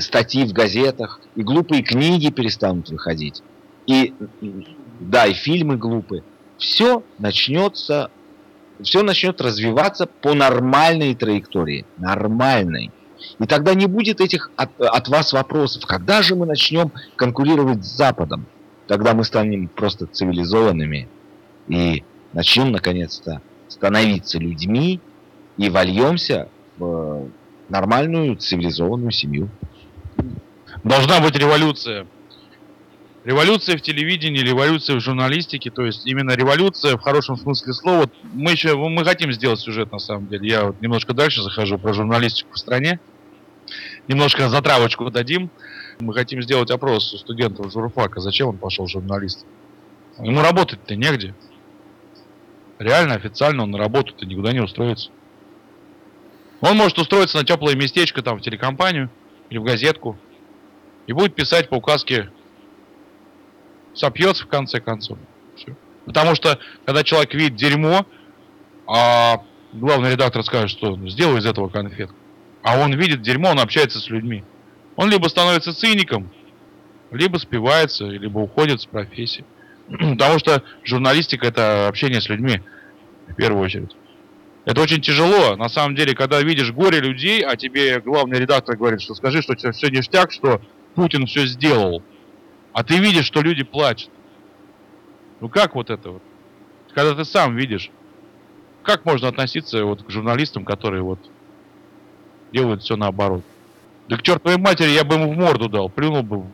статьи 0.00 0.44
в 0.44 0.52
газетах, 0.52 1.20
и 1.34 1.42
глупые 1.42 1.82
книги 1.82 2.30
перестанут 2.30 2.90
выходить. 2.90 3.42
И 3.86 4.14
да, 5.00 5.26
и 5.26 5.32
фильмы 5.32 5.76
глупые. 5.76 6.22
Все 6.58 7.02
начнется, 7.18 8.10
все 8.82 9.02
начнет 9.02 9.40
развиваться 9.40 10.06
по 10.06 10.34
нормальной 10.34 11.14
траектории. 11.14 11.86
Нормальной. 11.96 12.90
И 13.38 13.46
тогда 13.46 13.74
не 13.74 13.86
будет 13.86 14.20
этих 14.20 14.50
от, 14.56 14.78
от 14.80 15.08
вас 15.08 15.32
вопросов, 15.32 15.86
когда 15.86 16.22
же 16.22 16.34
мы 16.34 16.46
начнем 16.46 16.92
конкурировать 17.16 17.84
с 17.84 17.96
Западом. 17.96 18.46
Тогда 18.86 19.14
мы 19.14 19.24
станем 19.24 19.68
просто 19.68 20.06
цивилизованными 20.06 21.08
и 21.68 22.04
начнем 22.32 22.72
наконец-то 22.72 23.40
становиться 23.68 24.38
людьми, 24.38 25.00
и 25.56 25.68
вольемся 25.70 26.48
в 26.78 27.28
нормальную 27.68 28.36
цивилизованную 28.36 29.10
семью. 29.10 29.48
Должна 30.84 31.20
быть 31.20 31.36
революция. 31.36 32.06
Революция 33.24 33.76
в 33.76 33.82
телевидении, 33.82 34.40
революция 34.40 34.96
в 34.96 35.00
журналистике, 35.00 35.70
то 35.70 35.82
есть 35.82 36.06
именно 36.06 36.32
революция 36.32 36.96
в 36.96 37.00
хорошем 37.00 37.36
смысле 37.36 37.72
слова. 37.72 38.10
Мы 38.32 38.50
еще 38.50 38.76
мы 38.76 39.04
хотим 39.04 39.32
сделать 39.32 39.60
сюжет 39.60 39.92
на 39.92 40.00
самом 40.00 40.26
деле. 40.26 40.48
Я 40.48 40.64
вот 40.64 40.80
немножко 40.82 41.14
дальше 41.14 41.40
захожу 41.40 41.78
про 41.78 41.92
журналистику 41.92 42.52
в 42.54 42.58
стране. 42.58 42.98
Немножко 44.08 44.48
затравочку 44.48 45.08
дадим. 45.10 45.50
Мы 46.00 46.14
хотим 46.14 46.42
сделать 46.42 46.72
опрос 46.72 47.14
у 47.14 47.18
студентов 47.18 47.72
журфака, 47.72 48.20
зачем 48.20 48.48
он 48.48 48.56
пошел 48.58 48.88
журналист. 48.88 49.46
Ему 50.18 50.40
работать-то 50.40 50.96
негде. 50.96 51.32
Реально, 52.80 53.14
официально 53.14 53.62
он 53.62 53.70
на 53.70 53.78
работу-то 53.78 54.26
никуда 54.26 54.52
не 54.52 54.60
устроится. 54.60 55.10
Он 56.62 56.76
может 56.76 56.96
устроиться 56.98 57.36
на 57.36 57.44
теплое 57.44 57.74
местечко 57.74 58.22
там 58.22 58.38
в 58.38 58.40
телекомпанию 58.40 59.10
или 59.50 59.58
в 59.58 59.64
газетку 59.64 60.16
и 61.06 61.12
будет 61.12 61.34
писать 61.34 61.68
по 61.68 61.74
указке 61.74 62.30
сопьется 63.94 64.44
в 64.44 64.48
конце 64.48 64.80
концов. 64.80 65.18
Все. 65.56 65.76
Потому 66.06 66.36
что, 66.36 66.58
когда 66.86 67.02
человек 67.02 67.34
видит 67.34 67.56
дерьмо, 67.56 68.06
а 68.86 69.42
главный 69.72 70.12
редактор 70.12 70.44
скажет, 70.44 70.70
что 70.70 70.96
сделай 71.08 71.40
из 71.40 71.46
этого 71.46 71.68
конфетку, 71.68 72.16
а 72.62 72.78
он 72.78 72.94
видит 72.94 73.22
дерьмо, 73.22 73.50
он 73.50 73.58
общается 73.58 73.98
с 73.98 74.08
людьми. 74.08 74.44
Он 74.94 75.10
либо 75.10 75.26
становится 75.26 75.74
циником, 75.74 76.30
либо 77.10 77.38
спивается, 77.38 78.04
либо 78.04 78.38
уходит 78.38 78.80
с 78.80 78.86
профессии. 78.86 79.44
Потому 79.88 80.38
что 80.38 80.62
журналистика 80.84 81.48
это 81.48 81.88
общение 81.88 82.20
с 82.20 82.28
людьми, 82.28 82.62
в 83.26 83.34
первую 83.34 83.64
очередь. 83.64 83.96
Это 84.64 84.80
очень 84.80 85.00
тяжело. 85.00 85.56
На 85.56 85.68
самом 85.68 85.96
деле, 85.96 86.14
когда 86.14 86.40
видишь 86.40 86.72
горе 86.72 87.00
людей, 87.00 87.42
а 87.42 87.56
тебе 87.56 88.00
главный 88.00 88.38
редактор 88.38 88.76
говорит, 88.76 89.02
что 89.02 89.14
скажи, 89.14 89.42
что 89.42 89.56
все 89.56 89.88
ништяк, 89.88 90.30
что 90.30 90.60
Путин 90.94 91.26
все 91.26 91.46
сделал. 91.46 92.02
А 92.72 92.84
ты 92.84 92.98
видишь, 92.98 93.26
что 93.26 93.42
люди 93.42 93.64
плачут. 93.64 94.10
Ну 95.40 95.48
как 95.48 95.74
вот 95.74 95.90
это 95.90 96.10
вот? 96.10 96.22
Когда 96.94 97.14
ты 97.14 97.24
сам 97.24 97.56
видишь, 97.56 97.90
как 98.82 99.04
можно 99.04 99.28
относиться 99.28 99.84
вот 99.84 100.04
к 100.04 100.10
журналистам, 100.10 100.64
которые 100.64 101.02
вот 101.02 101.18
делают 102.52 102.82
все 102.82 102.96
наоборот? 102.96 103.42
Да 104.08 104.16
к 104.16 104.22
чертовой 104.22 104.58
матери 104.58 104.90
я 104.90 105.04
бы 105.04 105.16
ему 105.16 105.32
в 105.32 105.36
морду 105.36 105.68
дал, 105.68 105.88
плюнул 105.88 106.22
бы, 106.22 106.44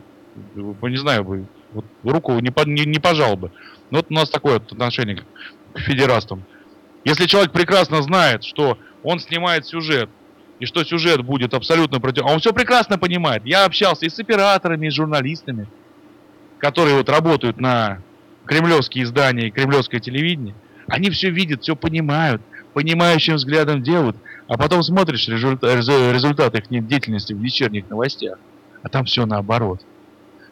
не 0.54 0.96
знаю, 0.96 1.24
бы, 1.24 1.46
вот 1.72 1.84
руку 2.04 2.32
не, 2.38 2.52
не, 2.66 2.86
не 2.86 2.98
пожал 2.98 3.36
бы. 3.36 3.50
Ну 3.90 3.98
вот 3.98 4.06
у 4.08 4.14
нас 4.14 4.30
такое 4.30 4.56
отношение 4.56 5.24
к 5.74 5.78
федерастам. 5.80 6.44
Если 7.08 7.24
человек 7.24 7.52
прекрасно 7.52 8.02
знает, 8.02 8.44
что 8.44 8.78
он 9.02 9.18
снимает 9.18 9.64
сюжет, 9.64 10.10
и 10.60 10.66
что 10.66 10.84
сюжет 10.84 11.24
будет 11.24 11.54
абсолютно 11.54 12.00
против... 12.00 12.26
А 12.26 12.32
он 12.32 12.40
все 12.40 12.52
прекрасно 12.52 12.98
понимает. 12.98 13.46
Я 13.46 13.64
общался 13.64 14.04
и 14.04 14.10
с 14.10 14.18
операторами, 14.18 14.88
и 14.88 14.90
с 14.90 14.94
журналистами, 14.94 15.68
которые 16.58 16.96
вот 16.96 17.08
работают 17.08 17.60
на 17.60 18.02
кремлевские 18.44 19.04
издания 19.04 19.48
и 19.48 19.50
кремлевское 19.50 20.00
телевидение. 20.00 20.54
Они 20.86 21.08
все 21.08 21.30
видят, 21.30 21.62
все 21.62 21.74
понимают, 21.74 22.42
понимающим 22.74 23.36
взглядом 23.36 23.82
делают. 23.82 24.16
А 24.46 24.58
потом 24.58 24.82
смотришь 24.82 25.28
результат, 25.28 25.76
результат 25.76 26.54
их 26.56 26.86
деятельности 26.86 27.32
в 27.32 27.38
вечерних 27.38 27.88
новостях. 27.88 28.38
А 28.82 28.90
там 28.90 29.06
все 29.06 29.24
наоборот. 29.24 29.80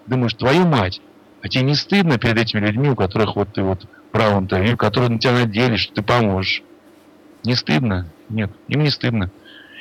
Думаешь, 0.07 0.33
твою 0.33 0.67
мать, 0.67 1.03
а 1.43 1.49
тебе 1.49 1.65
не 1.65 1.75
стыдно 1.75 2.17
перед 2.17 2.39
этими 2.39 2.61
людьми, 2.61 2.89
у 2.89 2.97
которых 2.97 3.37
вот 3.37 3.53
ты 3.53 3.63
вот 3.63 3.87
брал 4.13 4.39
интервью, 4.41 4.77
которые 4.77 5.11
на 5.11 5.19
тебя 5.19 5.33
надеялись, 5.33 5.81
что 5.81 5.95
ты 5.95 6.03
поможешь. 6.03 6.63
Не 7.45 7.55
стыдно? 7.55 8.09
Нет, 8.29 8.51
им 8.69 8.83
не 8.83 8.91
стыдно. 8.91 9.31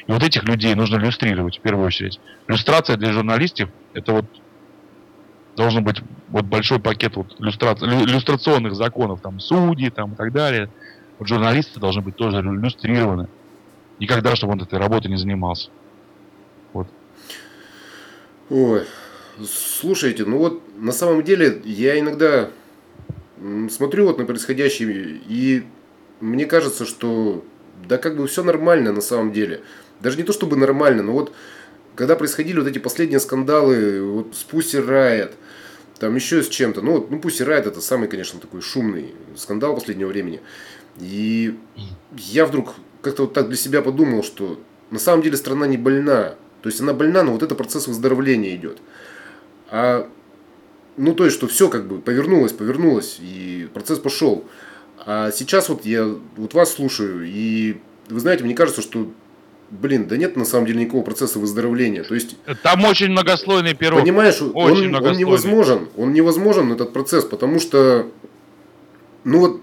И 0.07 0.11
вот 0.11 0.23
этих 0.23 0.43
людей 0.43 0.75
нужно 0.75 0.97
иллюстрировать 0.97 1.57
в 1.57 1.61
первую 1.61 1.87
очередь. 1.87 2.19
Иллюстрация 2.47 2.97
для 2.97 3.11
журналистов 3.11 3.69
это 3.93 4.13
вот 4.13 4.25
должен 5.55 5.83
быть 5.83 6.01
вот 6.29 6.45
большой 6.45 6.79
пакет 6.79 7.15
вот 7.15 7.39
иллюстраций, 7.39 7.87
иллюстрационных 7.87 8.75
законов, 8.75 9.21
там 9.21 9.39
судьи 9.39 9.89
там 9.89 10.13
и 10.13 10.15
так 10.15 10.31
далее. 10.31 10.69
Вот 11.17 11.27
журналисты 11.27 11.79
должны 11.79 12.01
быть 12.01 12.15
тоже 12.15 12.39
иллюстрированы. 12.39 13.27
Никогда, 13.99 14.35
чтобы 14.35 14.53
он 14.53 14.61
этой 14.61 14.77
работой 14.77 15.07
не 15.07 15.17
занимался. 15.17 15.69
Вот. 16.73 16.87
Ой, 18.49 18.83
слушайте, 19.47 20.25
ну 20.25 20.37
вот 20.37 20.61
на 20.77 20.91
самом 20.91 21.23
деле 21.23 21.61
я 21.63 21.97
иногда 21.97 22.49
смотрю 23.69 24.05
вот 24.05 24.17
на 24.17 24.25
происходящее, 24.25 25.19
и 25.27 25.63
мне 26.21 26.45
кажется, 26.45 26.85
что 26.85 27.43
да 27.87 27.97
как 27.97 28.17
бы 28.17 28.27
все 28.27 28.43
нормально 28.43 28.91
на 28.91 29.01
самом 29.01 29.31
деле. 29.31 29.61
Даже 29.99 30.17
не 30.17 30.23
то 30.23 30.33
чтобы 30.33 30.55
нормально, 30.55 31.03
но 31.03 31.13
вот 31.13 31.33
когда 31.95 32.15
происходили 32.15 32.59
вот 32.59 32.67
эти 32.67 32.79
последние 32.79 33.19
скандалы 33.19 34.01
вот 34.03 34.35
с 34.35 34.45
Pussy 34.45 34.85
Riot, 34.85 35.31
там 35.99 36.15
еще 36.15 36.43
с 36.43 36.49
чем-то, 36.49 36.81
ну 36.81 36.93
вот 36.93 37.11
ну, 37.11 37.19
Pussy 37.19 37.45
Riot 37.45 37.67
это 37.67 37.81
самый, 37.81 38.07
конечно, 38.07 38.39
такой 38.39 38.61
шумный 38.61 39.13
скандал 39.35 39.75
последнего 39.75 40.09
времени. 40.09 40.41
И 40.99 41.57
я 42.17 42.45
вдруг 42.45 42.75
как-то 43.01 43.23
вот 43.23 43.33
так 43.33 43.47
для 43.47 43.57
себя 43.57 43.81
подумал, 43.81 44.23
что 44.23 44.59
на 44.91 44.99
самом 44.99 45.23
деле 45.23 45.37
страна 45.37 45.67
не 45.67 45.77
больна. 45.77 46.35
То 46.61 46.69
есть 46.69 46.81
она 46.81 46.93
больна, 46.93 47.23
но 47.23 47.31
вот 47.31 47.43
это 47.43 47.55
процесс 47.55 47.87
выздоровления 47.87 48.55
идет. 48.55 48.79
А 49.69 50.09
ну, 50.97 51.13
то 51.13 51.25
есть, 51.25 51.35
что 51.35 51.47
все 51.47 51.69
как 51.69 51.87
бы 51.87 51.99
повернулось, 51.99 52.51
повернулось, 52.51 53.17
и 53.19 53.67
процесс 53.73 53.99
пошел. 53.99 54.45
А 55.05 55.31
сейчас 55.31 55.69
вот 55.69 55.85
я 55.85 56.05
вот 56.37 56.53
вас 56.53 56.73
слушаю, 56.73 57.25
и 57.25 57.77
вы 58.09 58.19
знаете, 58.19 58.43
мне 58.43 58.55
кажется, 58.55 58.81
что 58.81 59.09
Блин, 59.71 60.07
да 60.07 60.15
нет 60.15 60.35
на 60.35 60.45
самом 60.45 60.67
деле 60.67 60.81
никакого 60.81 61.03
процесса 61.03 61.39
выздоровления. 61.39 62.03
То 62.03 62.13
есть, 62.13 62.37
Там 62.61 62.85
очень 62.85 63.09
многослойный 63.09 63.73
пирог. 63.73 63.99
Понимаешь, 63.99 64.39
очень 64.41 64.95
он, 64.95 65.03
он 65.03 65.17
невозможен. 65.17 65.87
Он 65.97 66.13
невозможен, 66.13 66.71
этот 66.71 66.93
процесс, 66.93 67.25
потому 67.25 67.59
что, 67.59 68.07
ну 69.23 69.39
вот, 69.39 69.61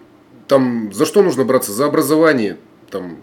там, 0.48 0.92
за 0.92 1.06
что 1.06 1.22
нужно 1.22 1.44
браться? 1.44 1.72
За 1.72 1.86
образование, 1.86 2.58
там, 2.90 3.16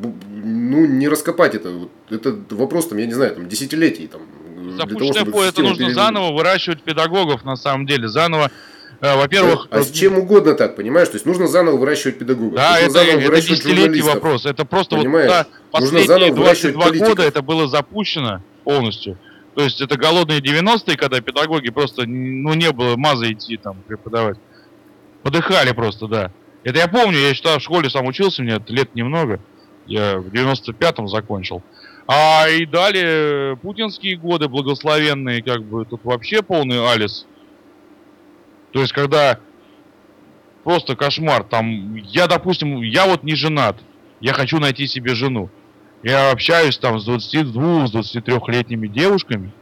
ну, 0.00 0.86
не 0.86 1.08
раскопать 1.08 1.56
это. 1.56 1.88
Это 2.08 2.38
вопрос, 2.50 2.86
там, 2.86 2.98
я 2.98 3.06
не 3.06 3.14
знаю, 3.14 3.34
там, 3.34 3.48
десятилетий, 3.48 4.06
там, 4.06 4.22
Запущенное 4.72 5.24
поле, 5.24 5.48
это 5.48 5.62
нужно 5.62 5.76
перевели. 5.76 5.94
заново 5.94 6.32
выращивать 6.32 6.82
педагогов, 6.82 7.44
на 7.44 7.56
самом 7.56 7.86
деле, 7.86 8.08
заново 8.08 8.50
э, 9.00 9.16
во-первых... 9.16 9.68
А, 9.70 9.82
с 9.82 9.90
чем 9.90 10.18
угодно 10.18 10.54
так, 10.54 10.76
понимаешь? 10.76 11.08
То 11.08 11.14
есть 11.14 11.26
нужно 11.26 11.46
заново 11.46 11.76
выращивать 11.76 12.18
педагогов. 12.18 12.54
Да, 12.54 12.78
это, 12.78 12.98
это 13.00 13.40
десятилетний 13.40 14.02
вопрос. 14.02 14.46
Это 14.46 14.64
просто 14.64 14.96
понимаешь? 14.96 15.30
вот 15.30 15.36
да, 15.36 15.46
последние 15.70 16.32
22 16.32 16.82
политиков. 16.82 17.08
года 17.08 17.22
это 17.22 17.42
было 17.42 17.68
запущено 17.68 18.42
полностью. 18.64 19.18
То 19.54 19.62
есть 19.62 19.80
это 19.80 19.96
голодные 19.96 20.40
90-е, 20.40 20.96
когда 20.98 21.20
педагоги 21.20 21.70
просто, 21.70 22.06
ну, 22.06 22.52
не 22.52 22.70
было 22.72 22.96
маза 22.96 23.32
идти 23.32 23.56
там 23.56 23.76
преподавать. 23.86 24.36
Подыхали 25.22 25.72
просто, 25.72 26.08
да. 26.08 26.30
Это 26.62 26.78
я 26.78 26.88
помню, 26.88 27.18
я 27.18 27.32
считаю, 27.32 27.58
в 27.58 27.62
школе 27.62 27.88
сам 27.88 28.06
учился, 28.06 28.42
мне 28.42 28.60
лет 28.68 28.94
немного. 28.94 29.40
Я 29.86 30.18
в 30.18 30.26
95-м 30.26 31.08
закончил. 31.08 31.62
А 32.08 32.48
и 32.48 32.66
далее 32.66 33.56
путинские 33.56 34.16
годы 34.16 34.48
благословенные, 34.48 35.42
как 35.42 35.64
бы 35.64 35.84
тут 35.84 36.04
вообще 36.04 36.42
полный 36.42 36.86
алис. 36.88 37.26
То 38.72 38.80
есть, 38.80 38.92
когда 38.92 39.40
просто 40.62 40.94
кошмар, 40.94 41.42
там, 41.42 41.96
я, 41.96 42.26
допустим, 42.26 42.80
я 42.82 43.06
вот 43.06 43.22
не 43.22 43.34
женат, 43.34 43.76
я 44.20 44.32
хочу 44.32 44.58
найти 44.58 44.86
себе 44.86 45.14
жену. 45.14 45.50
Я 46.02 46.30
общаюсь 46.30 46.78
там 46.78 47.00
с 47.00 47.04
22, 47.04 47.88
с 47.88 47.94
23-летними 47.94 48.86
девушками, 48.86 49.52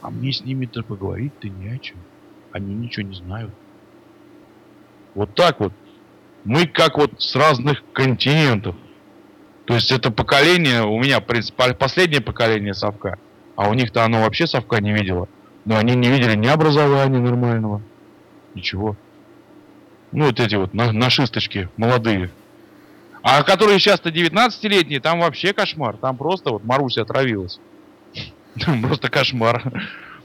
а 0.00 0.10
мне 0.10 0.32
с 0.32 0.40
ними-то 0.40 0.82
поговорить-то 0.82 1.48
не 1.48 1.68
о 1.68 1.78
чем. 1.78 1.98
Они 2.50 2.74
ничего 2.74 3.06
не 3.06 3.14
знают. 3.14 3.52
Вот 5.14 5.34
так 5.34 5.60
вот. 5.60 5.72
Мы 6.44 6.66
как 6.66 6.98
вот 6.98 7.10
с 7.18 7.34
разных 7.34 7.82
континентов. 7.92 8.76
То 9.66 9.74
есть 9.74 9.90
это 9.90 10.10
поколение, 10.10 10.82
у 10.82 10.98
меня, 10.98 11.20
в 11.20 11.24
принципе, 11.24 11.74
последнее 11.74 12.20
поколение 12.20 12.72
совка, 12.72 13.18
а 13.56 13.68
у 13.68 13.74
них-то 13.74 14.04
оно 14.04 14.22
вообще 14.22 14.46
совка 14.46 14.80
не 14.80 14.92
видело. 14.92 15.28
Но 15.64 15.76
они 15.76 15.96
не 15.96 16.08
видели 16.08 16.36
ни 16.36 16.46
образования 16.46 17.18
нормального, 17.18 17.82
ничего. 18.54 18.96
Ну, 20.12 20.26
вот 20.26 20.38
эти 20.38 20.54
вот 20.54 20.72
на, 20.72 20.92
нашисточки 20.92 21.68
молодые. 21.76 22.30
А 23.22 23.42
которые 23.42 23.80
сейчас-то 23.80 24.10
19-летние, 24.10 25.00
там 25.00 25.18
вообще 25.18 25.52
кошмар. 25.52 25.96
Там 25.96 26.16
просто 26.16 26.50
вот 26.50 26.62
Маруся 26.62 27.02
отравилась. 27.02 27.58
Просто 28.82 29.10
кошмар. 29.10 29.64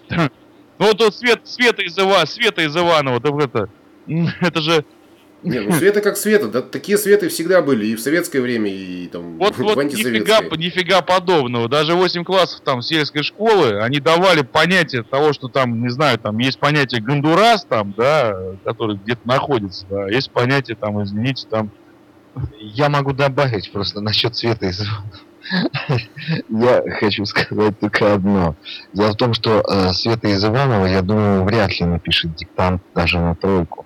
Ну 0.09 0.87
вот 0.87 0.97
тут 0.97 1.15
Свет, 1.15 1.47
Света 1.47 1.83
из 1.83 1.97
Ивана, 1.97 2.25
Света 2.25 2.63
из 2.63 2.75
Иванова, 2.75 3.21
это, 3.39 3.69
это 4.07 4.61
же 4.61 4.83
не, 5.43 5.59
ну 5.59 5.71
Света 5.71 6.01
как 6.01 6.17
Света, 6.17 6.47
да, 6.49 6.61
такие 6.61 6.97
Светы 6.97 7.27
всегда 7.29 7.61
были 7.61 7.87
и 7.87 7.95
в 7.95 8.01
советское 8.01 8.41
время, 8.41 8.69
и 8.69 9.07
там 9.07 9.37
вот, 9.37 9.55
в 9.55 9.59
вот 9.59 9.83
нифига, 9.83 10.41
нифига 10.55 11.01
подобного. 11.01 11.67
Даже 11.67 11.95
8 11.95 12.23
классов 12.23 12.61
там 12.63 12.81
сельской 12.83 13.23
школы, 13.23 13.81
они 13.81 13.99
давали 13.99 14.43
понятие 14.43 15.03
того, 15.03 15.33
что 15.33 15.47
там, 15.47 15.81
не 15.81 15.89
знаю, 15.89 16.19
там 16.19 16.37
есть 16.37 16.59
понятие 16.59 17.01
Гондурас 17.01 17.65
там, 17.65 17.93
да, 17.97 18.37
который 18.63 18.97
где-то 18.97 19.27
находится, 19.27 19.85
да, 19.89 20.07
есть 20.09 20.29
понятие 20.31 20.77
там, 20.77 21.03
извините, 21.03 21.47
там... 21.49 21.71
Я 22.59 22.87
могу 22.87 23.11
добавить 23.11 23.71
просто 23.71 23.99
насчет 23.99 24.35
Света 24.35 24.67
из 24.67 24.81
я 26.49 26.83
хочу 26.99 27.25
сказать 27.25 27.77
только 27.79 28.13
одно. 28.13 28.55
Дело 28.93 29.11
в 29.11 29.17
том, 29.17 29.33
что 29.33 29.61
э, 29.67 29.91
Света 29.91 30.29
из 30.29 30.45
Иванова, 30.45 30.85
я 30.85 31.01
думаю, 31.01 31.43
вряд 31.43 31.77
ли 31.77 31.85
напишет 31.85 32.35
диктант 32.35 32.81
даже 32.93 33.19
на 33.19 33.35
тройку 33.35 33.85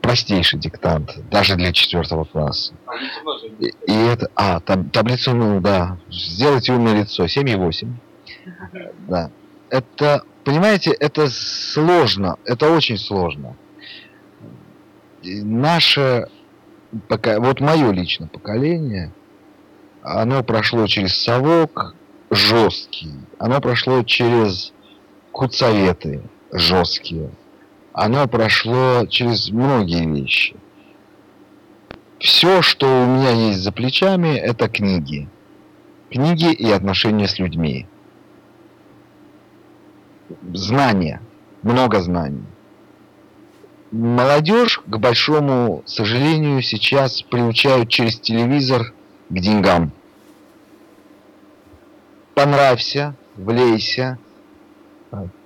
простейший 0.00 0.58
диктант, 0.58 1.16
даже 1.30 1.56
для 1.56 1.72
четвертого 1.72 2.24
класса. 2.24 2.74
И, 3.58 3.66
и 3.86 3.92
это, 3.92 4.30
а, 4.34 4.60
таб, 4.60 4.90
таблицу, 4.92 5.34
ну 5.34 5.60
да, 5.60 5.98
сделайте 6.10 6.72
умное 6.72 7.00
лицо, 7.00 7.24
7,8. 7.24 7.88
Да. 9.08 9.30
Это, 9.68 10.22
понимаете, 10.44 10.90
это 10.90 11.28
сложно, 11.28 12.36
это 12.44 12.70
очень 12.70 12.98
сложно. 12.98 13.56
И 15.22 15.42
наше, 15.42 16.28
пока, 17.08 17.38
вот 17.40 17.60
мое 17.60 17.90
личное 17.92 18.28
поколение, 18.28 19.12
оно 20.02 20.42
прошло 20.42 20.86
через 20.86 21.14
совок 21.22 21.94
жесткий, 22.30 23.12
оно 23.38 23.60
прошло 23.60 24.02
через 24.02 24.72
кутсоветы 25.30 26.22
жесткие, 26.52 27.30
оно 27.92 28.26
прошло 28.28 29.06
через 29.06 29.50
многие 29.50 30.06
вещи. 30.06 30.56
Все, 32.18 32.62
что 32.62 32.86
у 32.86 33.06
меня 33.06 33.30
есть 33.30 33.60
за 33.60 33.72
плечами, 33.72 34.36
это 34.36 34.68
книги. 34.68 35.28
Книги 36.10 36.52
и 36.52 36.70
отношения 36.70 37.26
с 37.26 37.38
людьми. 37.38 37.86
Знания. 40.52 41.20
Много 41.62 42.00
знаний. 42.00 42.44
Молодежь, 43.90 44.80
к 44.86 44.96
большому 44.98 45.82
сожалению, 45.84 46.62
сейчас 46.62 47.22
приучают 47.22 47.88
через 47.88 48.20
телевизор 48.20 48.94
к 49.28 49.34
деньгам. 49.34 49.92
Понравься, 52.34 53.14
влейся, 53.36 54.18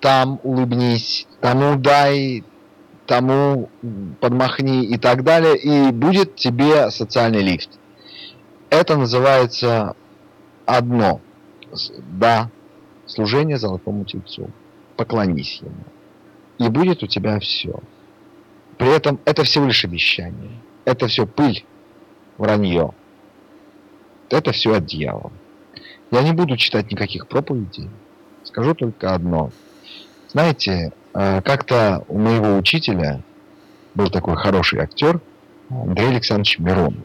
там 0.01 0.41
улыбнись, 0.43 1.27
тому 1.41 1.77
дай, 1.77 2.45
тому 3.07 3.71
подмахни 4.21 4.85
и 4.85 4.99
так 4.99 5.25
далее, 5.25 5.57
и 5.57 5.93
будет 5.93 6.37
тебе 6.37 6.91
социальный 6.91 7.43
лифт. 7.43 7.71
Это 8.71 8.97
называется 8.97 9.95
одно. 10.67 11.21
Да, 12.19 12.51
служение 13.07 13.59
золотому 13.59 14.05
тельцу. 14.05 14.51
Поклонись 14.97 15.61
ему. 15.61 15.85
И 16.59 16.69
будет 16.69 17.03
у 17.03 17.07
тебя 17.07 17.41
все. 17.41 17.81
При 18.79 18.95
этом 18.95 19.19
это 19.25 19.45
всего 19.45 19.67
лишь 19.67 19.85
обещание. 19.85 20.61
Это 20.85 21.07
все 21.09 21.27
пыль, 21.27 21.65
вранье. 22.39 22.93
Это 24.31 24.53
все 24.53 24.75
от 24.75 24.87
дьявола. 24.87 25.33
Я 26.11 26.23
не 26.23 26.33
буду 26.33 26.57
читать 26.57 26.91
никаких 26.91 27.27
проповедей. 27.27 27.91
Скажу 28.55 28.73
только 28.77 29.13
одно. 29.13 29.51
Знаете, 30.29 30.93
э, 31.13 31.43
как-то 31.43 32.05
у 32.07 32.21
моего 32.21 32.57
учителя 32.57 33.21
был 33.97 34.11
такой 34.11 34.37
хороший 34.37 34.79
актер 34.79 35.21
Андрей 35.69 36.11
Александрович 36.11 36.61
Миронов. 36.61 37.03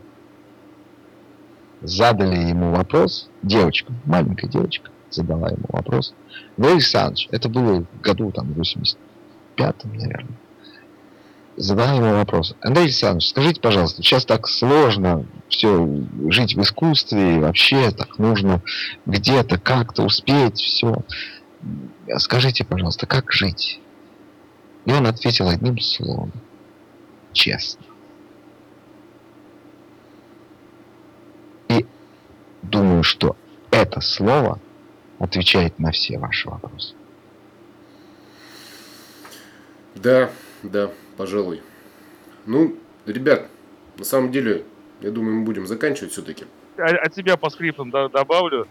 Задали 1.82 2.50
ему 2.50 2.70
вопрос, 2.70 3.32
девочка, 3.42 3.92
маленькая 4.06 4.48
девочка, 4.48 4.92
задала 5.10 5.50
ему 5.50 5.66
вопрос. 5.70 6.14
Андрей 6.56 6.74
Александрович, 6.74 7.28
это 7.32 7.50
было 7.50 7.82
в 7.82 8.02
году 8.02 8.32
там 8.32 8.52
85-м, 8.52 9.92
наверное. 9.96 10.38
Задала 11.58 11.96
ему 11.96 12.12
вопрос. 12.12 12.54
Андрей 12.62 12.84
Александрович, 12.84 13.30
скажите, 13.30 13.60
пожалуйста, 13.60 14.04
сейчас 14.04 14.24
так 14.24 14.48
сложно 14.48 15.26
все 15.48 15.88
жить 16.30 16.54
в 16.56 16.62
искусстве, 16.62 17.40
вообще 17.40 17.90
так 17.90 18.20
нужно 18.20 18.62
где-то 19.08 19.58
как-то 19.58 20.04
успеть 20.04 20.60
все. 20.60 21.04
Скажите, 22.18 22.66
пожалуйста, 22.66 23.06
как 23.06 23.32
жить? 23.32 23.80
И 24.86 24.92
он 24.92 25.06
ответил 25.06 25.48
одним 25.48 25.80
словом. 25.80 26.32
Честно. 27.34 27.84
И 31.68 31.86
думаю, 32.64 33.04
что 33.04 33.36
это 33.72 34.02
слово 34.02 34.60
отвечает 35.20 35.78
на 35.80 35.92
все 35.92 36.18
ваши 36.18 36.50
вопросы. 36.50 36.96
Да, 39.96 40.32
да, 40.64 40.90
пожалуй. 41.18 41.62
Ну, 42.46 42.76
ребят, 43.06 43.48
на 43.98 44.06
самом 44.06 44.32
деле, 44.32 44.66
я 45.02 45.12
думаю, 45.12 45.36
мы 45.36 45.46
будем 45.46 45.68
заканчивать 45.68 46.14
все-таки. 46.14 46.46
От 46.78 47.14
себя 47.14 47.36
по 47.36 47.50
скриптам 47.50 47.92
добавлю. 47.92 48.68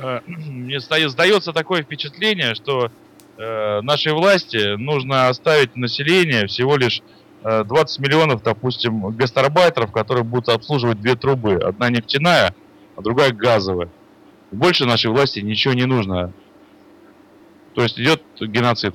Э, 0.00 0.20
мне 0.26 0.80
сдается 0.80 1.52
такое 1.52 1.82
впечатление, 1.82 2.54
что 2.54 2.90
э, 3.36 3.80
нашей 3.82 4.12
власти 4.12 4.76
нужно 4.76 5.28
оставить 5.28 5.76
население 5.76 6.46
всего 6.46 6.76
лишь 6.76 7.02
20 7.42 7.98
э, 7.98 8.02
миллионов, 8.02 8.42
допустим, 8.42 9.10
гастарбайтеров, 9.10 9.92
которые 9.92 10.24
будут 10.24 10.48
обслуживать 10.48 11.00
две 11.00 11.14
трубы. 11.14 11.54
Одна 11.54 11.90
нефтяная, 11.90 12.54
а 12.96 13.02
другая 13.02 13.32
газовая. 13.32 13.88
Больше 14.50 14.86
нашей 14.86 15.10
власти 15.10 15.40
ничего 15.40 15.74
не 15.74 15.84
нужно. 15.84 16.32
То 17.74 17.82
есть 17.82 17.98
идет 17.98 18.22
геноцид. 18.40 18.94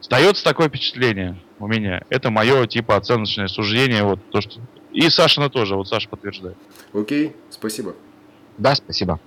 Остается 0.00 0.44
такое 0.44 0.68
впечатление 0.68 1.38
у 1.58 1.66
меня. 1.66 2.02
Это 2.10 2.30
мое 2.30 2.66
типа 2.66 2.96
оценочное 2.96 3.48
суждение. 3.48 4.02
Вот 4.02 4.20
то, 4.30 4.40
что... 4.40 4.60
И 4.92 5.08
Сашина 5.08 5.48
тоже. 5.48 5.74
Вот 5.74 5.88
Саша 5.88 6.08
подтверждает. 6.08 6.56
Окей, 6.92 7.34
спасибо. 7.50 7.94
Да, 8.58 8.74
спасибо. 8.74 9.20